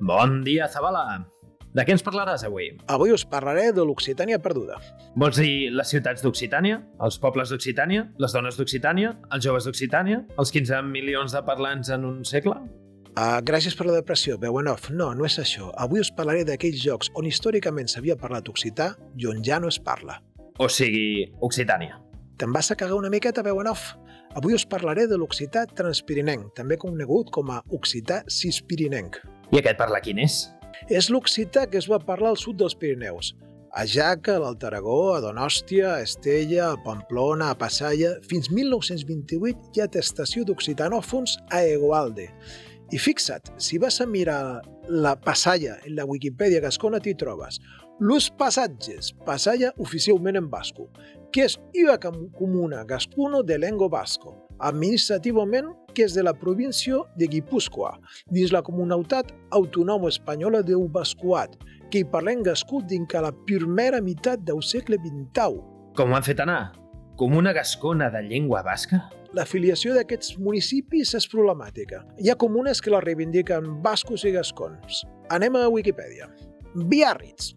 Bon 0.00 0.42
dia, 0.42 0.68
Zabala. 0.72 1.26
De 1.76 1.84
què 1.84 1.92
ens 1.92 2.00
parlaràs 2.00 2.46
avui? 2.48 2.70
Avui 2.88 3.12
us 3.12 3.26
parlaré 3.28 3.74
de 3.76 3.84
l'Occitània 3.84 4.38
perduda. 4.40 4.78
Vols 5.14 5.36
dir 5.36 5.68
les 5.68 5.92
ciutats 5.92 6.24
d'Occitània, 6.24 6.78
els 7.04 7.18
pobles 7.20 7.52
d'Occitània, 7.52 8.06
les 8.16 8.32
dones 8.32 8.56
d'Occitània, 8.56 9.12
els 9.36 9.44
joves 9.44 9.68
d'Occitània, 9.68 10.22
els 10.40 10.54
15 10.56 10.80
milions 10.88 11.36
de 11.36 11.44
parlants 11.44 11.92
en 11.92 12.08
un 12.08 12.24
segle? 12.24 12.56
Uh, 13.10 13.36
gràcies 13.44 13.76
per 13.76 13.90
la 13.90 14.00
depressió, 14.00 14.40
off. 14.40 14.88
No, 14.88 15.12
no 15.12 15.26
és 15.26 15.38
això. 15.38 15.70
Avui 15.76 16.00
us 16.00 16.10
parlaré 16.10 16.46
d'aquells 16.48 16.80
jocs 16.80 17.12
on 17.14 17.26
històricament 17.26 17.86
s'havia 17.86 18.16
parlat 18.16 18.48
occità 18.48 18.94
i 19.14 19.26
on 19.26 19.44
ja 19.44 19.60
no 19.60 19.68
es 19.68 19.78
parla. 19.78 20.22
O 20.56 20.70
sigui, 20.70 21.34
Occitània. 21.42 22.00
Te'n 22.38 22.50
vas 22.50 22.70
a 22.70 22.76
cagar 22.76 22.94
una 22.94 23.10
miqueta, 23.10 23.42
off? 23.42 23.92
Avui 24.36 24.54
us 24.54 24.66
parlaré 24.68 25.06
de 25.08 25.16
l'occità 25.16 25.64
transpirinenc, 25.66 26.52
també 26.58 26.76
conegut 26.76 27.30
com 27.32 27.50
a 27.54 27.62
occità 27.72 28.20
cispirinenc. 28.28 29.22
I 29.52 29.62
aquest 29.62 29.78
parlar 29.80 30.02
quin 30.04 30.20
és? 30.20 30.42
És 30.92 31.08
l'occità 31.08 31.64
que 31.66 31.80
es 31.80 31.88
va 31.88 31.98
parlar 31.98 32.34
al 32.34 32.40
sud 32.40 32.58
dels 32.60 32.76
Pirineus, 32.76 33.32
a 33.72 33.84
Jaca, 33.86 34.36
a 34.36 34.42
l'Alt 34.42 34.64
Aragó, 34.64 35.14
a 35.14 35.20
Donòstia, 35.20 35.94
a 35.94 36.02
Estella, 36.04 36.72
a 36.72 36.78
Pamplona, 36.84 37.50
a 37.50 37.58
Passalla... 37.58 38.14
Fins 38.28 38.48
1928 38.50 39.74
hi 39.74 39.82
ha 39.82 39.88
atestació 39.88 40.44
d'occitanòfons 40.48 41.36
a 41.52 41.62
Egoalde. 41.68 42.28
I 42.92 42.98
fixa't, 42.98 43.52
si 43.60 43.78
vas 43.78 44.00
a 44.00 44.06
mirar 44.08 44.62
la 44.88 45.14
Passalla 45.20 45.76
en 45.84 45.96
la 45.98 46.06
Wikipedia 46.08 46.62
gascona 46.64 47.00
t'hi 47.04 47.12
trobes 47.20 47.60
Los 48.00 48.30
passatges, 48.30 49.12
Passalla 49.26 49.72
oficialment 49.84 50.38
en 50.38 50.48
basco, 50.50 50.88
que 51.32 51.44
és 51.44 51.58
una 51.76 51.98
com- 51.98 52.30
comuna 52.32 52.84
gascuno 52.84 53.42
de 53.42 53.58
lengo 53.58 53.88
basco, 53.88 54.34
administrativament 54.58 55.68
que 55.94 56.04
és 56.04 56.14
de 56.14 56.22
la 56.22 56.32
província 56.34 56.96
de 57.16 57.26
Guipúscoa, 57.26 57.98
dins 58.30 58.52
la 58.52 58.62
comunitat 58.62 59.32
autònoma 59.50 60.08
espanyola 60.08 60.62
de 60.62 60.74
Bascuat, 60.88 61.56
que 61.90 61.98
hi 62.00 62.04
parlem 62.04 62.42
gascú 62.42 62.82
dins 62.86 63.12
la 63.14 63.32
primera 63.46 64.00
meitat 64.00 64.40
del 64.40 64.62
segle 64.62 64.96
XX. 64.96 65.58
Com 65.96 66.12
ho 66.12 66.16
han 66.16 66.22
fet 66.22 66.40
anar? 66.40 66.72
Com 67.16 67.36
una 67.36 67.52
gascona 67.52 68.10
de 68.10 68.22
llengua 68.22 68.62
basca? 68.62 69.08
L'afiliació 69.34 69.92
d'aquests 69.94 70.38
municipis 70.38 71.14
és 71.14 71.26
problemàtica. 71.28 72.04
Hi 72.18 72.30
ha 72.30 72.36
comunes 72.36 72.80
que 72.80 72.90
la 72.90 73.00
reivindiquen 73.00 73.82
bascos 73.82 74.24
i 74.24 74.32
gascons. 74.32 75.04
Anem 75.28 75.56
a 75.56 75.68
Wikipedia. 75.68 76.30
Biarritz 76.74 77.54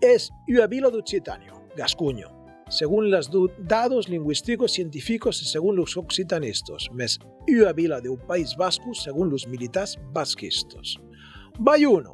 es 0.00 0.30
una 0.48 0.66
vila 0.66 0.88
d'Occitània, 0.90 1.52
Gascuño, 1.76 2.28
según 2.70 3.10
los 3.10 3.28
du- 3.30 3.50
dados 3.58 4.08
lingüísticos 4.08 4.72
científicos 4.72 5.42
y 5.42 5.44
según 5.44 5.76
los 5.76 5.96
occitanistas, 5.96 6.88
més 6.94 7.18
una 7.48 7.72
vila 7.72 8.00
del 8.00 8.16
País 8.26 8.54
Vasco 8.56 8.94
según 8.94 9.28
los 9.28 9.46
militares 9.46 9.98
basquistas. 10.14 10.96
Bayuno, 11.58 12.12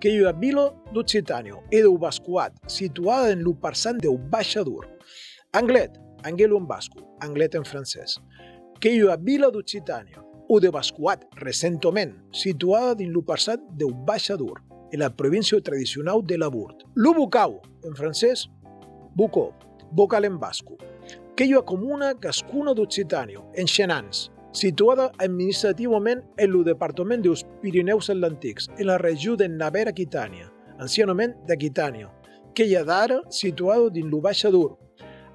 que 0.00 0.10
és 0.10 0.20
una 0.20 0.32
vila 0.32 0.66
d'Occitània 0.92 1.60
i 1.70 1.80
del 1.84 1.98
Bascuat, 2.00 2.56
situada 2.66 3.30
en 3.32 3.44
l'Uparsant 3.44 4.00
del 4.02 4.18
Baixadur. 4.32 4.88
Anglet, 5.52 5.94
Angelo 6.24 6.58
en 6.58 6.66
basco, 6.66 7.04
Anglet 7.20 7.54
en 7.54 7.64
francès, 7.64 8.18
que 8.80 8.90
és 8.96 9.04
una 9.04 9.16
vila 9.16 9.50
d'Occitània, 9.52 10.20
o 10.48 10.58
de 10.60 10.68
Bascuat, 10.68 11.24
recentment, 11.40 12.12
situada 12.32 12.94
dins 12.98 13.12
l'Uparsant 13.14 13.62
del 13.78 13.94
Baixadur, 14.04 14.60
en 14.92 15.00
la 15.00 15.08
província 15.14 15.60
tradicional 15.60 16.20
de 16.24 16.36
la 16.38 16.48
Burt. 16.48 16.84
L'Ubucau, 16.94 17.60
en 17.84 17.94
francès, 17.96 18.48
Bucó, 19.16 19.52
vocal 19.94 20.26
en 20.26 20.38
basco, 20.38 20.76
que 21.34 21.46
és 21.46 21.54
una 21.54 21.64
comuna 21.66 22.12
gascuna 22.20 22.74
d'Occitània, 22.74 23.42
en 23.58 23.70
Xenans, 23.70 24.28
situada 24.54 25.10
administrativament 25.18 26.22
en 26.38 26.50
el 26.50 26.62
departament 26.66 27.24
dels 27.24 27.42
Pirineus 27.62 28.10
Atlàntics, 28.12 28.68
en 28.78 28.88
la 28.90 28.98
regió 29.02 29.34
de 29.36 29.48
Navera-Aquitània, 29.50 30.50
ancianament 30.78 31.34
d'Aquitània, 31.48 32.10
que 32.54 32.66
hi 32.66 32.76
ha 32.78 32.84
d'ara 32.86 33.20
situada 33.34 33.90
dins 33.90 34.12
el 34.12 34.22
Baixadur. 34.22 34.76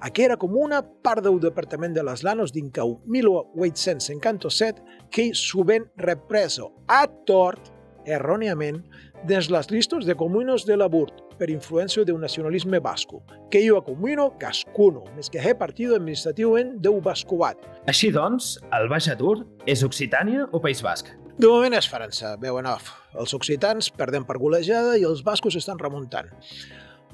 Aquesta 0.00 0.38
comuna, 0.40 0.80
part 1.04 1.20
del 1.24 1.36
departament 1.40 1.92
de 1.92 2.02
les 2.06 2.22
Lanos 2.24 2.54
d'Incau 2.54 2.96
1857, 3.04 4.80
que 5.12 5.28
sovint 5.36 5.84
represo 6.00 6.70
a 6.88 7.04
tort, 7.28 7.68
erròniament, 8.08 8.80
dins 9.28 9.50
les 9.52 9.70
llistes 9.70 10.06
de 10.06 10.14
comunes 10.16 10.64
de 10.64 10.76
la 10.76 10.88
Burt, 10.88 11.20
per 11.40 11.48
influència 11.52 12.04
del 12.04 12.20
nacionalisme 12.20 12.80
basco, 12.80 13.22
que 13.50 13.60
és 13.60 13.70
una 13.72 13.84
comuna 13.84 14.28
gascuno, 14.40 15.04
més 15.16 15.30
que 15.32 15.40
he 15.40 15.54
partido 15.56 15.96
administrativament 15.96 16.76
del 16.84 17.00
Bascoat, 17.04 17.60
Així 17.88 18.10
doncs, 18.12 18.58
el 18.76 18.88
Baix 18.92 19.08
Atur 19.08 19.40
és 19.66 19.82
Occitània 19.86 20.46
o 20.52 20.60
País 20.60 20.82
Basc? 20.84 21.08
De 21.40 21.48
moment 21.48 21.72
és 21.72 21.88
França, 21.88 22.34
veu 22.40 22.58
en 22.60 22.68
off. 22.68 22.90
Els 23.16 23.32
occitans 23.34 23.88
perden 23.96 24.26
per 24.28 24.36
golejada 24.38 24.98
i 25.00 25.06
els 25.08 25.22
bascos 25.24 25.56
estan 25.56 25.80
remuntant. 25.80 26.28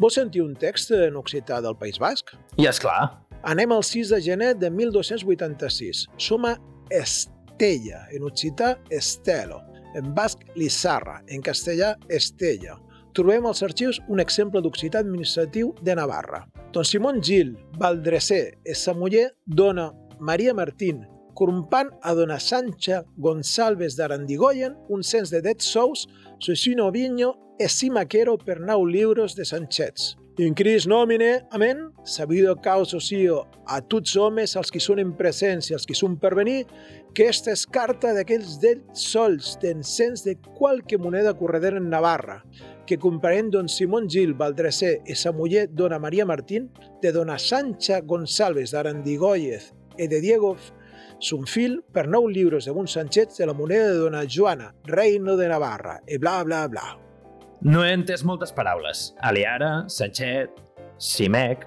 Vols 0.02 0.18
sentir 0.18 0.42
un 0.42 0.56
text 0.58 0.90
en 0.92 1.16
occità 1.16 1.60
del 1.62 1.78
País 1.78 2.00
Basc? 2.02 2.34
I 2.58 2.66
és 2.66 2.82
clar. 2.82 3.22
Anem 3.46 3.70
al 3.72 3.84
6 3.86 4.10
de 4.10 4.20
gener 4.24 4.50
de 4.58 4.70
1286. 4.70 6.02
Som 6.18 6.48
a 6.50 6.56
Estella, 6.90 8.02
en 8.10 8.26
occità 8.26 8.74
Estelo, 8.90 9.62
en 9.96 10.12
basc 10.14 10.44
Lissarra, 10.54 11.22
en 11.26 11.42
castellà 11.42 11.96
Estella. 12.08 12.76
Trobem 13.16 13.46
als 13.48 13.62
arxius 13.64 14.02
un 14.12 14.20
exemple 14.20 14.60
d'occità 14.60 15.00
administratiu 15.00 15.72
de 15.82 15.94
Navarra. 15.96 16.44
Don 16.72 16.84
Simón 16.84 17.22
Gil, 17.24 17.54
Valdrecer, 17.80 18.58
és 18.64 18.82
sa 18.84 18.92
muller, 18.92 19.30
dona 19.46 19.88
Maria 20.20 20.52
Martín, 20.54 21.06
corrompant 21.36 21.90
a 22.02 22.12
dona 22.16 22.38
Sancha 22.40 23.02
Gonçalves 23.16 23.96
d'Arandigoyen 23.96 24.76
un 24.92 25.02
cens 25.02 25.32
de 25.32 25.40
det 25.40 25.64
sous, 25.64 26.06
Susino 26.38 26.90
Viño 26.92 27.32
e 27.58 27.68
Simaquero 27.68 28.36
per 28.36 28.60
nau 28.60 28.84
libros 28.84 29.36
de 29.36 29.44
Sanchets. 29.44 30.16
In 30.38 30.52
Cris 30.52 30.86
nomine, 30.86 31.46
amén, 31.50 31.92
sabido 32.04 32.60
causa 32.60 33.00
sio 33.00 33.46
a 33.66 33.80
tots 33.80 34.16
homes, 34.16 34.52
als 34.56 34.68
qui 34.68 34.82
són 34.84 35.00
en 35.00 35.14
presència 35.16 35.72
i 35.72 35.76
als 35.78 35.86
qui 35.88 35.96
són 35.96 36.18
per 36.20 36.34
venir, 36.36 36.66
que 37.16 37.30
esta 37.32 37.48
és 37.56 37.62
carta 37.72 38.10
d'aquells 38.12 38.58
dets 38.60 39.06
sols 39.08 39.54
d'encens 39.62 40.20
de 40.26 40.34
qualque 40.58 40.98
moneda 41.00 41.32
corredera 41.38 41.80
en 41.80 41.88
Navarra, 41.88 42.42
que 42.84 42.98
comparent 43.00 43.48
don 43.54 43.70
Simón 43.72 44.10
Gil 44.12 44.34
Valdrecer 44.36 44.98
i 45.08 45.16
sa 45.16 45.32
muller 45.32 45.64
dona 45.72 45.96
Maria 45.98 46.26
Martín, 46.28 46.68
de 47.00 47.14
dona 47.16 47.38
Sancha 47.40 48.02
Gonçalves 48.04 48.76
d'Arandigoyez 48.76 49.72
e 49.96 50.10
de 50.12 50.20
Diego 50.20 50.58
Sunfil 51.16 51.80
per 51.88 52.04
nou 52.04 52.28
llibres 52.28 52.68
de 52.68 52.76
un 52.76 52.84
de 52.84 53.46
la 53.46 53.54
moneda 53.54 53.88
de 53.88 53.96
dona 53.96 54.26
Joana, 54.28 54.74
reino 54.84 55.38
de 55.38 55.48
Navarra, 55.48 56.02
e 56.06 56.18
bla 56.18 56.44
bla 56.44 56.68
bla. 56.68 56.98
No 57.62 57.82
he 57.82 57.94
entès 57.94 58.24
moltes 58.24 58.52
paraules. 58.52 59.14
Aliara, 59.22 59.88
Sanchet, 59.88 60.50
Simec, 60.98 61.64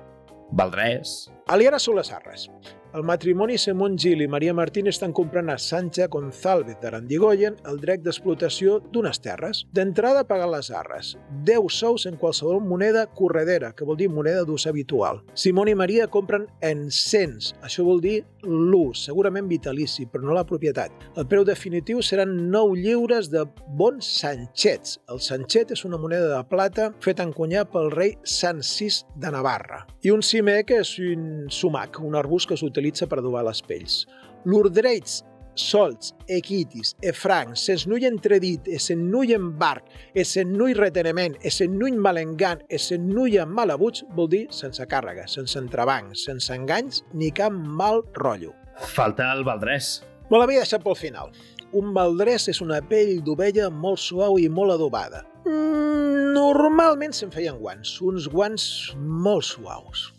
Valdrés... 0.51 1.31
Aliara 1.47 1.79
són 1.79 1.95
les 1.97 2.11
arres. 2.13 2.51
El 2.91 3.03
matrimoni 3.03 3.59
Simón 3.59 3.99
Gil 3.99 4.23
i 4.23 4.27
Maria 4.27 4.53
Martín 4.57 4.87
estan 4.89 5.11
comprant 5.13 5.51
a 5.53 5.59
Sancha 5.61 6.07
González 6.09 6.79
d'Arandigoyen 6.81 7.59
el 7.69 7.77
dret 7.77 8.01
d'explotació 8.01 8.79
d'unes 8.89 9.19
terres. 9.21 9.59
D'entrada 9.77 10.23
pagant 10.25 10.49
les 10.49 10.71
arres, 10.73 11.11
10 11.45 11.69
sous 11.69 12.07
en 12.09 12.17
qualsevol 12.17 12.63
moneda 12.65 13.03
corredera, 13.13 13.75
que 13.77 13.85
vol 13.85 13.99
dir 13.99 14.07
moneda 14.09 14.41
d'ús 14.41 14.65
habitual. 14.65 15.21
Simón 15.37 15.69
i 15.69 15.75
Maria 15.77 16.07
compren 16.09 16.47
en 16.65 16.87
cents, 16.89 17.51
això 17.61 17.85
vol 17.85 18.01
dir 18.01 18.23
l'ús, 18.41 19.03
segurament 19.05 19.45
vitalici, 19.45 20.07
però 20.09 20.25
no 20.25 20.33
la 20.33 20.47
propietat. 20.49 20.89
El 21.13 21.29
preu 21.29 21.45
definitiu 21.45 22.01
seran 22.01 22.33
9 22.49 22.73
lliures 22.79 23.29
de 23.29 23.45
bons 23.77 24.09
sanchets. 24.17 24.97
El 25.13 25.21
sanchet 25.21 25.75
és 25.77 25.85
una 25.85 26.01
moneda 26.01 26.33
de 26.33 26.41
plata 26.49 26.89
feta 27.05 27.27
encunyar 27.27 27.67
pel 27.69 27.93
rei 27.93 28.15
Sancis 28.25 29.03
de 29.13 29.29
Navarra. 29.29 29.83
I 30.01 30.09
un 30.15 30.25
simec 30.25 30.73
és 30.73 30.97
un 31.03 31.51
sumac, 31.53 32.01
un 32.01 32.17
arbust 32.17 32.49
que 32.49 32.57
s'utilitza 32.57 32.78
per 33.07 33.19
adobar 33.19 33.43
les 33.47 33.61
pells. 33.61 34.05
L'ordreits 34.45 35.23
solts, 35.59 36.13
equitis, 36.27 36.95
e 37.01 37.11
francs, 37.13 37.65
sens 37.67 37.85
nui 37.87 38.05
entredit, 38.07 38.67
e 38.67 38.79
sen 38.79 39.09
nui 39.11 39.33
embarc, 39.35 39.89
e 40.15 40.23
sen 40.23 40.53
nui 40.55 40.73
reteniment, 40.73 41.35
e 41.41 41.51
sen 41.51 41.77
nui 41.77 41.91
malengant, 41.91 42.63
e 42.69 42.79
sen 42.79 43.07
nui 43.09 43.37
malabuts, 43.45 44.05
vol 44.15 44.29
dir 44.31 44.45
sense 44.55 44.85
càrrega, 44.87 45.27
sense 45.27 45.59
entrebancs, 45.59 46.25
sense 46.25 46.53
enganys, 46.53 47.03
ni 47.13 47.31
cap 47.31 47.51
mal 47.51 48.03
rotllo. 48.15 48.55
Falta 48.95 49.33
el 49.33 49.43
Valdrés. 49.43 49.99
Me 50.29 50.37
l'havia 50.37 50.63
deixat 50.63 50.83
pel 50.85 50.95
final. 50.95 51.33
Un 51.75 51.91
baldrès 51.93 52.47
és 52.49 52.61
una 52.63 52.79
pell 52.81 53.19
d'ovella 53.25 53.67
molt 53.69 53.99
suau 54.01 54.39
i 54.41 54.47
molt 54.49 54.73
adobada. 54.73 55.23
Mm, 55.45 56.31
normalment 56.33 57.13
se'n 57.13 57.33
feien 57.33 57.59
guants, 57.59 57.99
uns 58.01 58.29
guants 58.31 58.65
molt 58.97 59.45
suaus. 59.45 60.09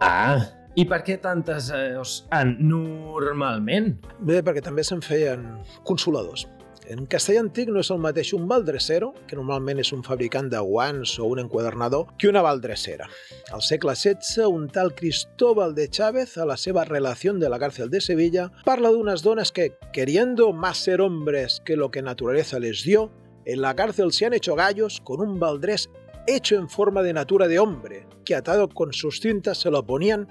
Ah, 0.00 0.38
i 0.78 0.86
per 0.86 1.00
què 1.06 1.18
tantes 1.22 1.70
eh, 1.74 1.98
ah, 2.30 2.44
normalment? 2.46 3.96
Bé, 4.20 4.40
perquè 4.46 4.62
també 4.62 4.84
se'n 4.86 5.02
feien 5.02 5.46
consoladors. 5.88 6.46
En 6.90 7.04
castellà 7.06 7.44
antic 7.44 7.68
no 7.70 7.82
és 7.84 7.90
el 7.94 8.00
mateix 8.02 8.32
un 8.34 8.48
baldrecero, 8.50 9.12
que 9.30 9.36
normalment 9.38 9.78
és 9.78 9.92
un 9.94 10.00
fabricant 10.02 10.48
de 10.50 10.58
guants 10.58 11.12
o 11.22 11.28
un 11.30 11.38
enquadernador, 11.38 12.08
que 12.18 12.26
una 12.26 12.42
baldrecera. 12.42 13.06
Al 13.54 13.62
segle 13.62 13.94
XVI, 13.94 14.48
un 14.50 14.66
tal 14.74 14.94
Cristóbal 14.98 15.76
de 15.76 15.86
Chávez, 15.88 16.36
a 16.38 16.48
la 16.50 16.56
seva 16.58 16.84
relació 16.84 17.34
de 17.38 17.48
la 17.48 17.60
cárcel 17.62 17.90
de 17.90 18.00
Sevilla, 18.00 18.48
parla 18.66 18.90
d'unes 18.90 19.22
dones 19.22 19.52
que, 19.52 19.76
queriendo 19.92 20.52
más 20.52 20.78
ser 20.78 21.00
hombres 21.00 21.62
que 21.64 21.76
lo 21.76 21.92
que 21.92 22.02
naturaleza 22.02 22.58
les 22.58 22.82
dio, 22.82 23.12
en 23.44 23.62
la 23.62 23.76
cárcel 23.76 24.12
se 24.12 24.26
han 24.26 24.34
hecho 24.34 24.54
gallos 24.54 25.00
con 25.00 25.20
un 25.20 25.38
baldrés 25.38 25.90
hecho 26.34 26.56
en 26.56 26.68
forma 26.68 27.02
de 27.02 27.12
natura 27.12 27.48
de 27.48 27.58
hombre, 27.58 28.06
que 28.24 28.34
atado 28.34 28.68
con 28.68 28.92
sus 28.92 29.20
cintas 29.20 29.58
se 29.58 29.70
lo 29.70 29.84
ponían 29.84 30.28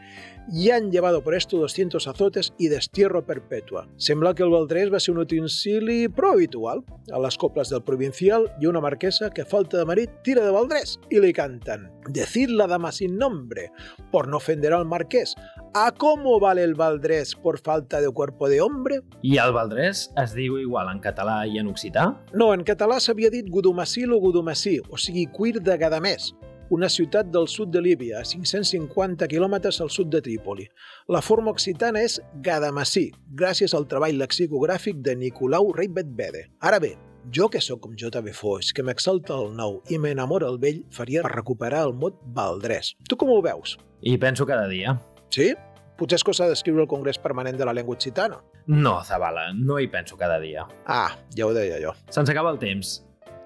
y 0.52 0.72
han 0.72 0.92
llevado 0.92 1.24
por 1.24 1.36
esto 1.36 1.58
200 1.58 2.08
azotes 2.08 2.54
i 2.58 2.68
destierro 2.68 3.26
perpetua. 3.26 3.88
Sembla 3.98 4.34
que 4.34 4.44
el 4.44 4.50
baldrés 4.50 4.92
va 4.92 5.00
ser 5.00 5.14
un 5.16 5.24
utensili 5.24 6.08
prou 6.08 6.38
habitual. 6.40 6.84
A 7.12 7.20
les 7.20 7.38
coples 7.38 7.70
del 7.70 7.84
provincial 7.84 8.48
ha 8.50 8.70
una 8.70 8.82
marquesa 8.82 9.30
que 9.30 9.42
a 9.42 9.46
falta 9.46 9.78
de 9.78 9.86
marit 9.86 10.12
tira 10.24 10.46
de 10.46 10.52
baldrés 10.52 11.00
i 11.10 11.20
li 11.20 11.34
canten 11.34 11.90
Decid 12.10 12.50
la 12.50 12.66
dama 12.66 12.92
sin 12.92 13.18
nombre, 13.18 13.72
por 14.12 14.28
no 14.28 14.38
ofender 14.38 14.74
al 14.74 14.86
marqués. 14.86 15.36
¿A 15.76 15.92
cómo 15.92 16.40
vale 16.40 16.64
el 16.64 16.74
baldrés 16.74 17.36
por 17.36 17.60
falta 17.60 18.02
de 18.02 18.10
cuerpo 18.10 18.50
de 18.50 18.62
hombre? 18.62 19.02
I 19.22 19.38
el 19.38 19.54
valdrès 19.54 20.08
es 20.18 20.34
diu 20.34 20.58
igual 20.58 20.90
en 20.90 21.04
català 21.04 21.44
i 21.46 21.60
en 21.62 21.70
occità? 21.70 22.10
No, 22.34 22.50
en 22.56 22.66
català 22.66 22.98
s'havia 23.00 23.30
dit 23.30 23.50
Gudumassil 23.54 24.16
o 24.16 24.20
Gudumassí, 24.24 24.80
o 24.90 24.98
sigui, 24.98 25.28
cuir 25.30 25.62
de 25.62 25.78
Gadamès, 25.78 26.32
una 26.70 26.90
ciutat 26.90 27.28
del 27.34 27.48
sud 27.48 27.70
de 27.74 27.82
Líbia, 27.82 28.20
a 28.20 28.26
550 28.26 29.28
quilòmetres 29.30 29.82
al 29.82 29.90
sud 29.90 30.12
de 30.14 30.22
Trípoli. 30.22 30.68
La 31.10 31.22
forma 31.22 31.52
occitana 31.52 32.04
és 32.06 32.20
Gadamasí, 32.46 33.10
gràcies 33.36 33.74
al 33.74 33.88
treball 33.90 34.20
lexicogràfic 34.22 35.02
de 35.06 35.16
Nicolau 35.18 35.72
Reibet-Bede. 35.74 36.46
Ara 36.62 36.80
bé, 36.80 36.96
jo 37.34 37.50
que 37.50 37.62
sóc 37.62 37.82
com 37.84 37.96
J.B. 37.98 38.34
Foix, 38.38 38.72
que 38.74 38.86
m'exalta 38.86 39.36
el 39.38 39.52
nou 39.58 39.82
i 39.90 39.98
m'enamora 40.02 40.48
el 40.50 40.62
vell, 40.62 40.84
faria 40.94 41.26
per 41.26 41.34
recuperar 41.36 41.84
el 41.88 41.96
mot 41.98 42.22
valdrès. 42.36 42.94
Tu 43.10 43.18
com 43.18 43.34
ho 43.34 43.42
veus? 43.46 43.78
I 44.02 44.18
penso 44.22 44.48
cada 44.48 44.70
dia. 44.70 44.96
Sí? 45.34 45.52
Potser 46.00 46.16
és 46.22 46.24
cosa 46.24 46.48
d'escriure 46.48 46.86
el 46.86 46.88
Congrés 46.88 47.20
Permanent 47.20 47.58
de 47.60 47.66
la 47.68 47.74
Llengua 47.76 47.98
Occitana. 47.98 48.40
No, 48.72 49.00
Zabala, 49.04 49.50
no 49.58 49.82
hi 49.82 49.90
penso 49.92 50.16
cada 50.16 50.40
dia. 50.40 50.64
Ah, 50.88 51.18
ja 51.36 51.50
ho 51.50 51.54
deia 51.54 51.82
jo. 51.84 51.92
Se'ns 52.14 52.32
acaba 52.32 52.54
el 52.56 52.62
temps. 52.62 53.00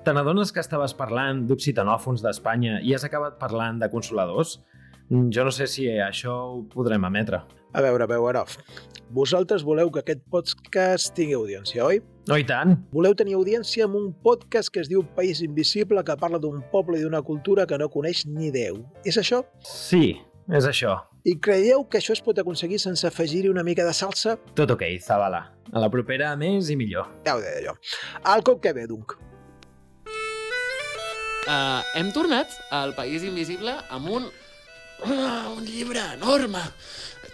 Te 0.04 0.12
n'adones 0.12 0.50
que 0.52 0.60
estaves 0.60 0.92
parlant 1.00 1.46
d'occitanòfons 1.48 2.20
d'Espanya 2.26 2.82
i 2.84 2.92
has 2.92 3.06
acabat 3.08 3.38
parlant 3.40 3.78
de 3.80 3.88
consoladors? 3.88 4.58
Mm, 5.08 5.30
Jo 5.32 5.46
no 5.48 5.52
sé 5.56 5.64
si 5.68 5.86
això 5.88 6.34
ho 6.50 6.58
podrem 6.74 7.06
emetre. 7.08 7.40
A 7.72 7.82
veure, 7.82 8.04
a 8.04 8.08
veure, 8.12 8.44
vosaltres 9.16 9.64
voleu 9.64 9.90
que 9.96 10.02
aquest 10.04 10.20
podcast 10.30 11.16
tingui 11.16 11.38
audiència, 11.38 11.86
oi? 11.86 12.02
No, 12.28 12.36
i 12.36 12.44
tant. 12.44 12.76
Voleu 12.92 13.16
tenir 13.16 13.38
audiència 13.40 13.88
amb 13.88 13.96
un 13.96 14.12
podcast 14.28 14.74
que 14.76 14.84
es 14.84 14.92
diu 14.92 15.06
País 15.16 15.40
Invisible, 15.42 16.04
que 16.04 16.20
parla 16.20 16.38
d'un 16.38 16.60
poble 16.72 17.00
i 17.00 17.04
d'una 17.08 17.24
cultura 17.24 17.66
que 17.66 17.80
no 17.80 17.88
coneix 17.88 18.26
ni 18.28 18.52
Déu. 18.52 18.84
És 19.06 19.18
això? 19.18 19.46
Sí, 19.64 20.18
és 20.52 20.68
això. 20.68 21.00
I 21.24 21.40
creieu 21.40 21.88
que 21.88 22.04
això 22.04 22.12
es 22.12 22.22
pot 22.22 22.38
aconseguir 22.38 22.78
sense 22.78 23.08
afegir-hi 23.08 23.48
una 23.48 23.64
mica 23.64 23.88
de 23.88 23.96
salsa? 23.96 24.36
Tot 24.54 24.76
ok, 24.76 24.84
Zabala. 25.00 25.46
A 25.72 25.80
la 25.80 25.90
propera, 25.90 26.36
més 26.36 26.70
i 26.70 26.76
millor. 26.76 27.08
Ja 27.24 27.38
ho 27.38 27.46
deia 27.46 27.70
jo. 27.70 27.80
Al 28.28 28.44
cop 28.44 28.60
que 28.60 28.76
ve, 28.76 28.84
donc. 28.92 29.16
Uh, 31.44 31.82
hem 32.00 32.12
tornat 32.16 32.52
al 32.72 32.94
País 32.96 33.24
Invisible 33.28 33.76
amb 33.92 34.10
un... 34.16 34.30
Uh, 35.04 35.58
un 35.58 35.66
llibre 35.68 36.00
enorme! 36.16 36.62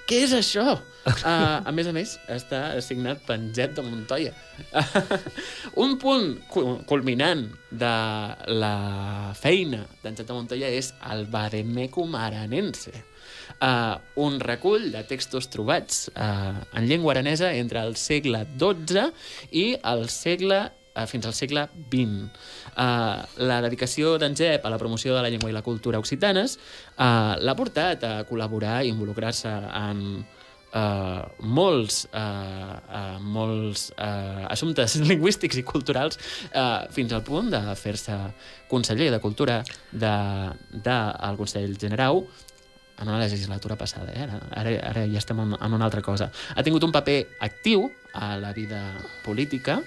Què 0.09 0.23
és 0.25 0.31
això? 0.33 0.63
Uh, 1.05 1.61
a 1.61 1.71
més 1.73 1.85
a 1.85 1.91
més, 1.93 2.15
està 2.33 2.71
assignat 2.79 3.21
per 3.27 3.35
en 3.37 3.51
Jep 3.53 3.75
de 3.77 3.83
Montoya. 3.85 4.31
un 5.83 5.93
punt 6.01 6.31
cu- 6.49 6.79
culminant 6.89 7.43
de 7.69 7.91
la 8.57 8.73
feina 9.37 9.83
d'en 10.01 10.17
Jep 10.17 10.25
de 10.25 10.33
Montoya 10.39 10.71
és 10.73 10.89
el 11.13 11.27
Vademecum 11.29 12.17
Aranense, 12.17 12.95
uh, 13.61 14.01
un 14.25 14.41
recull 14.41 14.89
de 14.95 15.05
textos 15.05 15.51
trobats 15.53 16.07
uh, 16.15 16.57
en 16.73 16.89
llengua 16.89 17.13
aranesa 17.13 17.53
entre 17.53 17.85
el 17.85 17.93
segle 17.93 18.47
XII 18.57 19.11
i 19.61 19.67
el 19.93 20.07
segle 20.09 20.63
uh, 20.65 20.78
fins 21.07 21.27
al 21.29 21.35
segle 21.37 21.67
XX. 21.91 22.27
Uh, 22.73 23.21
la 23.47 23.61
dedicació 23.65 24.17
d'en 24.19 24.35
Jep 24.35 24.65
a 24.65 24.73
la 24.73 24.81
promoció 24.81 25.15
de 25.15 25.23
la 25.23 25.29
llengua 25.29 25.51
i 25.51 25.55
la 25.55 25.63
cultura 25.65 25.99
occitanes 25.99 26.57
uh, 26.97 27.37
l'ha 27.39 27.55
portat 27.55 28.03
a 28.03 28.13
col·laborar 28.29 28.81
i 28.83 28.91
involucrar-se 28.93 29.51
en 29.51 30.03
uh, 30.73 31.23
molts, 31.39 32.03
uh, 32.13 32.75
uh, 32.79 33.17
molts 33.21 33.89
uh, 33.97 34.45
assumptes 34.49 34.97
lingüístics 35.11 35.59
i 35.59 35.65
culturals 35.65 36.19
uh, 36.53 36.85
fins 36.93 37.15
al 37.15 37.23
punt 37.25 37.51
de 37.53 37.61
fer-se 37.79 38.17
conseller 38.69 39.09
de 39.13 39.19
Cultura 39.19 39.63
del 39.91 40.53
de, 40.71 40.79
de, 40.85 40.99
el 41.29 41.37
Consell 41.39 41.75
Generau 41.79 42.23
en 42.99 43.07
una 43.07 43.19
legislatura 43.19 43.77
passada, 43.77 44.11
eh? 44.11 44.25
ara, 44.25 44.41
ara, 44.51 44.71
ara 44.89 45.05
ja 45.07 45.21
estem 45.21 45.39
en, 45.39 45.55
en 45.55 45.73
una 45.73 45.85
altra 45.87 46.01
cosa. 46.03 46.29
Ha 46.55 46.63
tingut 46.67 46.83
un 46.83 46.91
paper 46.91 47.21
actiu 47.39 47.87
a 48.13 48.35
la 48.37 48.51
vida 48.53 48.81
política 49.23 49.79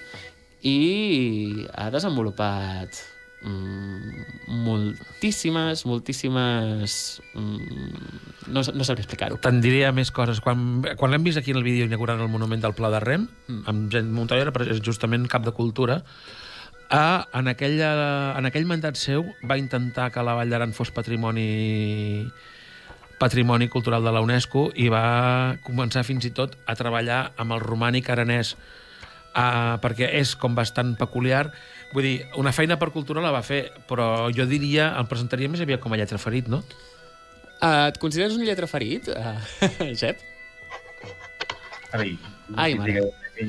i 0.63 1.67
ha 1.75 1.89
desenvolupat 1.91 2.99
mm, 3.43 4.53
moltíssimes, 4.63 5.85
moltíssimes... 5.87 7.23
Mm, 7.35 8.53
no, 8.53 8.63
no 8.63 8.87
sabré 8.87 9.03
explicar-ho. 9.03 9.41
Te'n 9.43 9.61
diria 9.65 9.91
més 9.95 10.13
coses. 10.15 10.41
Quan, 10.45 10.83
quan 10.99 11.13
l'hem 11.13 11.27
vist 11.27 11.41
aquí 11.41 11.51
en 11.55 11.59
el 11.61 11.67
vídeo 11.67 11.89
inaugurant 11.89 12.23
el 12.23 12.31
monument 12.31 12.63
del 12.63 12.77
Pla 12.79 12.93
de 12.95 13.03
Rem, 13.03 13.27
mm. 13.49 13.67
amb 13.71 13.91
gent 13.93 14.13
Montoya, 14.15 14.47
era 14.47 14.55
pre- 14.55 14.79
justament 14.79 15.27
cap 15.31 15.45
de 15.47 15.55
cultura, 15.57 16.03
a, 16.93 17.27
en, 17.33 17.49
aquella, 17.49 17.93
en 18.37 18.47
aquell 18.47 18.67
mandat 18.69 18.99
seu 19.01 19.25
va 19.49 19.57
intentar 19.57 20.11
que 20.13 20.23
la 20.23 20.35
Vall 20.37 20.53
d'Aran 20.53 20.75
fos 20.77 20.93
patrimoni 20.93 22.27
patrimoni 23.23 23.69
cultural 23.71 24.05
de 24.05 24.13
la 24.13 24.21
UNESCO 24.21 24.67
i 24.77 24.89
va 24.93 25.57
començar 25.65 26.03
fins 26.05 26.27
i 26.27 26.33
tot 26.35 26.57
a 26.67 26.75
treballar 26.77 27.33
amb 27.41 27.55
el 27.55 27.63
romànic 27.63 28.11
aranès 28.11 28.57
uh, 29.37 29.77
perquè 29.83 30.09
és 30.21 30.35
com 30.37 30.55
bastant 30.55 30.95
peculiar 31.01 31.47
vull 31.93 32.05
dir, 32.07 32.17
una 32.41 32.53
feina 32.53 32.79
per 32.81 32.91
cultura 32.95 33.21
la 33.25 33.31
va 33.35 33.43
fer 33.45 33.67
però 33.89 34.31
jo 34.33 34.47
diria, 34.49 34.93
el 34.99 35.09
presentaria 35.11 35.49
més 35.53 35.61
aviat 35.61 35.81
com 35.81 35.93
a 35.93 35.99
lletra 36.01 36.19
ferit, 36.19 36.49
no? 36.49 36.63
Uh, 37.63 37.89
et 37.93 37.99
consideres 38.03 38.35
un 38.35 38.45
lletra 38.47 38.67
ferit, 38.67 39.09
uh, 39.13 39.37
Jep? 40.01 40.19
A 41.93 41.99
veure, 42.01 42.17
Ai, 42.57 42.75
mare. 42.75 43.03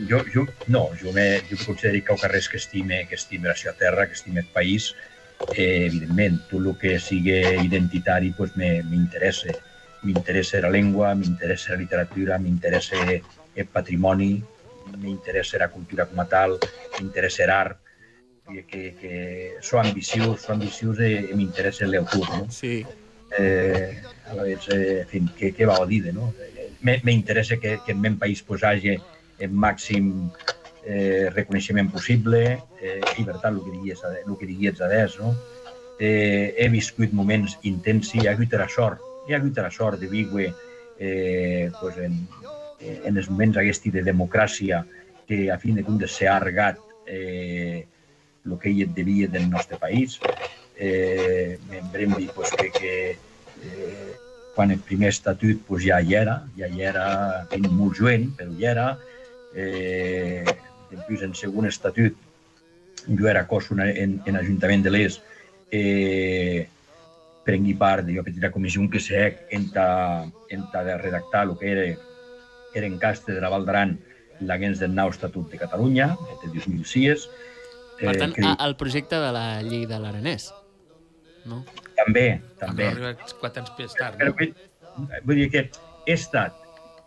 jo, 0.09 0.19
jo, 0.33 0.43
no, 0.67 0.89
jo, 0.99 1.11
me, 1.15 1.39
jo 1.49 1.55
me 1.57 1.65
considero 1.65 2.03
que 2.05 2.15
carrers 2.21 2.49
que 2.49 2.57
estime, 2.57 3.07
que 3.07 3.15
estime 3.15 3.47
la 3.47 3.55
seva 3.55 3.73
terra, 3.79 4.05
que 4.07 4.13
estime 4.13 4.41
el 4.41 4.47
país, 4.47 4.93
eh, 5.55 5.85
evidentment, 5.87 6.41
tot 6.49 6.59
el 6.65 6.75
que 6.79 6.97
sigui 6.99 7.39
identitari 7.63 8.31
pues, 8.35 8.55
me- 8.59 8.83
m'interessa. 8.83 9.55
M'interessa 10.03 10.59
la 10.59 10.69
llengua, 10.69 11.13
m'interessa 11.15 11.73
la 11.73 11.79
literatura, 11.85 12.37
m'interessa 12.37 12.99
el 13.55 13.67
patrimoni, 13.71 14.43
m'interessa 14.97 15.57
la 15.59 15.69
cultura 15.69 16.05
com 16.05 16.21
a 16.21 16.25
tal, 16.25 16.57
m'interessa 16.99 17.47
l'art, 17.49 17.79
que, 18.47 18.63
que, 18.67 18.81
que 18.99 19.13
sou 19.61 19.79
ambiciós, 19.79 20.41
sou 20.43 20.53
ambiciós 20.55 20.99
i, 20.99 21.13
i 21.31 21.37
m'interessa 21.37 21.87
l'autor, 21.87 22.27
no? 22.29 22.47
Sí. 22.51 22.85
eh, 23.39 24.01
a 24.29 24.33
la 24.35 24.43
vez, 24.43 24.67
eh, 24.69 25.01
en 25.01 25.07
fin, 25.09 25.29
què, 25.39 25.53
què 25.57 25.65
va 25.65 25.79
a 25.81 25.85
dir, 25.89 26.11
no? 26.13 26.33
Eh, 26.39 26.69
Me- 26.83 26.99
M'interessa 27.03 27.55
que, 27.57 27.77
que 27.85 27.93
en 27.93 28.01
meu 28.03 28.17
país 28.19 28.41
pues, 28.43 28.61
hagi 28.67 28.97
el 29.39 29.51
màxim 29.55 30.09
eh, 30.85 31.29
reconeixement 31.31 31.87
possible, 31.89 32.41
eh, 32.81 32.99
llibertat, 33.17 33.53
el 33.53 33.61
que 33.63 33.71
digués, 33.71 34.01
el 34.27 34.35
que 34.37 34.45
digués 34.49 34.81
adés, 34.81 35.15
no? 35.17 35.31
Eh, 35.97 36.53
he 36.57 36.67
viscut 36.69 37.13
moments 37.15 37.55
intensi, 37.63 38.19
he 38.25 38.27
hagut 38.29 38.51
la 38.59 38.67
sort, 38.67 38.99
he 39.29 39.35
hagut 39.37 39.55
la 39.63 39.71
sort 39.71 40.01
de 40.01 40.07
viure 40.11 40.49
eh, 40.99 41.71
pues, 41.79 41.97
en, 42.03 42.19
en 43.05 43.17
els 43.17 43.29
moments 43.29 43.59
aquests 43.59 43.91
de 43.93 44.03
democràcia 44.05 44.83
que 45.27 45.49
a 45.51 45.57
fin 45.59 45.79
de 45.79 45.85
comptes 45.87 46.17
s'ha 46.17 46.35
argat 46.35 46.79
eh, 47.07 47.85
que 48.61 48.69
ell 48.69 48.93
devia 48.95 49.27
del 49.27 49.49
nostre 49.49 49.77
país. 49.79 50.19
Eh, 50.75 51.59
em 51.71 51.87
vam 51.93 52.17
dir 52.17 52.29
pues, 52.35 52.51
que, 52.51 52.69
que 52.71 52.93
eh, 53.63 54.11
quan 54.55 54.71
el 54.71 54.79
primer 54.79 55.09
estatut 55.09 55.61
pues, 55.67 55.85
ja 55.85 56.01
hi 56.01 56.15
era, 56.19 56.41
ja 56.57 56.67
hi 56.67 56.83
era, 56.83 57.47
en 57.51 57.69
molt 57.71 57.97
joven, 57.99 58.31
però 58.37 58.51
hi 58.51 58.67
era. 58.73 58.87
Eh, 59.55 60.43
després, 60.91 61.23
en 61.25 61.33
segon 61.37 61.69
estatut, 61.69 62.17
jo 63.07 63.27
era 63.29 63.47
cos 63.47 63.71
en, 63.71 63.81
en, 63.87 64.19
en 64.25 64.39
Ajuntament 64.39 64.83
de 64.83 64.93
l'Est, 64.93 65.23
eh, 65.71 66.67
prengui 67.43 67.73
part 67.75 68.05
de 68.07 68.15
la 68.15 68.23
petita 68.23 68.51
comissió 68.51 68.83
que 68.89 69.01
s'ha 69.03 69.29
en 69.51 69.69
ta, 69.73 70.25
en 70.49 70.67
ta 70.71 70.83
de 70.83 70.97
redactar 70.97 71.47
el 71.47 71.57
que 71.59 71.71
era, 71.71 71.87
era 72.73 72.87
en 72.89 72.97
castre 73.01 73.35
de 73.35 73.41
la 73.41 73.51
Val 73.53 73.65
d'Aran 73.65 73.97
l'agens 74.41 74.81
del 74.81 74.93
nou 74.95 75.11
Estatut 75.13 75.49
de 75.51 75.59
Catalunya, 75.61 76.11
eh, 76.29 76.37
de 76.43 76.51
2006. 76.57 77.29
Per 77.99 78.17
tant, 78.17 78.33
que 78.35 78.55
el 78.65 78.75
projecte 78.75 79.19
de 79.21 79.31
la 79.31 79.47
llei 79.63 79.85
de 79.89 79.99
l'aranès. 80.01 80.51
No? 81.45 81.63
també, 81.97 82.41
També. 82.59 82.89
quatre 83.39 83.61
anys 83.61 83.71
més 83.77 83.95
tard. 83.97 84.17
Però 84.19 84.31
No? 84.31 84.35
vull, 84.39 84.53
vull 85.27 85.41
dir 85.41 85.49
que 85.51 85.63
he 86.05 86.13
estat 86.13 86.55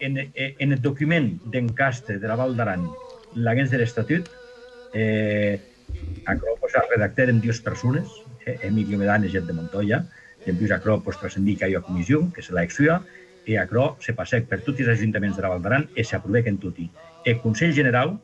en, 0.01 0.19
en 0.35 0.73
el 0.73 0.81
document 0.83 1.31
d'encastre 1.53 2.19
de 2.23 2.29
la 2.29 2.37
Val 2.37 2.57
d'Aran, 2.57 2.85
l'agens 3.35 3.73
de 3.73 3.81
l'Estatut, 3.81 4.29
eh, 4.93 5.61
acro 6.27 6.57
pues, 6.61 6.77
redactaren 6.91 7.41
dues 7.41 7.61
persones, 7.61 8.09
eh, 8.45 8.59
Emilio 8.69 8.99
Medanes 8.99 9.35
i 9.35 9.41
Ed 9.41 9.49
de 9.49 9.57
Montoya, 9.57 10.05
i 10.47 10.51
en 10.53 10.59
plus 10.59 10.71
acro 10.71 11.01
pues, 11.03 11.19
trascendí 11.21 11.57
que 11.57 11.69
hi 11.69 11.77
ha 11.77 11.85
comissió, 11.85 12.27
que 12.33 12.43
se 12.43 12.55
la 12.55 12.64
exuia, 12.64 13.01
i 13.47 13.57
acro 13.57 13.97
se 14.03 14.15
passec 14.19 14.49
per 14.51 14.61
tots 14.67 14.83
els 14.83 14.93
ajuntaments 14.97 15.37
de 15.37 15.45
la 15.45 15.53
Val 15.55 15.63
d'Aran 15.63 15.87
i 15.95 16.05
s'aprovec 16.05 16.49
en 16.51 16.59
tutti. 16.63 16.89
El 17.25 17.41
Consell 17.43 17.75
General, 17.75 18.17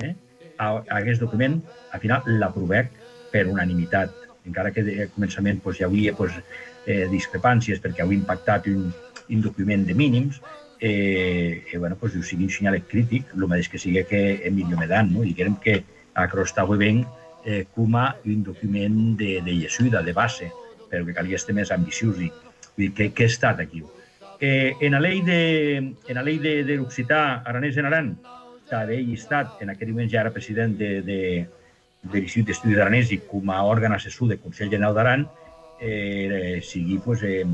eh, 0.00 0.14
a, 0.56 0.68
a 0.80 0.98
aquest 1.00 1.20
document, 1.20 1.60
al 1.92 2.00
final 2.00 2.28
l'aprovec 2.40 2.90
per 3.32 3.46
unanimitat, 3.48 4.14
encara 4.48 4.72
que 4.72 4.84
de 4.86 5.08
començament 5.14 5.60
pues, 5.62 5.80
hi 5.80 5.86
havia 5.86 6.16
pues, 6.16 6.34
eh, 6.86 7.06
discrepàncies 7.12 7.80
perquè 7.84 8.04
havia 8.04 8.20
impactat 8.20 8.68
un, 8.72 8.90
un 9.28 9.44
document 9.44 9.86
de 9.86 9.94
mínims, 9.94 10.40
eh, 10.80 11.62
eh, 11.70 11.78
bueno, 11.78 11.96
pues, 12.00 12.16
ho 12.16 12.22
sigui 12.26 12.48
un 12.48 12.54
senyal 12.54 12.80
crític, 12.88 13.28
el 13.36 13.46
mateix 13.46 13.68
que 13.70 13.78
sigui 13.78 14.04
que 14.08 14.22
Emilio 14.48 14.80
Medan, 14.80 15.12
no? 15.14 15.22
diguem 15.28 15.56
que 15.62 15.82
acro 16.14 16.42
estava 16.48 16.76
ben 16.76 17.04
eh, 17.44 17.66
com 17.74 17.96
a 17.96 18.16
un 18.24 18.42
document 18.42 19.16
de, 19.16 19.40
de 19.44 19.54
llesuda, 19.60 20.02
de 20.02 20.12
base, 20.12 20.50
però 20.90 21.06
que 21.06 21.14
calia 21.16 21.38
estar 21.38 21.54
més 21.56 21.70
ambiciós 21.72 22.18
i 22.20 22.30
dir, 22.76 22.92
que, 22.96 23.12
que 23.14 23.28
ha 23.28 23.32
estat 23.32 23.62
aquí. 23.62 23.82
Eh, 24.44 24.74
en 24.80 24.90
la 24.90 24.98
llei 24.98 25.20
de, 25.22 25.94
en 26.08 26.16
la 26.18 26.22
llei 26.26 26.40
de, 26.42 26.64
de 26.66 26.74
l'Occità 26.74 27.44
Aranès 27.46 27.76
en 27.78 27.86
Aran, 27.86 28.08
he 28.90 28.96
estat, 29.14 29.52
en 29.62 29.70
aquell 29.70 29.92
moment 29.92 30.08
ja 30.10 30.24
era 30.24 30.32
president 30.34 30.74
de, 30.80 30.88
de, 31.06 31.18
de 32.02 32.16
l'Institut 32.16 32.48
d'Estudis 32.48 32.80
Aranès 32.82 33.12
i 33.14 33.20
com 33.28 33.52
a 33.54 33.60
òrgan 33.62 33.94
assessor 33.94 34.32
del 34.32 34.40
Consell 34.42 34.72
General 34.72 34.96
d'Aran, 34.98 35.22
eh, 35.78 36.58
sigui 36.66 36.98
pues, 37.04 37.22
eh, 37.22 37.44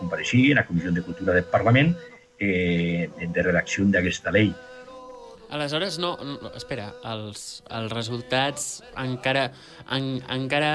compareixir 0.00 0.48
en 0.50 0.62
la 0.64 0.66
Comissió 0.66 0.90
de 0.90 1.06
Cultura 1.06 1.38
del 1.38 1.46
Parlament 1.54 1.94
eh, 2.40 3.06
de 3.22 3.46
redacció 3.46 3.86
d'aquesta 3.86 4.34
llei. 4.34 4.50
Aleshores, 5.52 5.98
no, 6.00 6.14
no 6.24 6.50
espera, 6.56 6.86
els, 7.04 7.60
els 7.76 7.92
resultats 7.92 8.80
encara, 8.96 9.50
en, 9.92 10.06
encara 10.32 10.72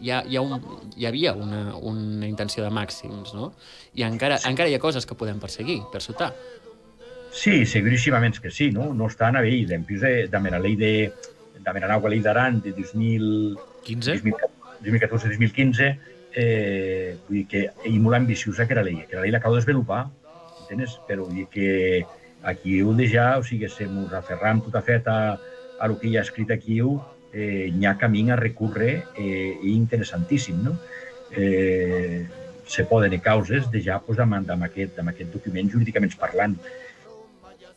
hi, 0.00 0.10
ha, 0.10 0.22
hi, 0.24 0.38
ha 0.38 0.44
un, 0.44 0.64
hi 0.96 1.04
havia 1.10 1.34
una, 1.36 1.76
una 1.76 2.24
intenció 2.24 2.64
de 2.64 2.72
màxims, 2.72 3.34
no? 3.36 3.50
I 4.00 4.06
encara, 4.08 4.40
sí. 4.40 4.48
encara 4.48 4.72
hi 4.72 4.78
ha 4.78 4.80
coses 4.80 5.04
que 5.04 5.18
podem 5.18 5.42
perseguir, 5.42 5.82
per 5.92 6.00
sotar. 6.00 6.32
Sí, 7.34 7.66
seguríssimament 7.66 8.40
que 8.40 8.50
sí, 8.54 8.70
no? 8.72 8.92
No 8.96 9.12
estan 9.12 9.36
a 9.36 9.44
veure, 9.44 9.76
en 9.76 9.84
plus 9.84 10.00
de, 10.00 10.16
de 10.32 10.44
la 10.48 10.62
llei 10.64 10.80
de 10.80 10.94
de 11.64 11.80
la 11.80 11.88
nova 11.88 12.10
llei 12.10 12.20
d'Aran 12.20 12.60
de 12.60 12.72
2015, 12.72 14.18
2014-2015, 14.84 15.88
eh, 16.34 17.16
vull 17.28 17.40
dir 17.40 17.46
que 17.48 17.62
és 17.86 17.96
molt 18.02 18.18
ambiciosa 18.18 18.66
que 18.68 18.76
la 18.76 18.84
llei, 18.84 19.04
que 19.08 19.16
la 19.16 19.24
llei 19.24 19.32
l'acabo 19.32 19.56
de 19.56 19.62
desenvolupar, 19.62 20.04
entens? 20.64 20.98
Però 21.08 21.24
vull 21.24 21.40
dir 21.40 21.46
que 21.52 21.68
aquí 22.44 22.78
heu 22.80 22.94
de 22.94 23.08
ja, 23.08 23.38
o 23.38 23.42
sigui, 23.42 23.68
se 23.68 23.88
mos 23.88 24.12
aferram 24.12 24.60
tota 24.62 24.82
fet 24.84 25.08
a, 25.08 25.36
a 25.80 25.88
lo 25.88 25.98
que 25.98 26.08
hi 26.08 26.16
ha 26.18 26.22
escrit 26.22 26.52
aquí, 26.52 26.78
eh, 27.32 27.66
hi 27.72 27.86
ha 27.86 27.96
camí 27.98 28.28
a 28.30 28.36
recórrer 28.36 29.02
eh, 29.16 29.58
interessantíssim, 29.72 30.62
no? 30.62 30.78
Eh, 31.32 32.26
se 32.66 32.84
poden 32.84 33.18
causes 33.20 33.70
de 33.70 33.82
ja 33.82 33.98
pues, 34.00 34.18
amb, 34.18 34.34
amb, 34.38 34.62
aquest, 34.64 34.98
amb 34.98 35.12
aquest 35.12 35.32
document 35.32 35.70
jurídicament 35.70 36.14
parlant. 36.20 36.56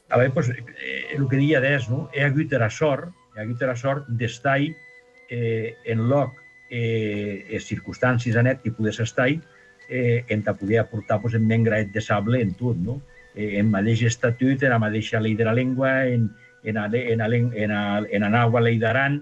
A 0.10 0.18
veure, 0.20 0.32
pues, 0.34 0.50
eh, 0.50 1.16
el 1.16 1.28
que 1.28 1.40
deia 1.40 1.60
d'és, 1.64 1.90
no? 1.90 2.08
he 2.14 2.24
hagut 2.24 2.54
la 2.54 2.70
sort, 2.70 3.12
he 3.36 3.44
hagut 3.44 3.62
la 3.68 3.76
sort 3.76 4.08
d'estar 4.08 4.62
eh, 4.64 5.76
en 5.86 6.08
loc 6.08 6.38
eh, 6.70 7.48
en 7.52 7.64
circumstàncies 7.64 8.38
anet 8.40 8.62
que 8.64 8.72
pogués 8.72 9.00
estar 9.04 9.28
eh, 9.30 10.26
en 10.28 10.44
ta 10.44 10.54
poder 10.54 10.80
aportar 10.80 11.22
pues, 11.22 11.36
en 11.36 11.48
men 11.48 11.64
graet 11.64 11.92
de 11.92 12.02
sable 12.02 12.42
en 12.42 12.54
tot, 12.56 12.78
no? 12.78 13.02
Eh, 13.38 13.60
en 13.60 13.70
mateix 13.70 14.02
estatut, 14.10 14.64
en 14.66 14.74
la 14.74 14.82
mateixa 14.82 15.22
llei 15.22 15.36
de 15.38 15.46
la 15.46 15.54
llengua, 15.54 16.08
en, 16.10 16.32
en, 16.64 16.78
a, 16.82 16.88
en, 16.90 17.22
a, 17.22 17.28
en, 17.30 17.72
a, 17.72 17.84
en 18.10 18.26
a 18.26 18.32
nova 18.34 18.64
llei 18.66 18.80
d'Aran, 18.82 19.22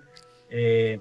eh, 0.50 0.96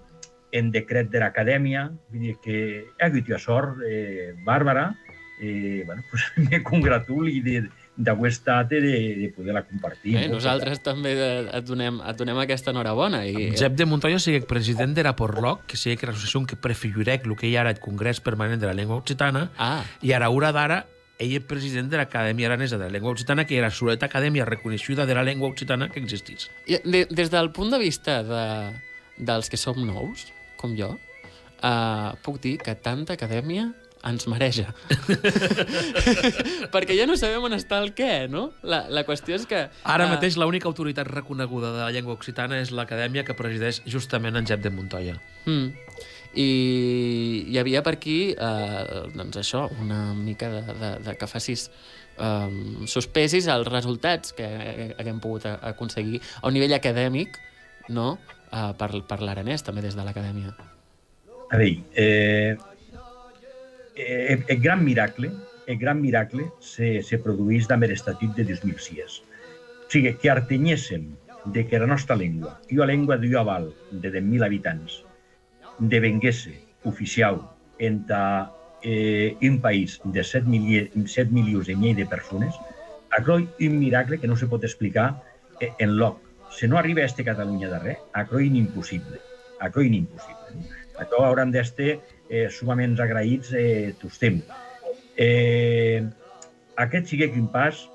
en 0.54 0.70
decret 0.74 1.10
de 1.10 1.22
l'acadèmia, 1.22 1.86
vull 2.10 2.26
dir 2.28 2.34
que 2.42 2.58
he 2.82 3.06
hagut 3.06 3.30
la 3.30 3.38
sort, 3.38 3.78
eh, 3.86 4.34
Bàrbara, 4.46 4.90
eh, 5.40 5.82
bueno, 5.86 6.02
pues, 6.10 6.26
me 6.36 6.62
congratulo 6.62 7.30
i 7.30 7.40
de, 7.42 7.62
d'haver 7.96 8.30
estat 8.32 8.70
de, 8.70 8.80
de 8.82 9.28
poder-la 9.34 9.62
compartir. 9.66 10.16
Eh, 10.18 10.26
nosaltres 10.30 10.82
també 10.82 11.14
et 11.14 11.66
donem, 11.66 12.00
et 12.02 12.18
donem 12.18 12.40
aquesta 12.42 12.74
enhorabona. 12.74 13.22
I... 13.26 13.52
Jep 13.58 13.76
de 13.78 13.86
Montoya 13.86 14.18
sigue 14.22 14.42
president 14.50 14.94
de 14.96 15.06
la 15.06 15.14
Porloc, 15.14 15.66
que 15.70 15.78
sigue 15.78 16.00
que 16.00 16.10
l'associació 16.10 16.42
que 16.50 16.58
prefigurec 16.58 17.28
el 17.28 17.36
que 17.38 17.50
hi 17.50 17.54
ha 17.56 17.62
ara 17.62 17.74
el 17.74 17.82
Congrés 17.82 18.20
Permanent 18.24 18.60
de 18.62 18.70
la 18.70 18.74
Llengua 18.74 18.98
Occitana, 18.98 19.48
ah. 19.58 19.84
i 20.02 20.14
ara, 20.16 20.30
hora 20.34 20.50
d'ara, 20.54 20.84
ell 21.18 21.36
és 21.38 21.44
president 21.46 21.90
de 21.90 22.00
l'Acadèmia 22.00 22.48
Aranesa 22.50 22.78
de 22.78 22.88
la 22.88 22.96
Llengua 22.96 23.14
Occitana, 23.14 23.46
que 23.46 23.58
era 23.58 23.68
la 23.68 23.74
soleta 23.74 24.06
acadèmia 24.06 24.46
reconeixuda 24.48 25.06
de 25.06 25.14
la 25.14 25.24
llengua 25.24 25.48
occitana 25.48 25.88
que 25.88 26.00
existís. 26.00 26.48
I 26.66 26.80
de, 26.84 27.06
des 27.10 27.30
del 27.30 27.52
punt 27.54 27.70
de 27.70 27.78
vista 27.78 28.22
de, 28.26 28.44
dels 29.16 29.50
que 29.50 29.60
som 29.60 29.78
nous, 29.78 30.26
com 30.60 30.74
jo, 30.78 30.94
uh, 31.62 32.12
puc 32.26 32.40
dir 32.42 32.58
que 32.58 32.74
tanta 32.74 33.14
acadèmia 33.14 33.70
ens 34.04 34.26
mareja. 34.28 34.72
Perquè 36.74 36.96
ja 36.98 37.06
no 37.08 37.16
sabem 37.20 37.46
on 37.46 37.56
està 37.56 37.78
el 37.82 37.92
què, 37.96 38.26
no? 38.30 38.50
La, 38.66 38.84
la 38.92 39.04
qüestió 39.06 39.38
és 39.38 39.46
que... 39.48 39.66
Ara 39.84 40.08
uh... 40.08 40.12
mateix 40.16 40.36
l'única 40.40 40.68
autoritat 40.70 41.08
reconeguda 41.10 41.72
de 41.76 41.84
la 41.86 41.92
llengua 41.94 42.16
occitana 42.18 42.60
és 42.60 42.74
l'acadèmia 42.74 43.24
que 43.24 43.36
presideix 43.38 43.80
justament 43.86 44.36
en 44.36 44.50
Jep 44.50 44.64
de 44.64 44.74
Montoya. 44.74 45.16
Mm. 45.46 45.72
I 46.34 47.46
hi 47.48 47.58
havia 47.60 47.82
per 47.86 47.94
aquí, 47.96 48.18
eh, 48.32 49.02
doncs 49.14 49.38
això, 49.40 49.68
una 49.82 50.14
mica 50.14 50.50
de, 50.50 50.62
de, 50.80 50.90
de 51.06 51.14
que 51.20 51.28
facis 51.30 51.68
um, 52.18 52.84
suspesis 52.90 53.46
els 53.52 53.70
resultats 53.70 54.34
que 54.36 54.48
haguem 54.98 55.20
pogut 55.22 55.46
aconseguir 55.54 56.20
a 56.40 56.48
un 56.48 56.56
nivell 56.58 56.74
acadèmic, 56.76 57.38
no?, 57.94 58.14
uh, 58.50 58.70
per, 58.78 58.90
per 59.08 59.20
l'aranès, 59.22 59.62
també 59.66 59.84
des 59.84 59.96
de 59.96 60.06
l'acadèmia. 60.06 60.54
A 61.50 61.60
veure, 61.60 61.84
eh, 61.94 62.56
eh, 63.96 64.38
el 64.48 64.60
gran 64.60 64.84
miracle, 64.84 65.30
el 65.66 65.78
gran 65.78 66.00
miracle 66.00 66.48
se, 66.60 67.00
se 67.02 67.18
produís 67.22 67.70
amb 67.70 67.86
l'estatut 67.86 68.34
de 68.36 68.46
2006. 68.48 69.20
O 69.84 69.90
sigui, 69.92 70.16
que 70.18 70.32
artenyéssim 70.32 71.12
de 71.54 71.66
que 71.68 71.78
la 71.78 71.86
nostra 71.86 72.16
llengua, 72.16 72.56
i 72.72 72.78
una 72.80 72.88
llengua 72.90 73.18
d'una 73.20 73.44
val 73.46 73.68
de 73.90 74.10
10.000 74.10 74.46
habitants, 74.46 75.03
devenguesse 75.78 76.54
oficial 76.84 77.40
entre 77.78 78.16
eh, 78.82 79.36
un 79.42 79.60
país 79.60 80.00
de 80.04 80.22
7, 80.22 80.46
mili 80.46 80.90
7 81.06 81.32
milions 81.32 81.68
i 81.68 81.76
mig 81.76 81.96
de 81.96 82.06
persones, 82.06 82.54
acroi 83.16 83.48
un 83.60 83.78
miracle 83.78 84.18
que 84.18 84.28
no 84.28 84.36
se 84.36 84.46
pot 84.46 84.64
explicar 84.64 85.14
eh, 85.60 85.72
en 85.78 85.96
loc. 85.96 86.20
Si 86.54 86.68
no 86.68 86.78
arriba 86.78 87.02
a 87.02 87.06
este 87.06 87.24
Catalunya 87.24 87.70
de 87.70 87.78
res, 87.78 88.02
acroi 88.12 88.46
impossible. 88.46 89.18
Acroi 89.60 89.88
impossible. 89.88 90.60
Això 91.00 91.24
hauran 91.24 91.50
d'estar 91.50 91.96
eh, 92.28 92.46
sumament 92.50 92.94
agraïts 93.00 93.50
eh, 93.56 93.94
tots 93.98 94.20
temps. 94.20 94.52
Eh, 95.16 96.04
aquest 96.76 97.10
sigui 97.10 97.30
un 97.38 97.48
pas 97.50 97.88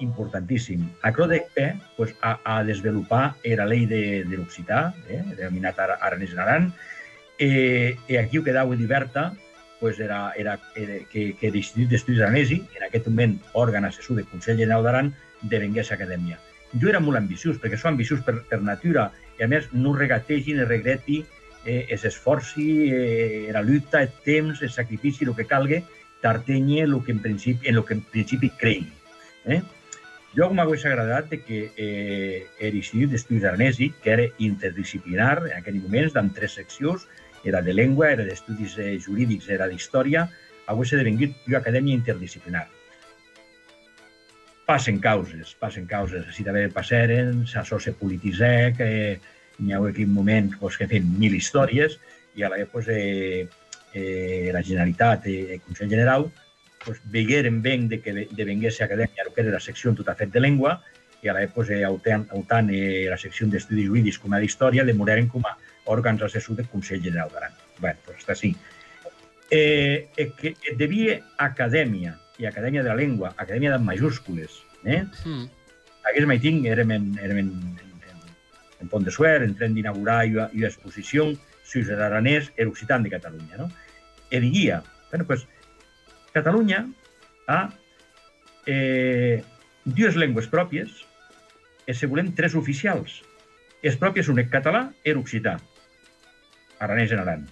importantíssim. 0.00 0.86
Acro 1.02 1.26
de 1.28 1.42
eh, 1.56 1.74
pues, 1.96 2.14
a, 2.22 2.38
a 2.44 2.64
desenvolupar 2.64 3.34
la 3.44 3.66
llei 3.66 3.84
de, 3.86 4.24
de 4.24 4.36
l'Occità, 4.36 4.94
eh, 5.08 5.20
denominat 5.36 5.78
Aranès 5.80 6.32
en 6.32 6.40
Aran, 6.40 6.70
eh, 7.40 7.96
i 8.06 8.20
aquí 8.20 8.38
ho 8.38 8.44
quedava 8.46 8.76
diverta 8.76 9.32
pues 9.80 9.98
era, 9.98 10.32
era, 10.36 10.60
era 10.76 10.98
que, 11.10 11.34
que 11.40 11.50
l'Institut 11.50 11.88
d'Estudis 11.88 12.20
Aranesi, 12.20 12.60
en 12.76 12.84
aquest 12.84 13.08
moment 13.08 13.38
òrgan 13.56 13.88
assessor 13.88 14.20
del 14.20 14.28
Consell 14.28 14.60
General 14.60 14.84
d'Aran, 14.84 15.08
devengués 15.48 15.90
acadèmia. 15.90 16.36
Jo 16.76 16.90
era 16.92 17.00
molt 17.00 17.18
ambiciós, 17.18 17.56
perquè 17.58 17.80
sóc 17.80 17.88
ambiciós 17.94 18.20
per, 18.26 18.42
per 18.50 18.60
natura, 18.62 19.08
i 19.40 19.46
a 19.46 19.48
més 19.48 19.70
no 19.72 19.94
regategi 19.96 20.52
ni 20.54 20.66
regreti 20.68 21.22
eh, 21.64 21.86
es 21.88 22.04
esforci, 22.04 22.68
eh, 22.92 23.48
la 23.56 23.64
lluita, 23.64 24.04
el 24.04 24.12
temps, 24.22 24.60
el 24.60 24.70
sacrifici, 24.70 25.24
el 25.24 25.34
que 25.34 25.48
calgui, 25.48 25.80
t'artenye 26.20 26.84
el 26.84 26.98
que 27.04 27.16
en 27.16 27.24
principi, 27.24 27.68
en 27.68 27.80
el 27.80 27.84
que 27.88 27.96
en 27.96 28.02
principi 28.12 28.52
cregui. 28.60 28.92
Eh? 29.46 29.62
Jo 30.36 30.50
m'hagués 30.54 30.84
agradat 30.86 31.32
que 31.46 31.62
eh, 31.74 32.44
l'Institut 32.60 33.10
d'Estudis 33.10 33.48
Aranesi, 33.48 33.90
que 34.04 34.12
era 34.12 34.28
interdisciplinar 34.38 35.38
en 35.48 35.56
aquell 35.56 35.80
moment, 35.80 36.12
amb 36.20 36.36
tres 36.36 36.60
seccions, 36.60 37.08
era 37.44 37.62
de 37.62 37.74
llengua, 37.74 38.12
era 38.12 38.24
d'estudis 38.24 38.76
eh, 38.78 38.98
jurídics, 39.00 39.48
era 39.48 39.68
d'història, 39.68 40.26
hagués 40.66 40.92
esdevingut 40.92 41.48
una 41.48 41.58
acadèmia 41.58 41.96
interdisciplinar. 41.96 42.66
Passen 44.66 45.00
causes, 45.02 45.56
passen 45.58 45.88
causes, 45.90 46.28
així 46.28 46.44
també 46.46 46.68
passaren, 46.70 47.44
se 47.46 47.92
polititzec, 47.98 48.80
eh, 48.80 49.18
hi 49.58 49.72
ha 49.72 49.80
aquell 49.88 50.08
moment 50.08 50.52
pues, 50.60 50.76
que 50.76 50.86
fem 50.88 51.08
mil 51.18 51.34
històries, 51.34 51.98
i 52.34 52.42
a 52.42 52.48
la 52.48 52.64
pues, 52.70 52.86
eh, 52.88 53.48
eh, 53.92 54.50
la 54.52 54.62
Generalitat 54.62 55.26
i 55.26 55.36
eh, 55.36 55.54
el 55.54 55.60
Consell 55.60 55.90
General 55.90 56.30
pues, 56.84 57.00
vegueren 57.04 57.60
ben 57.62 57.88
de 57.88 58.00
que 58.00 58.28
devengués 58.30 58.80
acadèmia 58.80 59.26
que 59.34 59.42
era 59.42 59.50
la 59.56 59.60
secció 59.60 59.92
tota 59.94 60.14
fet 60.14 60.30
de 60.32 60.40
llengua 60.40 60.78
i 61.22 61.28
a 61.28 61.34
l'època 61.36 61.66
pues, 61.66 61.84
autant, 61.84 62.26
autant 62.32 62.70
eh, 62.72 63.08
la 63.10 63.18
secció 63.18 63.48
d'estudis 63.48 63.88
jurídics 63.90 64.18
com 64.18 64.32
a 64.32 64.40
d'història 64.40 64.86
demoraren 64.86 65.28
com 65.28 65.44
a 65.44 65.56
òrgans 65.90 66.22
assessors 66.26 66.58
del 66.58 66.68
Consell 66.72 67.02
General 67.04 67.30
d'Aran. 67.32 67.56
Bé, 67.82 67.94
doncs 68.06 68.22
està 68.22 68.36
així. 68.36 68.54
Eh, 69.50 70.08
eh, 70.16 70.28
que 70.38 70.54
et 70.54 70.76
devia 70.78 71.18
acadèmia, 71.42 72.14
i 72.38 72.46
acadèmia 72.48 72.84
de 72.86 72.92
la 72.92 72.98
llengua, 73.00 73.34
acadèmia 73.36 73.74
de 73.74 73.82
majúscules, 73.84 74.60
eh? 74.84 75.02
Mm. 75.26 75.46
Hagués 76.08 76.26
mai 76.30 76.40
tinc, 76.42 76.66
érem 76.70 76.94
en, 76.96 77.08
érem 77.20 77.42
en, 77.42 77.50
en, 77.82 78.20
en 78.80 78.92
Pont 78.92 79.04
de 79.04 79.12
Suert, 79.12 79.44
en 79.44 79.56
tren 79.58 79.74
d'inaugurar 79.76 80.22
una, 80.30 80.48
una 80.54 80.70
exposició 80.70 81.32
sus 81.70 81.90
l'aranès, 81.90 82.52
el 82.56 82.70
occitan 82.70 83.02
de 83.02 83.12
Catalunya, 83.12 83.58
no? 83.58 83.68
E 84.30 84.40
diguia, 84.40 84.82
bueno, 85.10 85.26
pues, 85.26 85.46
Catalunya 86.32 86.84
ha 87.46 87.60
eh, 88.66 89.42
dues 89.84 90.16
llengües 90.16 90.46
pròpies 90.50 91.02
e 91.86 91.94
se 91.94 92.06
volem 92.06 92.30
tres 92.38 92.54
oficials. 92.54 93.20
Les 93.82 93.96
pròpies 93.98 94.28
el 94.28 94.42
català 94.52 94.90
i 95.02 95.14
l'occità, 95.16 95.56
aranès 96.80 97.12
en 97.12 97.22
Aran. 97.22 97.46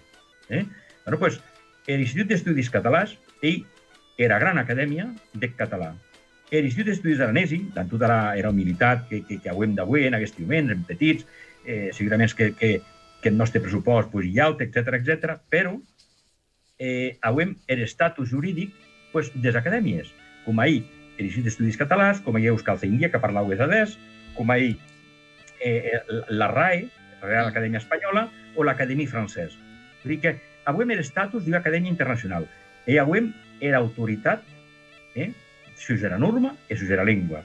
Eh? 0.48 0.64
Bueno, 1.04 1.18
pues, 1.20 1.38
l'Institut 1.86 2.28
d'Estudis 2.32 2.70
Catalans, 2.72 3.14
ell 3.42 3.62
era 4.18 4.40
gran 4.42 4.58
acadèmia 4.58 5.06
de 5.32 5.50
català. 5.54 5.92
L'Institut 6.50 6.90
d'Estudis 6.90 7.20
Aranesi, 7.20 7.60
tant 7.76 7.88
tota 7.88 8.08
la, 8.10 8.20
era 8.40 8.50
humilitat 8.50 9.06
que, 9.08 9.22
que, 9.28 9.38
que 9.44 9.52
hauem 9.52 9.76
d'avui 9.76 10.08
en 10.08 10.16
aquests 10.16 10.40
moments, 10.40 10.72
en 10.74 10.84
petits, 10.88 11.26
eh, 11.64 11.90
segurament 11.96 12.32
que, 12.34 12.50
que, 12.56 12.72
que 13.22 13.28
el 13.28 13.36
nostre 13.36 13.60
pressupost 13.60 14.10
pues, 14.12 14.26
hi 14.26 14.40
ha, 14.40 14.48
etc 14.56 14.94
etc. 14.98 15.36
però 15.52 15.76
eh, 16.78 17.18
hauem 17.28 17.56
l'estatus 17.68 18.30
jurídic 18.32 18.72
pues, 19.12 19.30
des 19.34 19.56
acadèmies, 19.58 20.10
com 20.46 20.60
ahir 20.64 20.84
l'Institut 21.18 21.48
d'Estudis 21.48 21.78
Catalans, 21.80 22.22
com 22.24 22.36
ahir 22.36 22.52
Euskal 22.54 22.78
Zenguia, 22.78 23.10
que 23.12 23.20
parlau 23.20 23.50
adès, 23.52 23.98
com 24.36 24.50
ahir 24.54 24.76
eh, 25.60 25.98
la 26.28 26.48
RAE, 26.48 26.86
la 27.20 27.26
Real 27.26 27.48
Acadèmia 27.50 27.82
Espanyola, 27.82 28.28
o 28.58 28.66
l'Acadèmia 28.66 29.10
Francès. 29.10 29.54
Vull 30.02 30.16
dir 30.16 30.20
que 30.24 30.34
avui 30.68 30.84
l'estatus 30.90 31.44
d'una 31.44 31.62
acadèmia 31.62 31.94
internacional. 31.94 32.48
I 32.90 32.98
avui 32.98 33.22
era 33.60 33.78
autoritat 33.78 34.42
eh, 35.14 35.30
sus 35.76 36.02
la 36.02 36.18
norma 36.18 36.54
sus 36.68 36.90
la 36.90 37.04
llengua. 37.04 37.44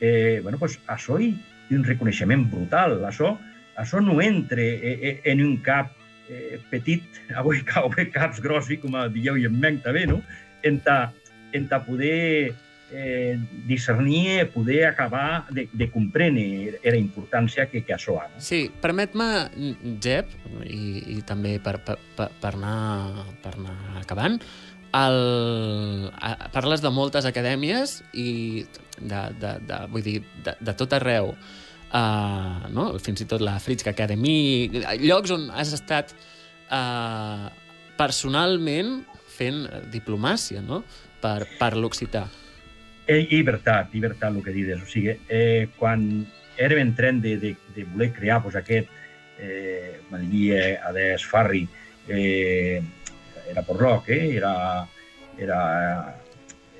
Eh, 0.00 0.40
bueno, 0.42 0.58
pues, 0.58 0.78
això 0.86 1.18
hi 1.18 1.34
un 1.74 1.84
reconeixement 1.84 2.46
brutal. 2.50 3.00
Això, 3.04 3.34
això 3.76 4.00
no 4.00 4.20
entra 4.22 4.62
eh, 4.62 4.94
eh, 4.94 5.20
en 5.32 5.42
un 5.44 5.56
cap 5.62 5.92
eh, 6.28 6.60
petit, 6.70 7.04
avui 7.40 7.64
cau 7.66 7.90
caps 8.12 8.40
grossi, 8.40 8.78
com 8.78 8.94
dieu 9.12 9.36
i 9.36 9.46
en 9.50 9.58
menc 9.58 9.82
també, 9.84 10.06
no? 10.06 10.22
En 10.62 10.80
ta, 10.80 11.12
en 11.52 11.68
ta 11.68 11.82
poder 11.84 12.54
eh, 12.92 13.38
discernir, 13.66 14.50
poder 14.50 14.86
acabar 14.86 15.46
de, 15.50 15.68
de 15.72 15.90
comprendre 15.90 16.80
la 16.82 16.96
importància 16.96 17.68
que, 17.68 17.82
que 17.84 17.94
això 17.94 18.18
ha. 18.20 18.26
No? 18.32 18.42
Sí, 18.42 18.66
permet-me, 18.82 19.28
Jep, 20.02 20.32
i, 20.64 21.18
i 21.18 21.20
també 21.28 21.58
per, 21.62 21.78
per, 21.84 21.98
per, 22.16 22.52
anar, 22.54 23.28
per 23.44 23.54
anar 23.56 23.78
acabant, 24.02 24.40
el, 24.96 26.10
parles 26.54 26.80
de 26.80 26.92
moltes 26.94 27.28
acadèmies 27.28 27.98
i 28.16 28.64
de, 28.98 29.22
de, 29.40 29.54
de, 29.68 29.80
vull 29.92 30.04
dir, 30.04 30.18
de, 30.44 30.56
de 30.60 30.76
tot 30.78 30.96
arreu. 30.96 31.34
Uh, 31.88 32.68
no? 32.68 32.90
Fins 33.00 33.22
i 33.24 33.26
tot 33.28 33.40
la 33.40 33.56
Fritz 33.64 33.86
Academy, 33.88 34.68
llocs 35.00 35.32
on 35.32 35.46
has 35.56 35.72
estat 35.72 36.12
uh, 36.68 37.48
personalment 37.96 38.98
fent 39.38 39.64
diplomàcia 39.92 40.60
no? 40.64 40.82
per, 41.22 41.46
per 41.60 41.72
l'occità. 41.78 42.26
Eh, 43.08 43.26
llibertat, 43.30 43.88
llibertat, 43.94 44.34
el 44.36 44.42
que 44.44 44.52
dius. 44.52 44.82
O 44.84 44.86
sigui, 44.86 45.14
eh, 45.32 45.70
quan 45.78 46.02
érem 46.60 46.82
en 46.82 46.94
tren 46.94 47.22
de, 47.24 47.38
de, 47.40 47.54
de 47.72 47.84
voler 47.88 48.12
crear 48.12 48.42
pues, 48.42 48.54
aquest, 48.58 48.90
eh, 49.40 50.02
me 50.10 50.18
diria 50.26 50.82
Adés 50.84 51.24
Farri, 51.24 51.62
eh, 52.06 52.82
era 53.48 53.62
Porloc, 53.62 54.10
eh, 54.10 54.36
era, 54.36 54.86
era, 55.38 55.60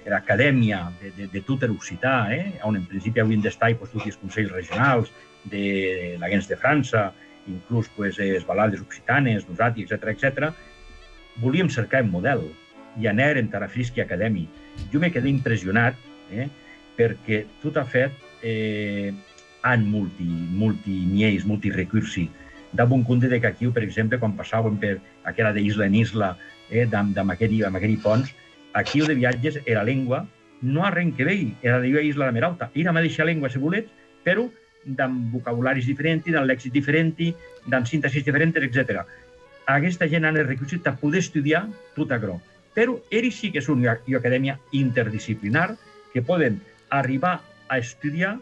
era 0.05 0.18
acadèmia 0.18 0.83
de, 1.01 1.12
de, 1.16 1.29
de 1.33 1.43
tot 1.47 1.64
l'occità, 1.64 2.29
eh, 2.35 2.59
on 2.68 2.76
en 2.76 2.85
principi 2.91 3.22
haurien 3.24 3.41
d'estar 3.41 3.70
pues, 3.81 3.95
tots 3.95 4.11
els 4.11 4.20
consells 4.20 4.53
regionals 4.53 5.09
de 5.49 6.18
la 6.20 6.29
Gens 6.29 6.51
de 6.51 6.61
França, 6.61 7.07
inclús 7.49 7.89
pues, 7.97 8.18
les 8.20 8.45
balades 8.45 8.85
occitanes, 8.85 9.49
nosaltres, 9.49 9.89
etc 9.97 10.12
etc. 10.12 10.53
volíem 11.41 11.72
cercar 11.72 12.05
un 12.05 12.12
model 12.12 12.45
i 13.01 13.09
anar 13.09 13.39
en 13.39 13.49
Tarafrisqui 13.49 14.05
Academy. 14.05 14.45
Jo 14.93 15.01
me 15.01 15.12
quedé 15.14 15.33
impressionat 15.33 15.97
eh, 16.33 16.49
perquè 16.99 17.45
tot 17.62 17.79
ha 17.79 17.85
fet 17.89 18.12
eh, 18.43 19.12
en 19.64 19.87
multi, 19.91 20.29
multiniells, 20.59 21.47
multirecursi. 21.47 22.29
De 22.72 22.85
bon 22.85 23.05
compte 23.05 23.29
de 23.29 23.41
que 23.41 23.49
aquí, 23.49 23.68
per 23.72 23.83
exemple, 23.83 24.18
quan 24.20 24.37
passàvem 24.37 24.76
per 24.81 24.99
aquella 25.24 25.55
d'isla 25.57 25.87
en 25.89 25.95
isla, 25.95 26.35
eh, 26.70 26.87
amb, 26.87 27.16
amb, 27.16 27.33
aquell, 27.33 27.61
amb 27.66 27.81
aquell 27.81 27.97
ponts, 28.03 28.35
aquí 28.76 29.01
de 29.01 29.16
viatges 29.16 29.61
era 29.64 29.85
llengua 29.85 30.26
no 30.61 30.83
que 31.16 31.24
veure, 31.24 31.55
era 31.62 31.81
de 31.81 32.05
isla 32.05 32.26
de 32.26 32.33
Meralta. 32.33 32.70
Era 32.74 32.91
la 32.91 32.93
mateixa 32.93 33.24
llengua, 33.24 33.49
si 33.49 33.59
volets, 33.59 33.91
però 34.24 34.49
amb 34.99 35.33
vocabularis 35.33 35.87
diferents, 35.87 36.26
amb 36.35 36.47
lèxic 36.47 36.72
diferent, 36.72 37.14
amb 37.70 37.87
síntesis 37.87 38.24
diferents, 38.24 38.57
etc. 38.57 39.05
Aquesta 39.66 40.09
gent 40.09 40.24
ha 40.24 40.31
el 40.31 40.47
requisit 40.47 40.83
de 40.83 40.93
poder 40.93 41.20
estudiar 41.20 41.68
tot 41.95 42.11
això. 42.11 42.41
Però 42.74 42.99
ells 43.11 43.39
sí 43.39 43.53
que 43.53 43.62
una, 43.68 43.99
una 44.07 44.18
acadèmia 44.18 44.59
interdisciplinar 44.72 45.76
que 46.18 46.26
poden 46.26 46.60
arribar 46.90 47.38
a 47.68 47.78
estudiar 47.78 48.36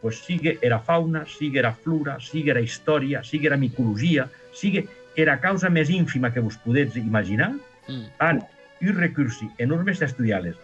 pues, 0.00 0.22
sigui 0.22 0.54
era 0.62 0.78
fauna, 0.78 1.24
sigui 1.26 1.58
era 1.58 1.72
flora, 1.74 2.20
sigui 2.22 2.52
era 2.54 2.62
història, 2.62 3.24
sigui 3.26 3.50
era 3.50 3.58
micologia, 3.58 4.28
sigui 4.54 4.84
era 5.18 5.40
causa 5.42 5.66
més 5.68 5.90
ínfima 5.90 6.30
que 6.30 6.44
vos 6.44 6.54
podets 6.62 6.94
imaginar, 7.00 7.56
Mm. 7.88 8.04
han 8.18 8.42
un 8.80 8.94
recursi 9.00 9.48
enorme 9.58 9.94
d'estudiar-les. 9.96 10.56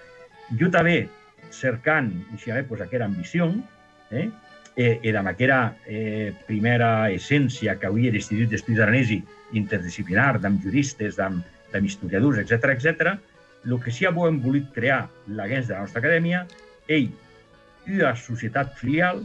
Jo 0.61 0.70
també, 0.70 1.09
cercant, 1.50 2.11
i 2.12 2.50
a 2.50 2.62
pues, 2.68 2.82
aquella 2.84 3.07
ambició, 3.07 3.48
eh, 4.11 4.28
eh, 4.76 5.00
e 5.02 5.16
amb 5.16 5.32
aquella 5.32 5.74
eh, 5.86 6.32
primera 6.46 7.11
essència 7.11 7.78
que 7.80 7.88
havia 7.88 8.12
l'Institut 8.12 8.50
d'Estudis 8.50 8.82
Aranesi 8.84 9.22
interdisciplinar, 9.52 10.44
amb 10.44 10.62
juristes, 10.62 11.18
amb, 11.18 11.42
amb 11.72 11.88
historiadors, 11.88 12.38
etc 12.44 12.76
etc. 12.76 13.16
el 13.65 13.81
que 13.81 13.93
sí 13.93 14.07
hem 14.07 14.41
volit 14.43 14.71
crear 14.75 15.09
l'agents 15.27 15.69
de 15.69 15.75
la 15.75 15.85
nostra 15.85 16.03
acadèmia, 16.03 16.45
ell, 16.89 17.11
una 17.89 18.15
societat 18.17 18.75
filial 18.77 19.23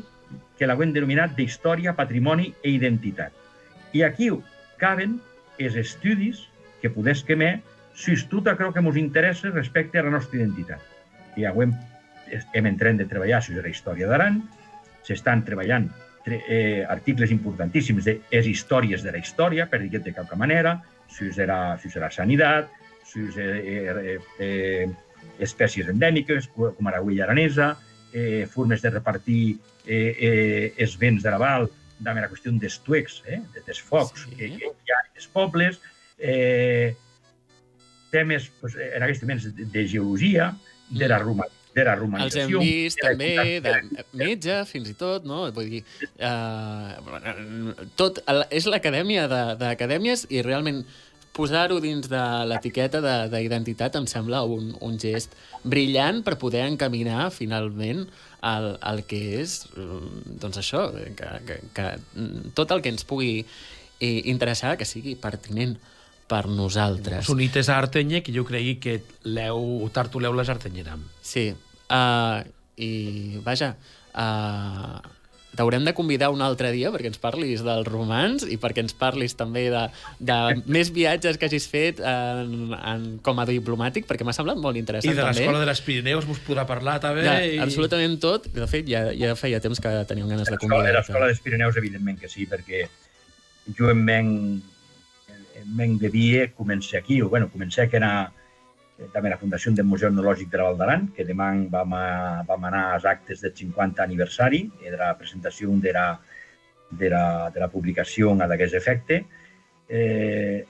que 0.57 0.67
l'hem 0.67 0.93
denominat 0.93 1.35
d'història, 1.35 1.95
patrimoni 1.95 2.53
i 2.63 2.75
identitat. 2.75 3.33
I 3.93 4.03
aquí 4.03 4.29
caben 4.79 5.17
els 5.59 5.75
estudis 5.75 6.45
que 6.81 6.91
podés 6.91 7.23
que 7.23 7.35
me 7.35 7.59
sus 7.99 8.25
tot 8.31 8.47
allò 8.47 8.71
que 8.71 8.79
ens 8.79 8.97
interessa 8.97 9.51
respecte 9.51 9.99
a 9.99 10.03
la 10.03 10.13
nostra 10.13 10.39
identitat. 10.39 10.79
I 11.35 11.45
hem, 11.45 11.73
hem 12.53 12.69
entrat 12.69 12.99
de 12.99 13.07
treballar 13.09 13.41
sobre 13.43 13.65
la 13.65 13.73
història 13.73 14.07
d'Aran, 14.07 14.39
s'estan 15.03 15.43
treballant 15.43 15.89
tre, 16.23 16.39
eh, 16.47 16.85
articles 16.87 17.31
importantíssims 17.35 18.05
de 18.05 18.19
les 18.31 18.47
històries 18.47 19.03
de 19.03 19.11
la 19.11 19.19
història, 19.19 19.67
per 19.67 19.81
dir 19.83 19.99
de 19.99 20.13
qualque 20.13 20.37
manera, 20.39 20.79
sobre 21.09 21.47
la, 21.49 21.77
sobre 21.81 22.05
la 22.05 22.11
sanitat, 22.11 22.78
eh, 23.15 23.89
eh, 24.13 24.17
eh, 24.39 24.87
espècies 25.39 25.87
endèmiques, 25.91 26.47
com 26.55 26.87
ara 26.87 27.01
huella 27.01 27.25
aranesa, 27.27 27.73
eh, 28.13 28.45
formes 28.49 28.81
de 28.81 28.89
repartir 28.91 29.57
eh, 29.85 30.15
eh, 30.19 30.73
els 30.77 30.97
béns 30.99 31.23
de 31.23 31.31
la 31.31 31.37
val, 31.41 31.69
amb 31.99 32.19
la 32.21 32.29
qüestió 32.31 32.51
dels 32.55 32.79
tuecs, 32.85 33.21
eh, 33.27 33.41
dels 33.65 33.79
focs 33.83 34.25
sí. 34.25 34.35
que, 34.37 34.49
que 34.57 34.71
hi 34.71 34.93
ha 34.95 34.99
als 35.15 35.27
pobles, 35.33 35.79
eh, 36.17 36.95
temes 38.11 38.49
pues, 38.61 38.75
en 38.79 39.03
aquests 39.03 39.23
moments 39.23 39.47
de, 39.53 39.65
de 39.65 39.87
geologia, 39.87 40.53
de 40.89 41.07
la, 41.07 41.19
roma, 41.19 41.45
de 41.75 41.83
la 41.85 41.93
Els 41.93 42.01
romanització... 42.01 42.61
hem 42.61 42.65
vist 42.65 42.97
de 42.97 43.05
també 43.11 43.27
equitat- 43.35 43.91
de 43.91 44.23
metge, 44.23 44.55
fins 44.71 44.89
i 44.89 44.95
tot, 44.97 45.27
no? 45.29 45.43
Vull 45.53 45.69
dir, 45.75 45.83
uh, 46.25 47.85
tot, 47.99 48.23
és 48.49 48.65
l'acadèmia 48.65 49.27
de- 49.29 49.55
d'acadèmies 49.61 50.25
i 50.33 50.41
realment 50.41 50.81
posar-ho 51.39 51.79
dins 51.83 52.09
de 52.11 52.23
l'etiqueta 52.51 52.99
de- 53.03 53.29
d'identitat 53.31 53.95
em 53.95 54.07
sembla 54.11 54.43
un, 54.43 54.73
un 54.83 54.99
gest 54.99 55.33
brillant 55.63 56.19
per 56.27 56.35
poder 56.41 56.65
encaminar 56.67 57.29
finalment 57.31 58.03
el, 58.43 58.69
el 58.91 59.03
que 59.07 59.19
és 59.39 59.61
mm, 59.71 60.37
doncs 60.43 60.59
això, 60.61 60.85
que, 61.15 61.31
que, 61.47 61.59
que 61.75 61.87
tot 62.59 62.75
el 62.75 62.83
que 62.83 62.91
ens 62.93 63.07
pugui 63.07 63.45
interessar 63.99 64.77
que 64.79 64.87
sigui 64.87 65.15
pertinent 65.19 65.73
per 66.29 66.45
nosaltres. 66.47 67.25
Sonites 67.25 67.67
a 67.73 67.79
Artenye, 67.81 68.21
que 68.23 68.31
jo 68.35 68.45
cregui 68.47 68.77
que 68.79 68.99
l'heu, 69.25 69.89
tartoleu 69.91 70.35
les 70.37 70.51
Artenyeram. 70.53 71.01
Sí. 71.25 71.49
Uh, 71.89 72.45
I, 72.77 72.91
vaja, 73.43 73.73
uh, 74.13 74.99
t'haurem 75.55 75.85
de 75.85 75.93
convidar 75.97 76.29
un 76.33 76.43
altre 76.45 76.71
dia 76.75 76.91
perquè 76.93 77.09
ens 77.09 77.19
parlis 77.21 77.63
dels 77.65 77.87
romans 77.89 78.45
i 78.45 78.59
perquè 78.61 78.83
ens 78.83 78.95
parlis 78.97 79.35
també 79.39 79.67
de, 79.73 79.83
de 80.21 80.37
més 80.69 80.91
viatges 80.95 81.39
que 81.39 81.49
hagis 81.49 81.67
fet 81.71 82.01
en, 82.03 82.73
en, 82.77 83.05
com 83.25 83.41
a 83.41 83.47
diplomàtic, 83.49 84.07
perquè 84.09 84.27
m'ha 84.27 84.35
semblat 84.35 84.59
molt 84.61 84.77
I 84.77 84.83
interessant 84.85 85.15
de 85.15 85.21
també. 85.23 85.41
l'escola 85.41 85.63
de 85.63 85.69
les 85.71 85.83
Pirineus 85.85 86.29
mos 86.29 86.41
podrà 86.45 86.65
parlar 86.69 86.99
també. 87.03 87.25
De, 87.25 87.35
i... 87.55 87.61
absolutament 87.63 88.17
tot. 88.21 88.49
De 88.53 88.67
fet, 88.69 88.87
ja, 88.89 89.07
ja 89.15 89.35
feia 89.39 89.61
temps 89.63 89.81
que 89.81 89.93
teníem 90.09 90.29
ganes 90.31 90.47
de 90.49 90.57
L'escola 90.57 90.83
de 90.85 90.97
l'escola 90.97 91.29
dels 91.31 91.41
Pirineus, 91.45 91.77
evidentment 91.81 92.19
que 92.21 92.31
sí, 92.31 92.47
perquè 92.49 92.85
jo 93.77 93.89
en 93.91 94.03
menc, 94.05 94.75
en 95.59 95.71
menc 95.77 96.01
de 96.01 96.11
dia 96.13 96.49
comencé 96.53 96.97
aquí, 96.97 97.21
o 97.21 97.29
bueno, 97.29 97.49
comencé 97.51 97.89
que 97.89 97.97
era 97.97 98.13
eh, 98.29 98.38
també 99.13 99.29
la 99.31 99.39
Fundació 99.39 99.71
del 99.75 99.87
Museu 99.87 100.09
Etnològic 100.09 100.49
de 100.51 100.59
la 100.59 100.65
Val 100.69 100.79
d'Aran, 100.79 101.05
que 101.15 101.25
demà 101.27 101.51
vam, 101.71 101.93
a, 101.95 102.07
vam 102.47 102.65
anar 102.67 102.85
als 102.93 103.05
actes 103.07 103.41
del 103.45 103.53
50 103.55 104.03
aniversari 104.03 104.65
e 104.83 104.91
de 104.91 104.97
la 104.99 105.13
presentació 105.17 105.71
de 105.85 105.93
la, 105.95 106.07
de 106.91 107.09
la, 107.09 107.23
de 107.53 107.59
la 107.59 107.69
publicació 107.71 108.33
a 108.35 108.47
d'aquest 108.47 108.75
efecte. 108.75 109.23
Eh, 109.87 110.65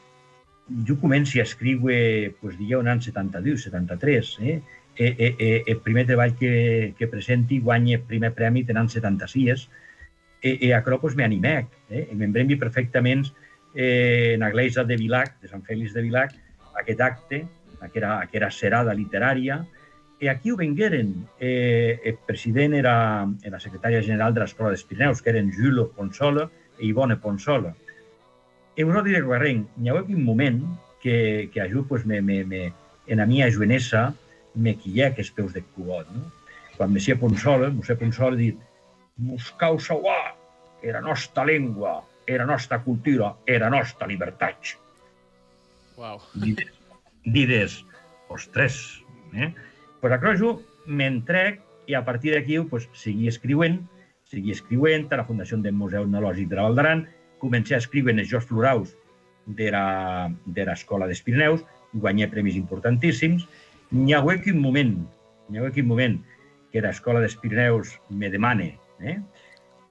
jo 0.86 1.00
començo 1.02 1.40
a 1.40 1.48
escriure, 1.48 2.36
pues, 2.42 2.56
un 2.60 2.88
any 2.88 3.02
72, 3.02 3.64
73, 3.64 4.38
eh? 4.42 4.62
E, 5.00 5.06
e, 5.18 5.36
e, 5.40 5.64
el 5.72 5.78
primer 5.80 6.06
treball 6.06 6.36
que, 6.36 6.94
que 6.98 7.08
presenti 7.08 7.60
guanya 7.60 7.96
el 7.98 8.04
primer 8.04 8.34
premi 8.36 8.66
tenen 8.68 8.90
76, 8.90 9.70
e, 10.42 10.58
e 10.68 10.74
aquerò 10.74 11.00
pues, 11.00 11.16
m'animec. 11.16 11.72
Eh? 11.90 12.10
I 12.12 12.18
m'embrembi 12.20 12.58
perfectament 12.60 13.24
eh, 13.74 14.36
en 14.36 14.44
l'església 14.44 14.84
de 14.84 14.98
Vilac, 15.00 15.40
de 15.42 15.48
Sant 15.48 15.64
Fèlix 15.64 15.96
de 15.96 16.04
Vilac, 16.04 16.36
aquest 16.84 17.02
acte, 17.02 17.46
que 17.88 18.00
era, 18.02 18.28
que 18.28 18.38
era 18.38 18.52
serada 18.52 18.94
literària, 18.94 19.62
i 20.20 20.28
aquí 20.28 20.52
ho 20.52 20.58
vengueren. 20.60 21.14
Eh, 21.40 22.00
el 22.04 22.18
president 22.28 22.76
era, 22.76 22.96
era 23.42 23.56
la 23.56 23.64
secretària 23.64 24.02
general 24.04 24.36
de 24.36 24.44
l'Escola 24.44 24.74
dels 24.74 24.84
Pirineus, 24.84 25.22
que 25.24 25.32
eren 25.32 25.54
Julo 25.56 25.88
Ponsola 25.96 26.50
i 26.80 26.90
Ivone 26.90 27.16
Ponsola. 27.24 27.72
I 28.76 28.86
us 28.88 28.96
ho 28.96 29.04
diré 29.04 29.22
corrent, 29.24 29.66
hi 29.80 29.90
ha 29.92 29.96
un 30.00 30.24
moment 30.24 30.60
que, 31.02 31.50
que 31.54 31.62
a 31.62 31.70
jo, 31.72 31.86
pues, 31.88 32.06
me, 32.06 32.22
me, 32.22 32.44
me, 32.44 32.66
en 33.08 33.24
la 33.24 33.26
mia 33.26 33.48
jovenesa, 33.52 34.10
me 34.56 34.76
quillec 34.76 35.22
els 35.24 35.32
peus 35.32 35.56
de 35.56 35.64
cubot. 35.76 36.08
No? 36.16 36.28
Quan 36.76 36.92
Messia 36.96 37.16
Ponsola, 37.20 37.72
Messia 37.76 37.98
Ponsola, 38.00 38.36
ha 38.36 38.40
dit 38.40 38.60
Moscau 39.20 39.80
Sauà, 39.84 40.20
era 40.84 41.02
nostra 41.04 41.46
llengua, 41.48 42.00
era 42.28 42.46
nostra 42.46 42.80
cultura, 42.84 43.34
era 43.46 43.70
nostra 43.70 44.08
llibertat. 44.08 44.76
Dides, 46.40 46.79
dides 47.26 47.86
ostres, 48.30 49.04
eh? 49.34 49.54
Pues 50.02 50.14
a 50.14 50.36
jo 50.38 50.62
m'entrec 50.88 51.62
i 51.88 51.94
a 51.94 52.06
partir 52.06 52.34
d'aquí 52.34 52.60
pues, 52.70 52.88
seguir 52.94 53.28
escrivent, 53.30 53.82
seguir 54.24 54.54
escrivent 54.54 55.12
a 55.12 55.18
la 55.18 55.26
Fundació 55.26 55.58
del 55.58 55.74
Museu 55.74 56.06
Etnològic 56.06 56.48
de 56.50 56.56
la 56.56 56.64
Val 56.64 56.76
d'Aran, 56.76 57.08
comencé 57.40 57.76
a 57.76 57.82
escriure 57.82 58.12
en 58.12 58.20
els 58.20 58.30
Jocs 58.30 58.46
Florals 58.46 58.96
de 59.46 59.72
la- 59.72 60.32
de 60.46 60.66
l'Escola 60.66 61.08
dels 61.08 61.22
Pirineus, 61.22 61.66
guanyé 61.94 62.28
premis 62.30 62.56
importantíssims. 62.56 63.48
N'hi 63.92 64.14
ha 64.14 64.20
hagut 64.20 64.46
un 64.48 64.62
moment, 64.62 64.96
n'hi 65.50 65.58
ha 65.58 65.62
hagut 65.62 65.78
un 65.78 65.88
moment 65.88 66.20
que 66.72 66.82
l'Escola 66.82 67.20
dels 67.20 67.36
Pirineus 67.36 68.00
me 68.10 68.30
demane, 68.30 68.78
eh? 69.02 69.20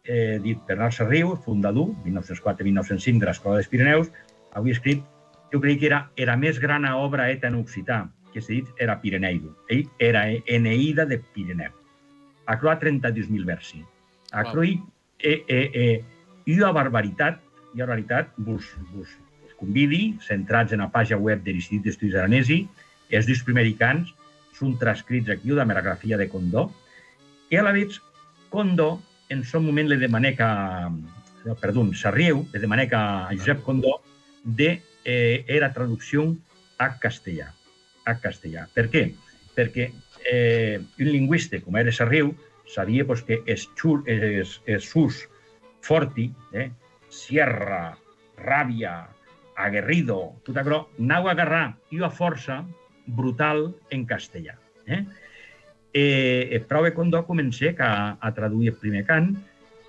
eh, 0.04 0.38
dit 0.42 0.58
Bernard 0.66 0.92
Sarriu, 0.92 1.36
fundador, 1.36 1.90
1904-1905, 2.04 3.18
de 3.18 3.26
l'Escola 3.26 3.56
dels 3.56 3.68
Pirineus, 3.68 4.12
avui 4.52 4.70
escrit, 4.70 5.02
jo 5.52 5.60
crec 5.60 5.80
que 5.80 5.88
era 5.90 6.00
era 6.16 6.36
més 6.36 6.58
gran 6.60 6.84
obra 6.92 7.30
eta 7.32 7.48
en 7.48 7.58
occità, 7.60 8.06
que 8.32 8.42
s'ha 8.42 8.54
dit 8.54 8.82
era 8.84 8.98
Pireneido. 9.00 9.54
Ell 9.68 9.86
era 9.98 10.26
Eneida 10.46 11.06
de 11.06 11.18
Pirineu. 11.34 11.72
Acro 12.46 12.70
a 12.70 12.78
32.000 12.80 13.44
versi. 13.44 13.84
Acro 14.32 14.64
i, 14.64 14.78
eh, 15.20 15.44
eh, 15.48 15.70
eh, 15.74 16.04
i 16.46 16.58
a 16.62 16.72
barbaritat, 16.72 17.40
i 17.74 17.80
a 17.80 17.86
barbaritat, 17.86 18.32
vos, 18.36 18.64
vos, 18.92 19.08
vos 19.42 19.56
convidi, 19.60 20.16
centrats 20.24 20.72
en 20.72 20.84
la 20.84 20.90
pàgina 20.92 21.20
web 21.20 21.42
de 21.44 21.52
l'Institut 21.52 21.88
d'Estudis 21.88 22.16
Aranesi, 22.16 22.62
els 23.10 23.28
dos 23.28 23.42
primericans 23.44 24.14
són 24.56 24.76
transcrits 24.80 25.30
aquí 25.30 25.52
de 25.52 25.64
la 25.64 25.82
grafia 25.82 26.16
de 26.16 26.28
Condó, 26.28 26.70
i 27.50 27.56
a 27.56 27.62
la 27.62 27.72
vegada 27.72 28.04
Condó, 28.48 29.00
en 29.28 29.44
son 29.44 29.64
moment, 29.64 29.88
le 29.88 29.98
demané 29.98 30.34
no, 31.44 31.54
perdó, 31.54 31.84
Sarrieu, 31.94 32.46
le 32.52 32.60
demané 32.60 32.88
a 32.92 33.28
Josep 33.32 33.62
Condó 33.62 34.00
de 34.44 34.80
eh, 35.08 35.44
era 35.48 35.72
traducció 35.72 36.36
a 36.76 36.90
castellà. 37.00 37.48
A 38.04 38.18
castellà. 38.20 38.66
Per 38.74 38.86
què? 38.92 39.06
Perquè 39.56 39.88
eh, 40.28 40.76
un 41.00 41.08
lingüista, 41.08 41.62
com 41.64 41.78
era 41.80 41.94
Sarrieu, 41.94 42.34
sabia 42.68 43.06
pues, 43.08 43.24
que 43.24 43.40
es, 43.46 43.64
xur, 43.80 44.02
es, 44.06 44.60
es 44.68 44.84
sus 44.84 45.24
forti, 45.80 46.28
eh, 46.52 46.68
sierra, 47.08 47.96
ràbia, 48.36 49.08
aguerrido, 49.56 50.18
tot 50.46 50.60
això, 50.60 50.82
anau 51.00 51.26
a 51.26 51.32
agarrar 51.32 51.64
i 51.90 52.02
a 52.04 52.12
força 52.12 52.60
brutal 53.06 53.70
en 53.90 54.04
castellà. 54.06 54.58
Eh? 54.86 55.00
Eh, 55.96 56.48
eh, 56.52 56.60
prou 56.68 56.84
quan 56.92 57.10
comencé 57.24 57.72
a, 57.80 58.18
a 58.20 58.34
traduir 58.36 58.74
el 58.74 58.78
primer 58.78 59.06
cant 59.08 59.32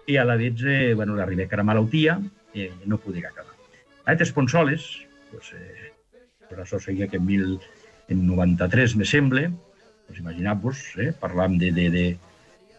i 0.07 0.15
a 0.15 0.23
la 0.23 0.39
vegada, 0.39 0.71
eh, 0.71 0.93
bueno, 0.95 1.19
l'arribé 1.19 1.47
que 1.47 1.59
era 1.59 1.67
malaltia 1.67 2.17
i 2.55 2.71
no 2.87 2.97
podia 2.97 3.27
acabar. 3.29 3.53
A 4.07 4.15
les 4.15 4.31
Ponsoles, 4.31 4.87
pues, 5.31 5.53
eh, 5.53 5.91
pues 6.47 6.61
això 6.65 6.79
seguia 6.81 7.07
que 7.07 7.17
en, 7.17 7.25
mil, 7.25 7.59
en 8.07 8.25
93, 8.27 8.95
me 8.95 9.05
sembla, 9.05 9.49
pues 10.07 10.19
imagineu-vos, 10.19 10.81
eh, 10.97 11.11
parlam 11.13 11.57
de, 11.61 11.71
de, 11.71 11.89
de 11.93 12.05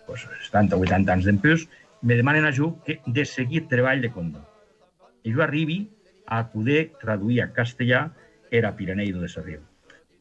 pues, 0.07 0.27
70 0.51 0.77
o 0.77 0.85
80 0.87 1.13
anys 1.13 1.29
d'empús, 1.29 1.69
me 2.03 2.17
demanen 2.17 2.47
a 2.47 2.53
jo 2.57 2.75
que 2.85 3.01
de 3.07 3.25
seguir 3.25 3.67
treball 3.69 4.01
de 4.03 4.11
condó. 4.11 4.43
I 5.23 5.35
jo 5.37 5.43
arribi 5.45 5.85
a 6.27 6.47
poder 6.51 6.93
traduir 7.01 7.43
a 7.43 7.53
castellà 7.53 8.09
era 8.51 8.75
Pireneido 8.77 9.21
de 9.21 9.29
Sarriu. 9.29 9.61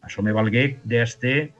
Això 0.05 0.23
me 0.23 0.33
valgué 0.35 0.79
d'este 0.83 1.51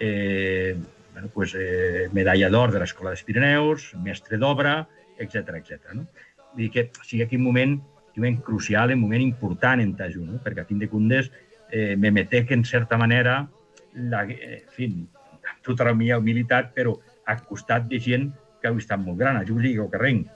eh, 0.00 0.76
bueno, 1.12 1.28
pues, 1.34 1.54
eh, 1.58 2.08
medalla 2.12 2.50
d'or 2.50 2.72
de 2.72 2.82
l'Escola 2.82 3.10
dels 3.14 3.24
Pirineus, 3.26 3.92
mestre 4.02 4.38
d'obra, 4.38 4.86
etc 5.18 5.56
etc. 5.58 5.94
No? 5.94 6.06
Vull 6.52 6.66
dir 6.66 6.70
que 6.74 6.84
sigui 7.02 7.24
aquí 7.24 7.38
un 7.40 7.46
moment, 7.48 7.78
moment 8.18 8.40
crucial, 8.44 8.90
un 8.92 9.00
moment 9.00 9.22
important 9.22 9.80
en 9.80 9.94
Tajú, 9.96 10.24
no? 10.26 10.40
perquè 10.44 10.62
a 10.62 10.68
fin 10.68 10.78
de 10.78 10.88
comptes 10.90 11.30
eh, 11.70 11.96
me 11.96 12.10
metec 12.10 12.50
en 12.52 12.64
certa 12.64 12.96
manera, 12.98 13.48
la, 13.94 14.24
eh, 14.28 14.64
en 14.66 14.72
fi, 14.74 14.88
amb 14.88 15.62
tota 15.64 15.84
la 15.88 15.94
meva 15.94 16.18
humilitat, 16.18 16.72
però 16.74 16.96
al 17.28 17.42
costat 17.44 17.86
de 17.88 18.00
gent 18.00 18.30
que 18.60 18.68
heu 18.68 18.78
estat 18.80 18.98
molt 19.00 19.18
gran, 19.20 19.36
a 19.36 19.44
Juli 19.46 19.76
o 19.78 19.88
Carrenc. 19.90 20.26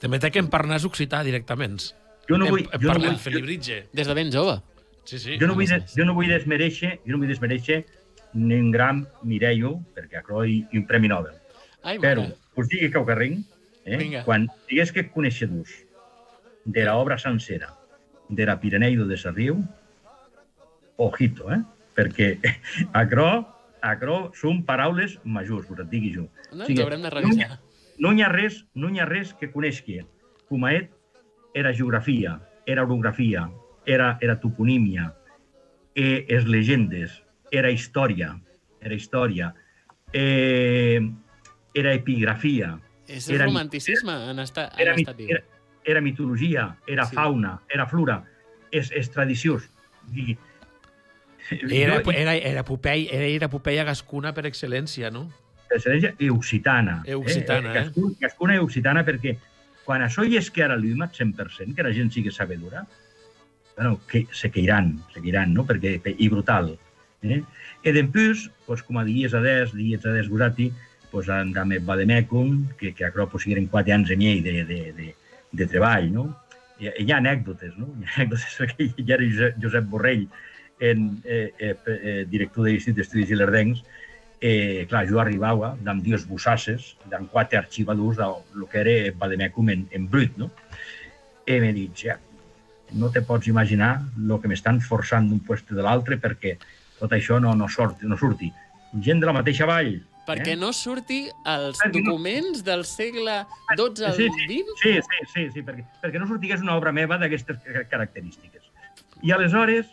Te 0.00 0.08
metec 0.08 0.36
en 0.40 0.48
parnàs 0.52 0.84
occità 0.84 1.22
directament. 1.24 1.80
Jo 2.28 2.38
no 2.38 2.46
En- 2.46 2.52
vull- 2.52 2.68
en 2.72 2.80
jo 2.80 2.92
no 2.92 2.98
vull- 3.00 3.18
Felibritge. 3.18 3.86
Des 3.92 4.06
de 4.06 4.14
ben 4.14 4.30
jove. 4.32 4.60
Sí, 5.04 5.18
sí. 5.18 5.36
Jo 5.38 5.46
no 5.46 5.54
vull, 5.54 5.66
jo 5.70 6.04
no 6.04 6.14
vull 6.14 6.28
desmereixer, 6.28 6.98
jo 7.06 7.12
no 7.12 7.18
vull 7.18 7.28
desmereixer 7.28 7.84
ni 8.34 8.56
un 8.58 8.70
gran 8.72 9.06
Mireio, 9.22 9.80
perquè 9.94 10.18
acro 10.18 10.44
i 10.44 10.66
un 10.74 10.86
Premi 10.86 11.08
Nobel. 11.08 11.34
Ai, 11.82 11.98
Però 11.98 12.22
mare. 12.22 12.34
us 12.56 12.68
digui 12.68 12.90
que 12.90 12.98
ho 12.98 13.06
carrenc, 13.06 13.44
eh? 13.84 13.96
Vinga. 13.96 14.24
quan 14.24 14.48
digués 14.68 14.90
que 14.92 15.08
coneixedors 15.10 15.70
de 16.66 16.84
l'obra 16.84 17.16
sencera 17.18 17.72
de 18.28 18.44
la 18.44 18.58
Pireneido 18.60 19.06
de 19.06 19.16
Sarriu, 19.16 19.60
ojito, 20.96 21.52
eh? 21.52 21.62
perquè 21.94 22.36
acro, 23.00 23.28
acro 23.80 24.16
són 24.34 24.64
paraules 24.66 25.16
majors, 25.24 25.70
us 25.70 25.80
et 25.80 25.88
digui 25.92 26.12
jo. 26.16 26.26
No, 26.52 26.64
O 26.64 26.66
sigui, 26.66 26.82
haurem 26.82 27.04
de 27.06 27.10
no 27.10 27.14
revisar. 27.14 27.60
no 28.02 28.12
hi 28.12 28.22
ha 28.22 28.30
res, 28.32 28.64
no 28.74 28.90
hi 28.90 29.00
ha 29.00 29.06
res 29.06 29.32
que 29.38 29.50
coneixi. 29.52 30.00
Cumaet 30.50 30.90
era 31.54 31.72
geografia, 31.72 32.36
era 32.66 32.82
orografia, 32.82 33.46
era, 33.86 34.16
era 34.20 34.38
toponímia, 34.40 35.14
eh, 35.94 36.26
es 36.28 36.44
legendes, 36.46 37.22
era 37.50 37.70
història, 37.70 38.34
era 38.80 38.94
història, 38.94 39.54
eh, 40.12 41.00
era 41.74 41.94
epigrafia, 41.94 42.76
És 43.06 43.28
era, 43.30 43.46
romanticisme 43.46 44.12
en 44.32 44.40
estar, 44.42 44.72
en 44.74 44.82
era, 44.82 44.94
estat 44.98 45.20
era, 45.22 45.44
era 45.86 46.02
mitologia, 46.02 46.76
era 46.86 47.06
Sí. 47.06 47.14
fauna, 47.14 47.60
era 47.70 47.86
flora, 47.86 48.24
és, 48.70 48.90
és 48.92 49.10
tradicions. 49.10 49.70
I, 50.12 50.36
Era, 51.70 52.02
era, 52.12 52.34
era, 52.34 52.64
Popei, 52.64 53.06
era, 53.06 53.24
era 53.24 53.48
Popeia 53.48 53.84
gascuna 53.86 54.32
per 54.34 54.48
excel·lència, 54.48 55.12
no? 55.14 55.28
excel·lència 55.70 56.14
i 56.18 56.28
occitana. 56.30 57.04
Occitana, 57.06 57.70
eh? 57.70 57.74
Gascuna, 57.84 58.14
gascuna 58.20 58.56
i 58.56 58.62
occitana 58.62 59.04
perquè 59.06 59.36
quan 59.86 60.02
això 60.02 60.24
hi 60.26 60.36
és 60.40 60.50
que 60.50 60.64
ara 60.64 60.76
l'UIMAT 60.78 61.14
100%, 61.14 61.76
que 61.76 61.86
la 61.86 61.92
gent 61.94 62.10
sigui 62.10 62.32
sabedora, 62.34 62.82
bueno, 63.76 64.00
que 64.10 64.24
se 64.32 64.50
queiran, 64.50 64.96
se 65.14 65.22
queiran, 65.22 65.54
no? 65.54 65.64
Perquè, 65.66 66.00
i 66.18 66.28
brutal. 66.32 66.72
Eh? 67.22 67.42
E 67.82 67.92
dempús, 67.92 68.50
pues, 68.66 68.82
com 68.82 68.98
a 68.98 69.04
dies 69.04 69.34
a 69.34 69.40
des, 69.44 69.72
dies 69.74 70.04
a 70.06 70.14
des 70.16 70.28
gusati, 70.28 70.72
pues, 71.12 71.28
andam 71.30 71.70
va 71.86 71.96
de 71.96 72.06
mecum, 72.06 72.66
que, 72.78 72.92
que 72.94 73.04
acro 73.04 73.28
pues, 73.28 73.44
sigueren 73.44 73.70
quatre 73.70 73.94
anys 73.94 74.10
en 74.10 74.22
ell 74.22 74.42
de, 74.42 74.64
de, 74.64 74.80
de, 74.92 75.14
de 75.52 75.66
treball, 75.70 76.10
no? 76.12 76.26
I, 76.80 76.90
hi 77.04 77.10
ha 77.12 77.20
anècdotes, 77.20 77.76
no? 77.80 77.90
Hi 78.00 78.08
ha 78.08 78.14
anècdotes 78.16 78.56
perquè 78.60 78.88
hi 78.88 79.06
era 79.06 79.52
Josep, 79.62 79.88
Borrell, 79.92 80.26
en, 80.80 81.06
eh, 81.24 81.54
eh, 81.58 81.76
eh, 81.96 82.24
director 82.28 82.66
de 82.66 82.74
l'Institut 82.74 83.00
d'Estudis 83.00 83.32
Ilerdencs, 83.32 83.82
eh, 84.40 84.84
clar, 84.90 85.06
jo 85.08 85.20
arribava 85.22 85.72
d'en 85.80 86.02
dies 86.04 86.26
bussasses, 86.28 86.94
d'en 87.10 87.24
quatre 87.32 87.58
arxivadors 87.58 88.18
del 88.20 88.68
que 88.70 88.82
era 88.82 89.14
Bademecum 89.16 89.72
en, 89.72 89.86
en 89.90 90.08
brut, 90.12 90.36
no? 90.36 90.50
I 91.46 91.60
m'he 91.62 91.72
dit, 91.72 91.94
ja, 92.04 92.18
no 92.92 93.10
te 93.10 93.22
pots 93.22 93.48
imaginar 93.48 94.00
el 94.18 94.36
que 94.42 94.50
m'estan 94.50 94.80
forçant 94.80 95.28
d'un 95.30 95.40
puesto 95.46 95.74
de 95.74 95.84
l'altre 95.86 96.18
perquè 96.22 96.56
tot 96.98 97.12
això 97.12 97.40
no, 97.42 97.54
no, 97.54 97.68
sorti, 97.68 98.06
no 98.06 98.18
surti. 98.18 98.50
Gent 99.02 99.20
de 99.20 99.28
la 99.28 99.34
mateixa 99.36 99.66
vall. 99.68 99.96
Perquè 100.26 100.54
eh? 100.56 100.58
no 100.58 100.72
surti 100.74 101.20
els 101.46 101.78
no- 101.84 101.92
documents 101.94 102.64
del 102.66 102.84
segle 102.84 103.36
XII 103.76 104.06
al 104.08 104.16
sí, 104.16 104.26
sí, 104.34 104.46
XX? 104.48 104.80
sí, 104.82 104.94
sí, 105.00 105.26
sí, 105.34 105.44
sí 105.54 105.62
perquè, 105.62 105.84
perquè 106.02 106.18
no 106.18 106.26
sortigués 106.26 106.60
una 106.64 106.74
obra 106.76 106.90
meva 106.92 107.18
d'aquestes 107.18 107.60
ca- 107.62 107.84
característiques. 107.92 108.64
I 109.22 109.30
aleshores 109.32 109.86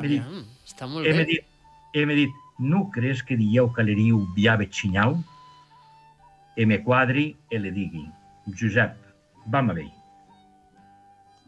m'he 0.00 0.08
dit, 0.16 0.22
està 0.66 0.88
molt 0.90 1.06
hem 1.06 1.22
bé. 1.22 1.24
dit, 1.30 1.46
hem 1.94 2.10
dit, 2.18 2.34
no 2.58 2.88
creus 2.90 3.22
que 3.22 3.36
dieu 3.38 3.70
que 3.72 3.84
l'eriu 3.86 4.24
viave 4.34 4.66
xinyau? 4.72 5.16
E 6.56 6.64
me 6.66 6.78
quadri 6.82 7.36
e 7.52 7.58
le 7.60 7.70
digui, 7.70 8.06
Josep, 8.58 8.94
vam 9.52 9.70
a 9.70 9.74
bé. 9.76 9.86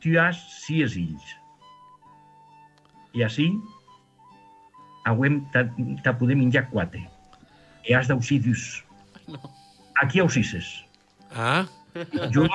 Tu 0.04 0.14
has 0.20 0.36
sis 0.62 0.94
ills. 1.00 1.30
I 3.16 3.24
així, 3.24 3.48
auem 5.08 5.40
te, 5.54 5.64
te 6.04 6.12
podem 6.20 6.38
menjar 6.44 6.66
quatre. 6.70 7.00
Dus. 8.42 8.84
No. 9.26 9.38
Aquí 10.02 10.20
ausises. 10.20 10.84
Ah, 11.34 11.66
Jo, 12.30 12.46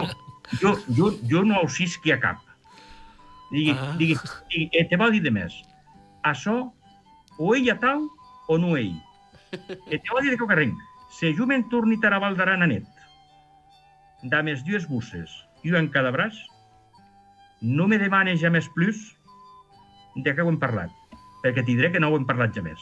jo, 0.62 0.78
jo, 0.96 1.12
jo 1.30 1.44
no 1.44 1.56
ausisqui 1.56 2.12
a 2.12 2.20
cap. 2.20 2.40
Digui, 3.52 3.72
Ah. 3.72 3.96
digui, 3.98 4.16
digui 4.50 4.70
e 4.74 4.86
te 4.86 4.96
va 4.98 5.10
dir 5.10 5.22
de 5.22 5.32
més. 5.32 5.54
Això, 6.24 6.72
o 7.38 7.56
ell 7.56 7.70
a 7.70 7.80
tal, 7.80 8.08
o 8.48 8.58
no 8.58 8.78
ell. 8.78 8.96
E 9.52 9.98
te 10.00 10.10
va 10.14 10.22
dir 10.22 10.32
de 10.32 10.38
que 10.38 10.48
carrenc. 10.48 10.78
Se 11.12 11.34
jo 11.36 11.46
me'n 11.46 11.68
torni 11.70 12.00
a 12.02 12.20
Valdaran 12.20 12.64
a 12.64 12.68
net, 12.68 12.86
da 14.24 14.42
més 14.42 14.64
dues 14.64 14.88
busses, 14.88 15.30
i 15.64 15.70
en 15.76 15.90
cada 15.90 16.12
braç, 16.12 16.34
no 17.62 17.88
me 17.88 17.98
demanes 17.98 18.40
ja 18.40 18.50
més 18.50 18.68
plus 18.70 19.16
de 20.16 20.34
què 20.34 20.42
ho 20.42 20.50
hem 20.50 20.58
parlat, 20.60 20.90
perquè 21.44 21.64
t'hi 21.66 21.76
diré 21.76 21.92
que 21.92 22.00
no 22.00 22.10
ho 22.10 22.18
hem 22.18 22.26
parlat 22.26 22.54
ja 22.56 22.62
més. 22.62 22.80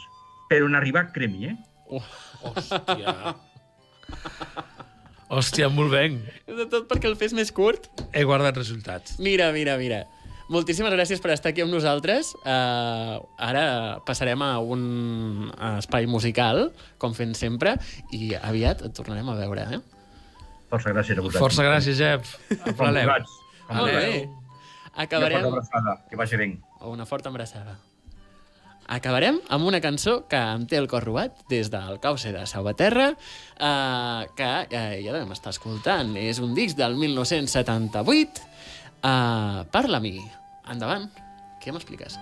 Però 0.49 0.65
en 0.65 0.75
arribar 0.75 1.11
cremi, 1.11 1.45
eh? 1.47 1.57
Hòstia. 1.91 3.15
Hòstia, 5.31 5.69
molt 5.71 5.93
bé. 5.93 6.09
De 6.43 6.65
tot 6.67 6.89
perquè 6.89 7.07
el 7.07 7.15
fes 7.15 7.31
més 7.31 7.53
curt. 7.55 7.85
He 8.11 8.25
guardat 8.27 8.57
resultats. 8.59 9.15
Mira, 9.23 9.47
mira, 9.55 9.77
mira. 9.79 10.01
Moltíssimes 10.51 10.91
gràcies 10.91 11.21
per 11.23 11.31
estar 11.31 11.53
aquí 11.53 11.63
amb 11.63 11.71
nosaltres. 11.71 12.33
Uh, 12.43 13.21
ara 13.39 13.63
passarem 14.03 14.41
a 14.43 14.57
un 14.59 15.47
espai 15.77 16.09
musical, 16.11 16.73
com 16.99 17.15
fem 17.15 17.31
sempre, 17.37 17.77
i 18.11 18.33
aviat 18.35 18.83
et 18.89 18.97
tornarem 18.97 19.31
a 19.31 19.37
veure, 19.39 19.63
eh? 19.77 19.79
Força 20.71 20.91
gràcies 20.91 21.15
a 21.15 21.23
vosaltres. 21.23 21.45
Força 21.45 21.67
gràcies, 21.69 21.95
Jep. 21.99 22.27
Com 22.65 22.83
Molt 23.71 23.95
bé. 23.95 24.27
Una 24.27 25.05
Acabarem... 25.05 25.39
forta 25.39 25.55
abraçada, 25.55 25.95
que 26.09 26.19
vagi 26.19 26.41
bé. 26.43 26.49
Una 26.91 27.07
forta 27.07 27.31
abraçada. 27.31 27.77
Acabarem 28.91 29.37
amb 29.47 29.69
una 29.69 29.79
cançó 29.79 30.17
que 30.27 30.35
em 30.35 30.65
té 30.67 30.75
el 30.75 30.89
cor 30.91 31.05
robat 31.07 31.37
des 31.47 31.69
del 31.71 32.01
cauce 32.03 32.33
de 32.35 32.41
Salvaterra, 32.43 33.05
eh, 33.15 34.25
que 34.35 34.49
eh, 34.67 34.97
ja 35.05 35.13
devem 35.15 35.31
estar 35.31 35.53
escoltant. 35.55 36.11
És 36.19 36.41
un 36.43 36.51
disc 36.57 36.75
del 36.75 36.97
1978. 36.99 38.41
Eh, 38.99 39.61
Parla-mi. 39.71 40.17
Endavant. 40.73 41.07
Què 41.63 41.71
m'expliques? 41.71 42.17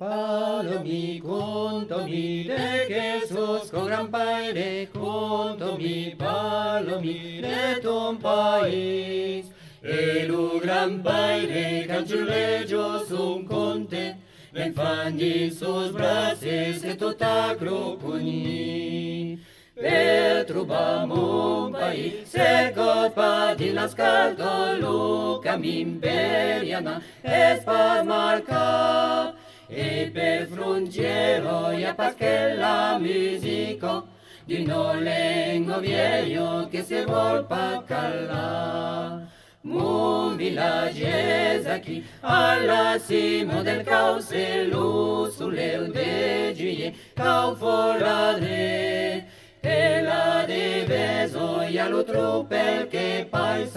Palomi, 0.00 1.20
contomi 1.24 2.44
de 2.44 2.66
Jesús 2.88 3.70
con 3.72 3.86
gran 3.86 4.10
padre, 4.12 4.88
contomi, 4.92 6.14
palomi 6.20 7.40
de 7.40 7.80
ton 7.80 8.20
país. 8.20 9.48
E 9.82 10.26
lo 10.26 10.58
gran 10.58 11.00
paire 11.02 11.86
canciule 11.86 12.66
jo 12.68 13.02
son 13.08 13.46
conte, 13.46 14.16
me 14.52 14.72
fan 14.72 15.16
din 15.16 15.50
sus 15.50 15.90
braces 15.90 16.84
e 16.84 16.94
tot 16.96 17.22
acro 17.22 17.96
puni. 17.96 19.40
Per 19.74 20.44
truba 20.44 21.06
mon 21.06 21.72
pai, 21.72 22.22
se 22.26 22.72
cot 22.74 23.14
pa 23.14 23.54
din 23.54 23.74
las 23.74 23.94
carto 23.94 24.76
lo 24.78 25.40
camin 25.40 25.98
periana, 25.98 27.00
es 27.24 27.64
pa 27.64 28.04
marca, 28.04 29.34
e 29.66 30.10
per 30.12 30.46
frungero 30.48 31.72
ia 31.72 31.94
pas 31.94 32.14
que 32.14 32.54
la 32.58 32.98
musico, 32.98 34.08
di 34.44 34.66
no 34.66 34.92
lengo 34.92 35.80
vieio 35.80 36.68
che 36.68 36.82
se 36.82 37.06
vol 37.06 37.46
pa 37.46 37.82
calar 37.88 39.39
mon 39.64 40.36
village 40.36 41.02
est 41.02 41.66
acquis. 41.66 42.02
À 42.22 42.56
la 42.60 42.98
cime 42.98 43.62
del 43.62 43.84
cao, 43.84 44.20
c'est 44.20 44.64
le 44.64 45.30
soleil 45.30 45.88
de 45.88 46.54
juillet, 46.56 46.94
cao 47.16 47.54
foladré. 47.54 49.24
Et 49.62 50.00
la 50.02 50.46
débaisse, 50.46 51.36
y 51.70 51.78
a 51.78 51.88
le 51.88 52.02
troupeau 52.02 52.86
qui 52.90 53.24
paille 53.30 53.68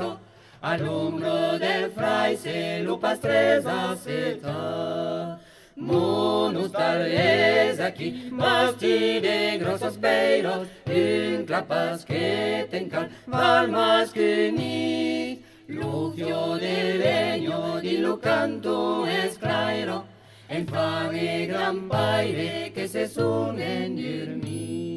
À 0.62 0.78
l'ombre 0.78 1.60
del 1.60 1.92
fray, 1.92 2.38
c'est 2.38 2.80
le 2.80 2.96
pastrez 2.98 3.60
à 3.66 5.38
Mon 5.76 6.56
ostal 6.56 7.08
es 7.12 7.80
aquí, 7.80 8.30
masti 8.32 9.20
de 9.20 9.58
grossos 9.58 9.98
peiros, 9.98 10.68
un 10.86 11.44
clapas 11.46 12.06
que 12.06 12.68
tencal, 12.70 13.10
val 13.28 13.72
mas 13.72 14.12
que 14.12 14.52
nit. 14.52 15.44
Lucio 15.74 16.55
de 16.59 16.99
leño 16.99 17.82
di 17.82 17.97
lo 17.97 18.19
canto 18.19 19.07
es 19.07 19.39
claro, 19.39 20.05
en 20.47 20.67
fan 20.67 21.15
e 21.15 21.47
gran 21.47 21.89
paire 21.89 22.71
que 22.71 22.88
se 22.88 23.07
sunen 23.07 23.95
dormir. 23.95 24.93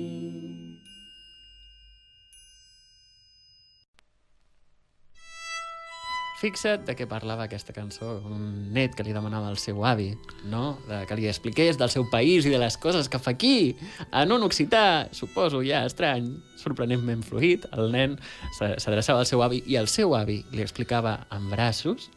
Fixa't 6.46 6.84
de 6.86 6.94
què 6.94 7.08
parlava 7.10 7.48
aquesta 7.48 7.72
cançó, 7.74 8.20
un 8.30 8.68
net 8.70 8.92
que 8.94 9.02
li 9.02 9.10
demanava 9.10 9.48
al 9.50 9.56
seu 9.58 9.80
avi, 9.88 10.12
no? 10.46 10.76
De, 10.86 11.00
que 11.08 11.16
li 11.18 11.26
expliqués 11.26 11.74
del 11.80 11.90
seu 11.90 12.04
país 12.12 12.46
i 12.46 12.52
de 12.52 12.60
les 12.62 12.76
coses 12.78 13.08
que 13.10 13.18
fa 13.18 13.32
aquí, 13.34 13.74
en 14.14 14.30
un 14.30 14.44
occità, 14.46 15.08
suposo 15.16 15.64
ja 15.66 15.80
estrany, 15.88 16.28
sorprenentment 16.60 17.24
fluid, 17.26 17.66
el 17.74 17.90
nen 17.90 18.14
s'a- 18.60 18.76
s'adreçava 18.78 19.24
al 19.24 19.26
seu 19.26 19.42
avi 19.42 19.64
i 19.66 19.74
el 19.80 19.88
seu 19.90 20.14
avi 20.14 20.44
li 20.54 20.62
explicava 20.62 21.16
en 21.34 21.50
braços 21.50 22.12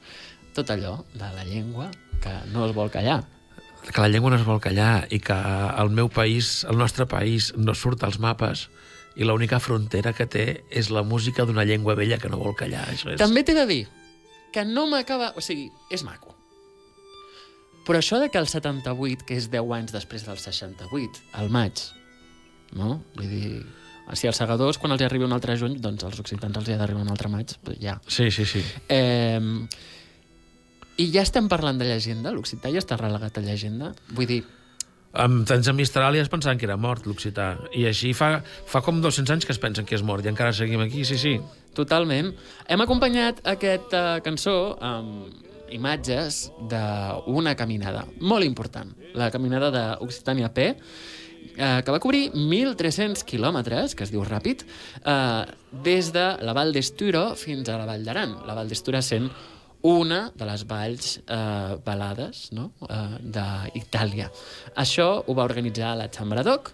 tot 0.54 0.70
allò 0.76 1.00
de 1.16 1.26
la 1.34 1.48
llengua 1.50 1.90
que 2.22 2.36
no 2.54 2.68
es 2.70 2.76
vol 2.78 2.92
callar. 2.94 3.24
Que 3.90 3.98
la 4.04 4.10
llengua 4.14 4.30
no 4.30 4.38
es 4.38 4.46
vol 4.46 4.62
callar 4.62 5.08
i 5.10 5.18
que 5.24 5.34
el 5.82 5.90
meu 5.90 6.10
país, 6.14 6.68
el 6.70 6.78
nostre 6.78 7.08
país, 7.10 7.54
no 7.58 7.74
surt 7.74 8.04
als 8.06 8.20
mapes 8.22 8.68
i 9.18 9.26
l'única 9.26 9.58
frontera 9.60 10.14
que 10.14 10.28
té 10.30 10.46
és 10.70 10.92
la 10.94 11.02
música 11.02 11.46
d'una 11.50 11.66
llengua 11.66 11.96
vella 11.98 12.20
que 12.22 12.30
no 12.30 12.38
vol 12.38 12.54
callar. 12.54 12.86
Això 12.94 13.10
és... 13.16 13.18
També 13.18 13.42
t'he 13.42 13.58
de 13.58 13.66
dir 13.66 13.88
que 14.54 14.66
no 14.66 14.88
m'acaba... 14.91 15.34
O 15.38 15.43
sigui, 15.43 15.70
és 15.93 16.04
maco. 16.08 16.36
Però 17.88 18.02
això 18.02 18.20
de 18.22 18.30
que 18.30 18.38
el 18.38 18.47
78, 18.50 19.26
que 19.26 19.38
és 19.39 19.50
10 19.50 19.76
anys 19.80 19.93
després 19.95 20.26
del 20.28 20.38
68, 20.38 21.24
al 21.41 21.50
maig, 21.54 21.82
no? 22.78 23.00
Vull 23.16 23.32
dir, 23.32 23.64
si 24.14 24.30
als 24.30 24.38
segadors, 24.41 24.78
quan 24.78 24.93
els 24.93 25.02
hi 25.02 25.08
arriba 25.08 25.26
un 25.26 25.34
altre 25.34 25.56
juny, 25.58 25.80
doncs 25.82 26.06
als 26.06 26.20
occitans 26.22 26.60
els 26.60 26.70
hi 26.70 26.76
ha 26.76 26.82
d'arribar 26.82 27.02
un 27.08 27.10
altre 27.10 27.32
maig, 27.34 27.56
ja. 27.82 27.97
Sí, 28.06 28.30
sí, 28.36 28.45
sí. 28.45 28.62
Eh, 28.93 29.41
I 31.00 31.10
ja 31.16 31.26
estem 31.26 31.50
parlant 31.50 31.82
de 31.82 31.89
llegenda? 31.89 32.34
L'occità 32.36 32.70
ja 32.70 32.84
està 32.84 33.00
relegat 33.00 33.41
a 33.41 33.45
llegenda? 33.45 33.93
Vull 34.14 34.30
dir, 34.30 34.43
Amb 35.10 35.47
tants 35.50 35.66
a 35.66 35.74
Mistral 35.74 36.14
ja 36.14 36.22
es 36.22 36.30
pensaven 36.30 36.60
que 36.62 36.68
era 36.68 36.78
mort, 36.78 37.08
l'occità. 37.10 37.56
I 37.74 37.88
així 37.89 38.12
fa, 38.14 38.43
fa 38.70 38.82
com 38.86 39.00
200 39.02 39.34
anys 39.34 39.47
que 39.47 39.56
es 39.56 39.62
pensen 39.62 39.88
que 39.89 39.97
és 39.97 40.04
mort 40.06 40.26
i 40.26 40.30
encara 40.30 40.54
seguim 40.54 40.84
aquí, 40.84 41.02
sí, 41.06 41.18
sí. 41.18 41.39
Totalment. 41.78 42.34
Hem 42.68 42.82
acompanyat 42.82 43.44
aquesta 43.48 44.20
cançó 44.26 44.76
amb 44.82 45.46
imatges 45.74 46.48
d'una 46.70 47.54
caminada 47.56 48.06
molt 48.22 48.46
important, 48.48 48.90
la 49.14 49.30
caminada 49.34 49.70
d'Occitània 49.74 50.50
P, 50.54 50.72
eh, 51.60 51.82
que 51.86 51.94
va 51.94 52.02
cobrir 52.02 52.32
1.300 52.34 53.24
quilòmetres, 53.28 53.96
que 53.96 54.06
es 54.08 54.14
diu 54.14 54.24
ràpid, 54.26 54.66
eh, 55.04 55.46
des 55.86 56.12
de 56.16 56.26
la 56.42 56.54
Vall 56.58 56.74
d'Esturo 56.74 57.36
fins 57.36 57.70
a 57.70 57.78
la 57.78 57.86
Vall 57.86 58.06
d'Aran. 58.06 58.40
La 58.48 58.58
Vall 58.58 58.70
d'Estura 58.70 59.02
sent 59.02 59.30
una 59.82 60.32
de 60.36 60.46
les 60.46 60.66
valls 60.68 61.20
eh, 61.24 61.76
balades 61.86 62.50
no? 62.52 62.72
eh, 62.84 63.20
d'Itàlia. 63.24 64.30
Això 64.76 65.24
ho 65.26 65.36
va 65.36 65.48
organitzar 65.48 65.96
la 65.96 66.10
Chambradoc 66.12 66.74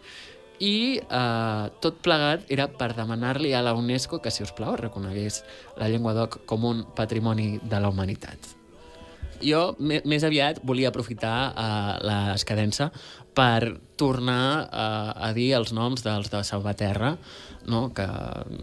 i 0.63 0.99
eh, 0.99 1.63
tot 1.83 2.01
plegat 2.03 2.51
era 2.53 2.67
per 2.71 2.93
demanar-li 2.95 3.53
a 3.53 3.63
la 3.65 3.75
UNESCO 3.75 4.21
que, 4.23 4.31
si 4.31 4.45
us 4.45 4.53
plau, 4.55 4.75
reconegués 4.79 5.43
la 5.79 5.89
llengua 5.91 6.15
d'oc 6.15 6.43
com 6.49 6.65
un 6.65 6.85
patrimoni 6.95 7.57
de 7.63 7.81
la 7.81 7.91
humanitat. 7.91 8.55
Jo 9.43 9.75
més 9.79 10.23
aviat 10.23 10.61
volia 10.63 10.89
aprofitar 10.89 11.37
uh, 11.51 11.95
l'escadença 12.07 12.87
per 13.35 13.75
tornar 13.99 14.63
uh, 14.63 15.11
a 15.27 15.33
dir 15.35 15.49
els 15.57 15.73
noms 15.75 16.05
dels 16.05 16.31
de 16.31 16.39
Salvaterra, 16.47 17.17
no? 17.67 17.89
que 17.95 18.05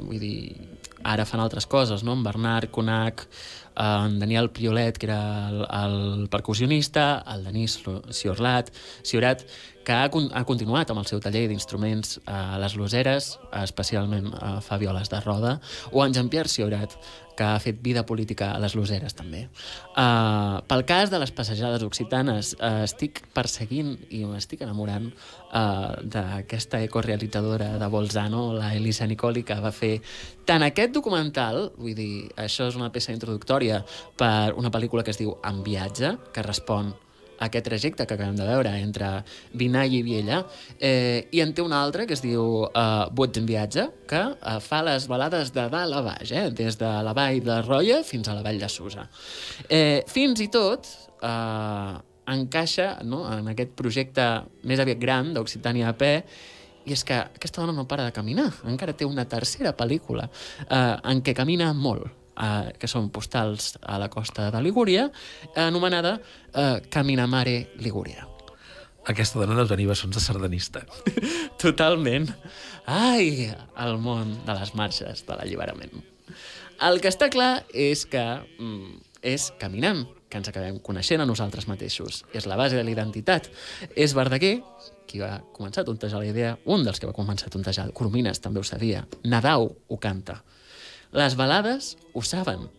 vull 0.01 0.23
dir, 0.23 0.57
ara 1.05 1.27
fan 1.29 1.43
altres 1.45 1.69
coses, 1.69 2.05
no? 2.07 2.17
en 2.17 2.25
Bernard 2.25 2.73
Conac, 2.73 3.27
eh, 3.27 3.62
en 3.77 4.19
Daniel 4.19 4.51
Priolet, 4.51 4.99
que 4.99 5.07
era 5.07 5.49
el, 5.49 5.63
el 5.67 6.29
percussionista, 6.29 7.25
el 7.33 7.45
Denis 7.45 7.81
Ciorlat, 8.11 8.71
Ciorat, 9.03 9.45
que 9.85 9.93
ha, 9.93 10.05
ha 10.07 10.45
continuat 10.47 10.93
amb 10.93 11.03
el 11.03 11.09
seu 11.11 11.21
taller 11.23 11.49
d'instruments 11.51 12.21
a 12.31 12.59
les 12.63 12.77
loseres, 12.79 13.33
especialment 13.63 14.31
a 14.39 14.55
fa 14.63 14.79
violes 14.79 15.11
de 15.11 15.21
roda, 15.25 15.57
o 15.91 16.05
en 16.05 16.15
Jean-Pierre 16.15 16.53
Ciorat, 16.53 16.95
que 17.37 17.45
ha 17.45 17.59
fet 17.63 17.81
vida 17.83 18.05
política 18.07 18.53
a 18.53 18.61
les 18.63 18.75
loseres 18.79 19.17
també. 19.19 19.47
Uh, 19.93 20.61
pel 20.69 20.85
cas 20.89 21.13
de 21.13 21.21
les 21.23 21.33
passejades 21.35 21.85
occitanes, 21.87 22.55
uh, 22.59 22.83
estic 22.87 23.23
perseguint 23.35 23.95
i 24.11 24.25
m'estic 24.29 24.65
enamorant 24.67 25.11
uh, 25.11 26.01
d'aquesta 26.03 26.83
ecorealitzadora 26.87 27.77
de 27.81 27.93
Bolzano, 27.93 28.49
la 28.57 28.75
Elisa 28.77 29.07
Nicoli, 29.07 29.45
que 29.47 29.59
va 29.63 29.73
fer 29.75 29.95
tant 30.49 30.65
aquest 30.67 30.93
documental, 30.97 31.71
vull 31.79 31.97
dir, 31.99 32.29
això 32.37 32.69
és 32.71 32.79
una 32.79 32.93
peça 32.93 33.15
introductòria 33.15 33.83
per 34.19 34.53
una 34.59 34.73
pel·lícula 34.75 35.05
que 35.05 35.15
es 35.15 35.21
diu 35.21 35.37
En 35.49 35.63
viatge, 35.65 36.17
que 36.33 36.45
respon 36.45 36.93
aquest 37.47 37.67
trajecte 37.67 38.07
que 38.07 38.17
acabem 38.17 38.37
de 38.39 38.47
veure 38.47 38.73
entre 38.81 39.11
Vinall 39.59 39.95
i 39.95 40.03
Viella, 40.07 40.43
eh, 40.79 41.29
i 41.33 41.43
en 41.45 41.55
té 41.55 41.65
una 41.65 41.83
altra 41.83 42.07
que 42.07 42.17
es 42.17 42.23
diu 42.25 42.65
uh, 42.69 43.09
Bots 43.13 43.41
en 43.41 43.49
viatge, 43.49 43.89
que 44.09 44.23
uh, 44.33 44.59
fa 44.63 44.83
les 44.87 45.09
balades 45.11 45.53
de 45.55 45.67
dalt 45.73 45.99
a 45.99 46.05
baix, 46.07 46.33
eh, 46.33 46.49
des 46.51 46.79
de 46.81 46.93
la 47.07 47.15
vall 47.17 47.43
de 47.45 47.59
Roia 47.67 48.01
fins 48.07 48.29
a 48.29 48.39
la 48.39 48.47
vall 48.47 48.63
de 48.63 48.71
Susa. 48.73 49.09
Eh, 49.69 50.03
fins 50.09 50.41
i 50.45 50.49
tot 50.53 50.89
eh, 51.23 51.93
encaixa 52.33 52.97
no, 53.05 53.25
en 53.33 53.53
aquest 53.53 53.77
projecte 53.79 54.27
més 54.69 54.81
aviat 54.83 55.01
gran 55.03 55.33
d'Occitània 55.35 55.91
a 55.91 55.97
P, 55.99 56.17
i 56.83 56.95
és 56.97 57.05
que 57.07 57.15
aquesta 57.15 57.63
dona 57.63 57.75
no 57.77 57.87
para 57.87 58.09
de 58.09 58.15
caminar. 58.15 58.49
Encara 58.67 58.95
té 58.97 59.07
una 59.07 59.27
tercera 59.31 59.75
pel·lícula 59.79 60.27
eh, 60.67 60.97
en 61.13 61.23
què 61.23 61.35
camina 61.37 61.71
molt, 61.77 62.22
eh, 62.37 62.73
que 62.79 62.91
són 62.91 63.11
postals 63.15 63.77
a 63.83 63.99
la 64.03 64.11
costa 64.13 64.51
de 64.53 64.63
Ligúria, 64.63 65.09
anomenada 65.57 66.19
eh, 66.19 66.81
Caminamare 66.91 67.73
Ligúria. 67.81 68.29
Aquesta 69.09 69.41
dona 69.41 69.57
deu 69.59 69.67
tenir 69.67 69.89
bessons 69.91 70.15
de 70.15 70.23
sardanista. 70.23 70.85
Totalment. 71.63 72.29
Ai, 72.87 73.49
el 73.83 73.97
món 73.99 74.37
de 74.47 74.59
les 74.59 74.75
marxes 74.79 75.25
de 75.27 75.39
l'alliberament. 75.39 76.05
El 76.83 77.01
que 77.03 77.11
està 77.11 77.29
clar 77.31 77.65
és 77.75 78.05
que 78.11 78.23
mm, 78.23 79.01
és 79.35 79.51
caminant 79.59 80.05
que 80.31 80.41
ens 80.41 80.49
acabem 80.49 80.79
coneixent 80.83 81.21
a 81.23 81.27
nosaltres 81.29 81.67
mateixos. 81.69 82.23
És 82.33 82.47
la 82.49 82.57
base 82.57 82.79
de 82.79 82.87
la 82.87 82.95
identitat. 82.95 83.51
És 83.95 84.15
Verdaguer 84.17 84.61
qui 85.07 85.21
va 85.21 85.43
començar 85.53 85.83
a 85.83 85.89
tontejar 85.91 86.23
la 86.23 86.31
idea, 86.31 86.55
un 86.65 86.87
dels 86.87 86.99
que 86.99 87.09
va 87.11 87.17
començar 87.17 87.51
a 87.51 87.53
tontejar, 87.53 87.91
Coromines 87.93 88.41
també 88.41 88.63
ho 88.63 88.65
sabia, 88.65 89.05
Nadau 89.29 89.69
ho 89.69 89.99
canta. 90.01 90.39
Les 91.13 91.35
balades 91.37 91.99
ho 92.17 92.23
saben. 92.25 92.71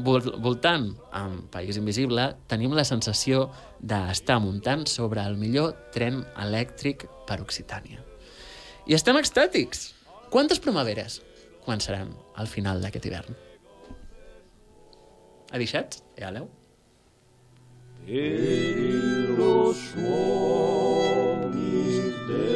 Vol 0.00 0.24
voltant 0.44 0.90
amb 1.16 1.48
País 1.52 1.76
Invisible 1.76 2.24
tenim 2.48 2.72
la 2.76 2.84
sensació 2.88 3.50
d'estar 3.80 4.38
muntant 4.40 4.86
sobre 4.88 5.20
el 5.20 5.36
millor 5.40 5.74
tren 5.92 6.22
elèctric 6.40 7.04
per 7.28 7.40
Occitània. 7.44 8.00
I 8.88 8.96
estem 8.96 9.16
extàtics. 9.20 9.92
Quantes 10.32 10.60
primaveres 10.60 11.20
començaran 11.66 12.14
al 12.40 12.48
final 12.48 12.80
d'aquest 12.80 13.06
hivern? 13.08 13.36
Adixats? 15.52 16.00
Ja 16.16 16.26
eh, 16.26 16.30
aleu? 16.32 16.48
E 18.06 18.24
los 19.36 19.76
suonis 19.92 21.16
de 22.28 22.46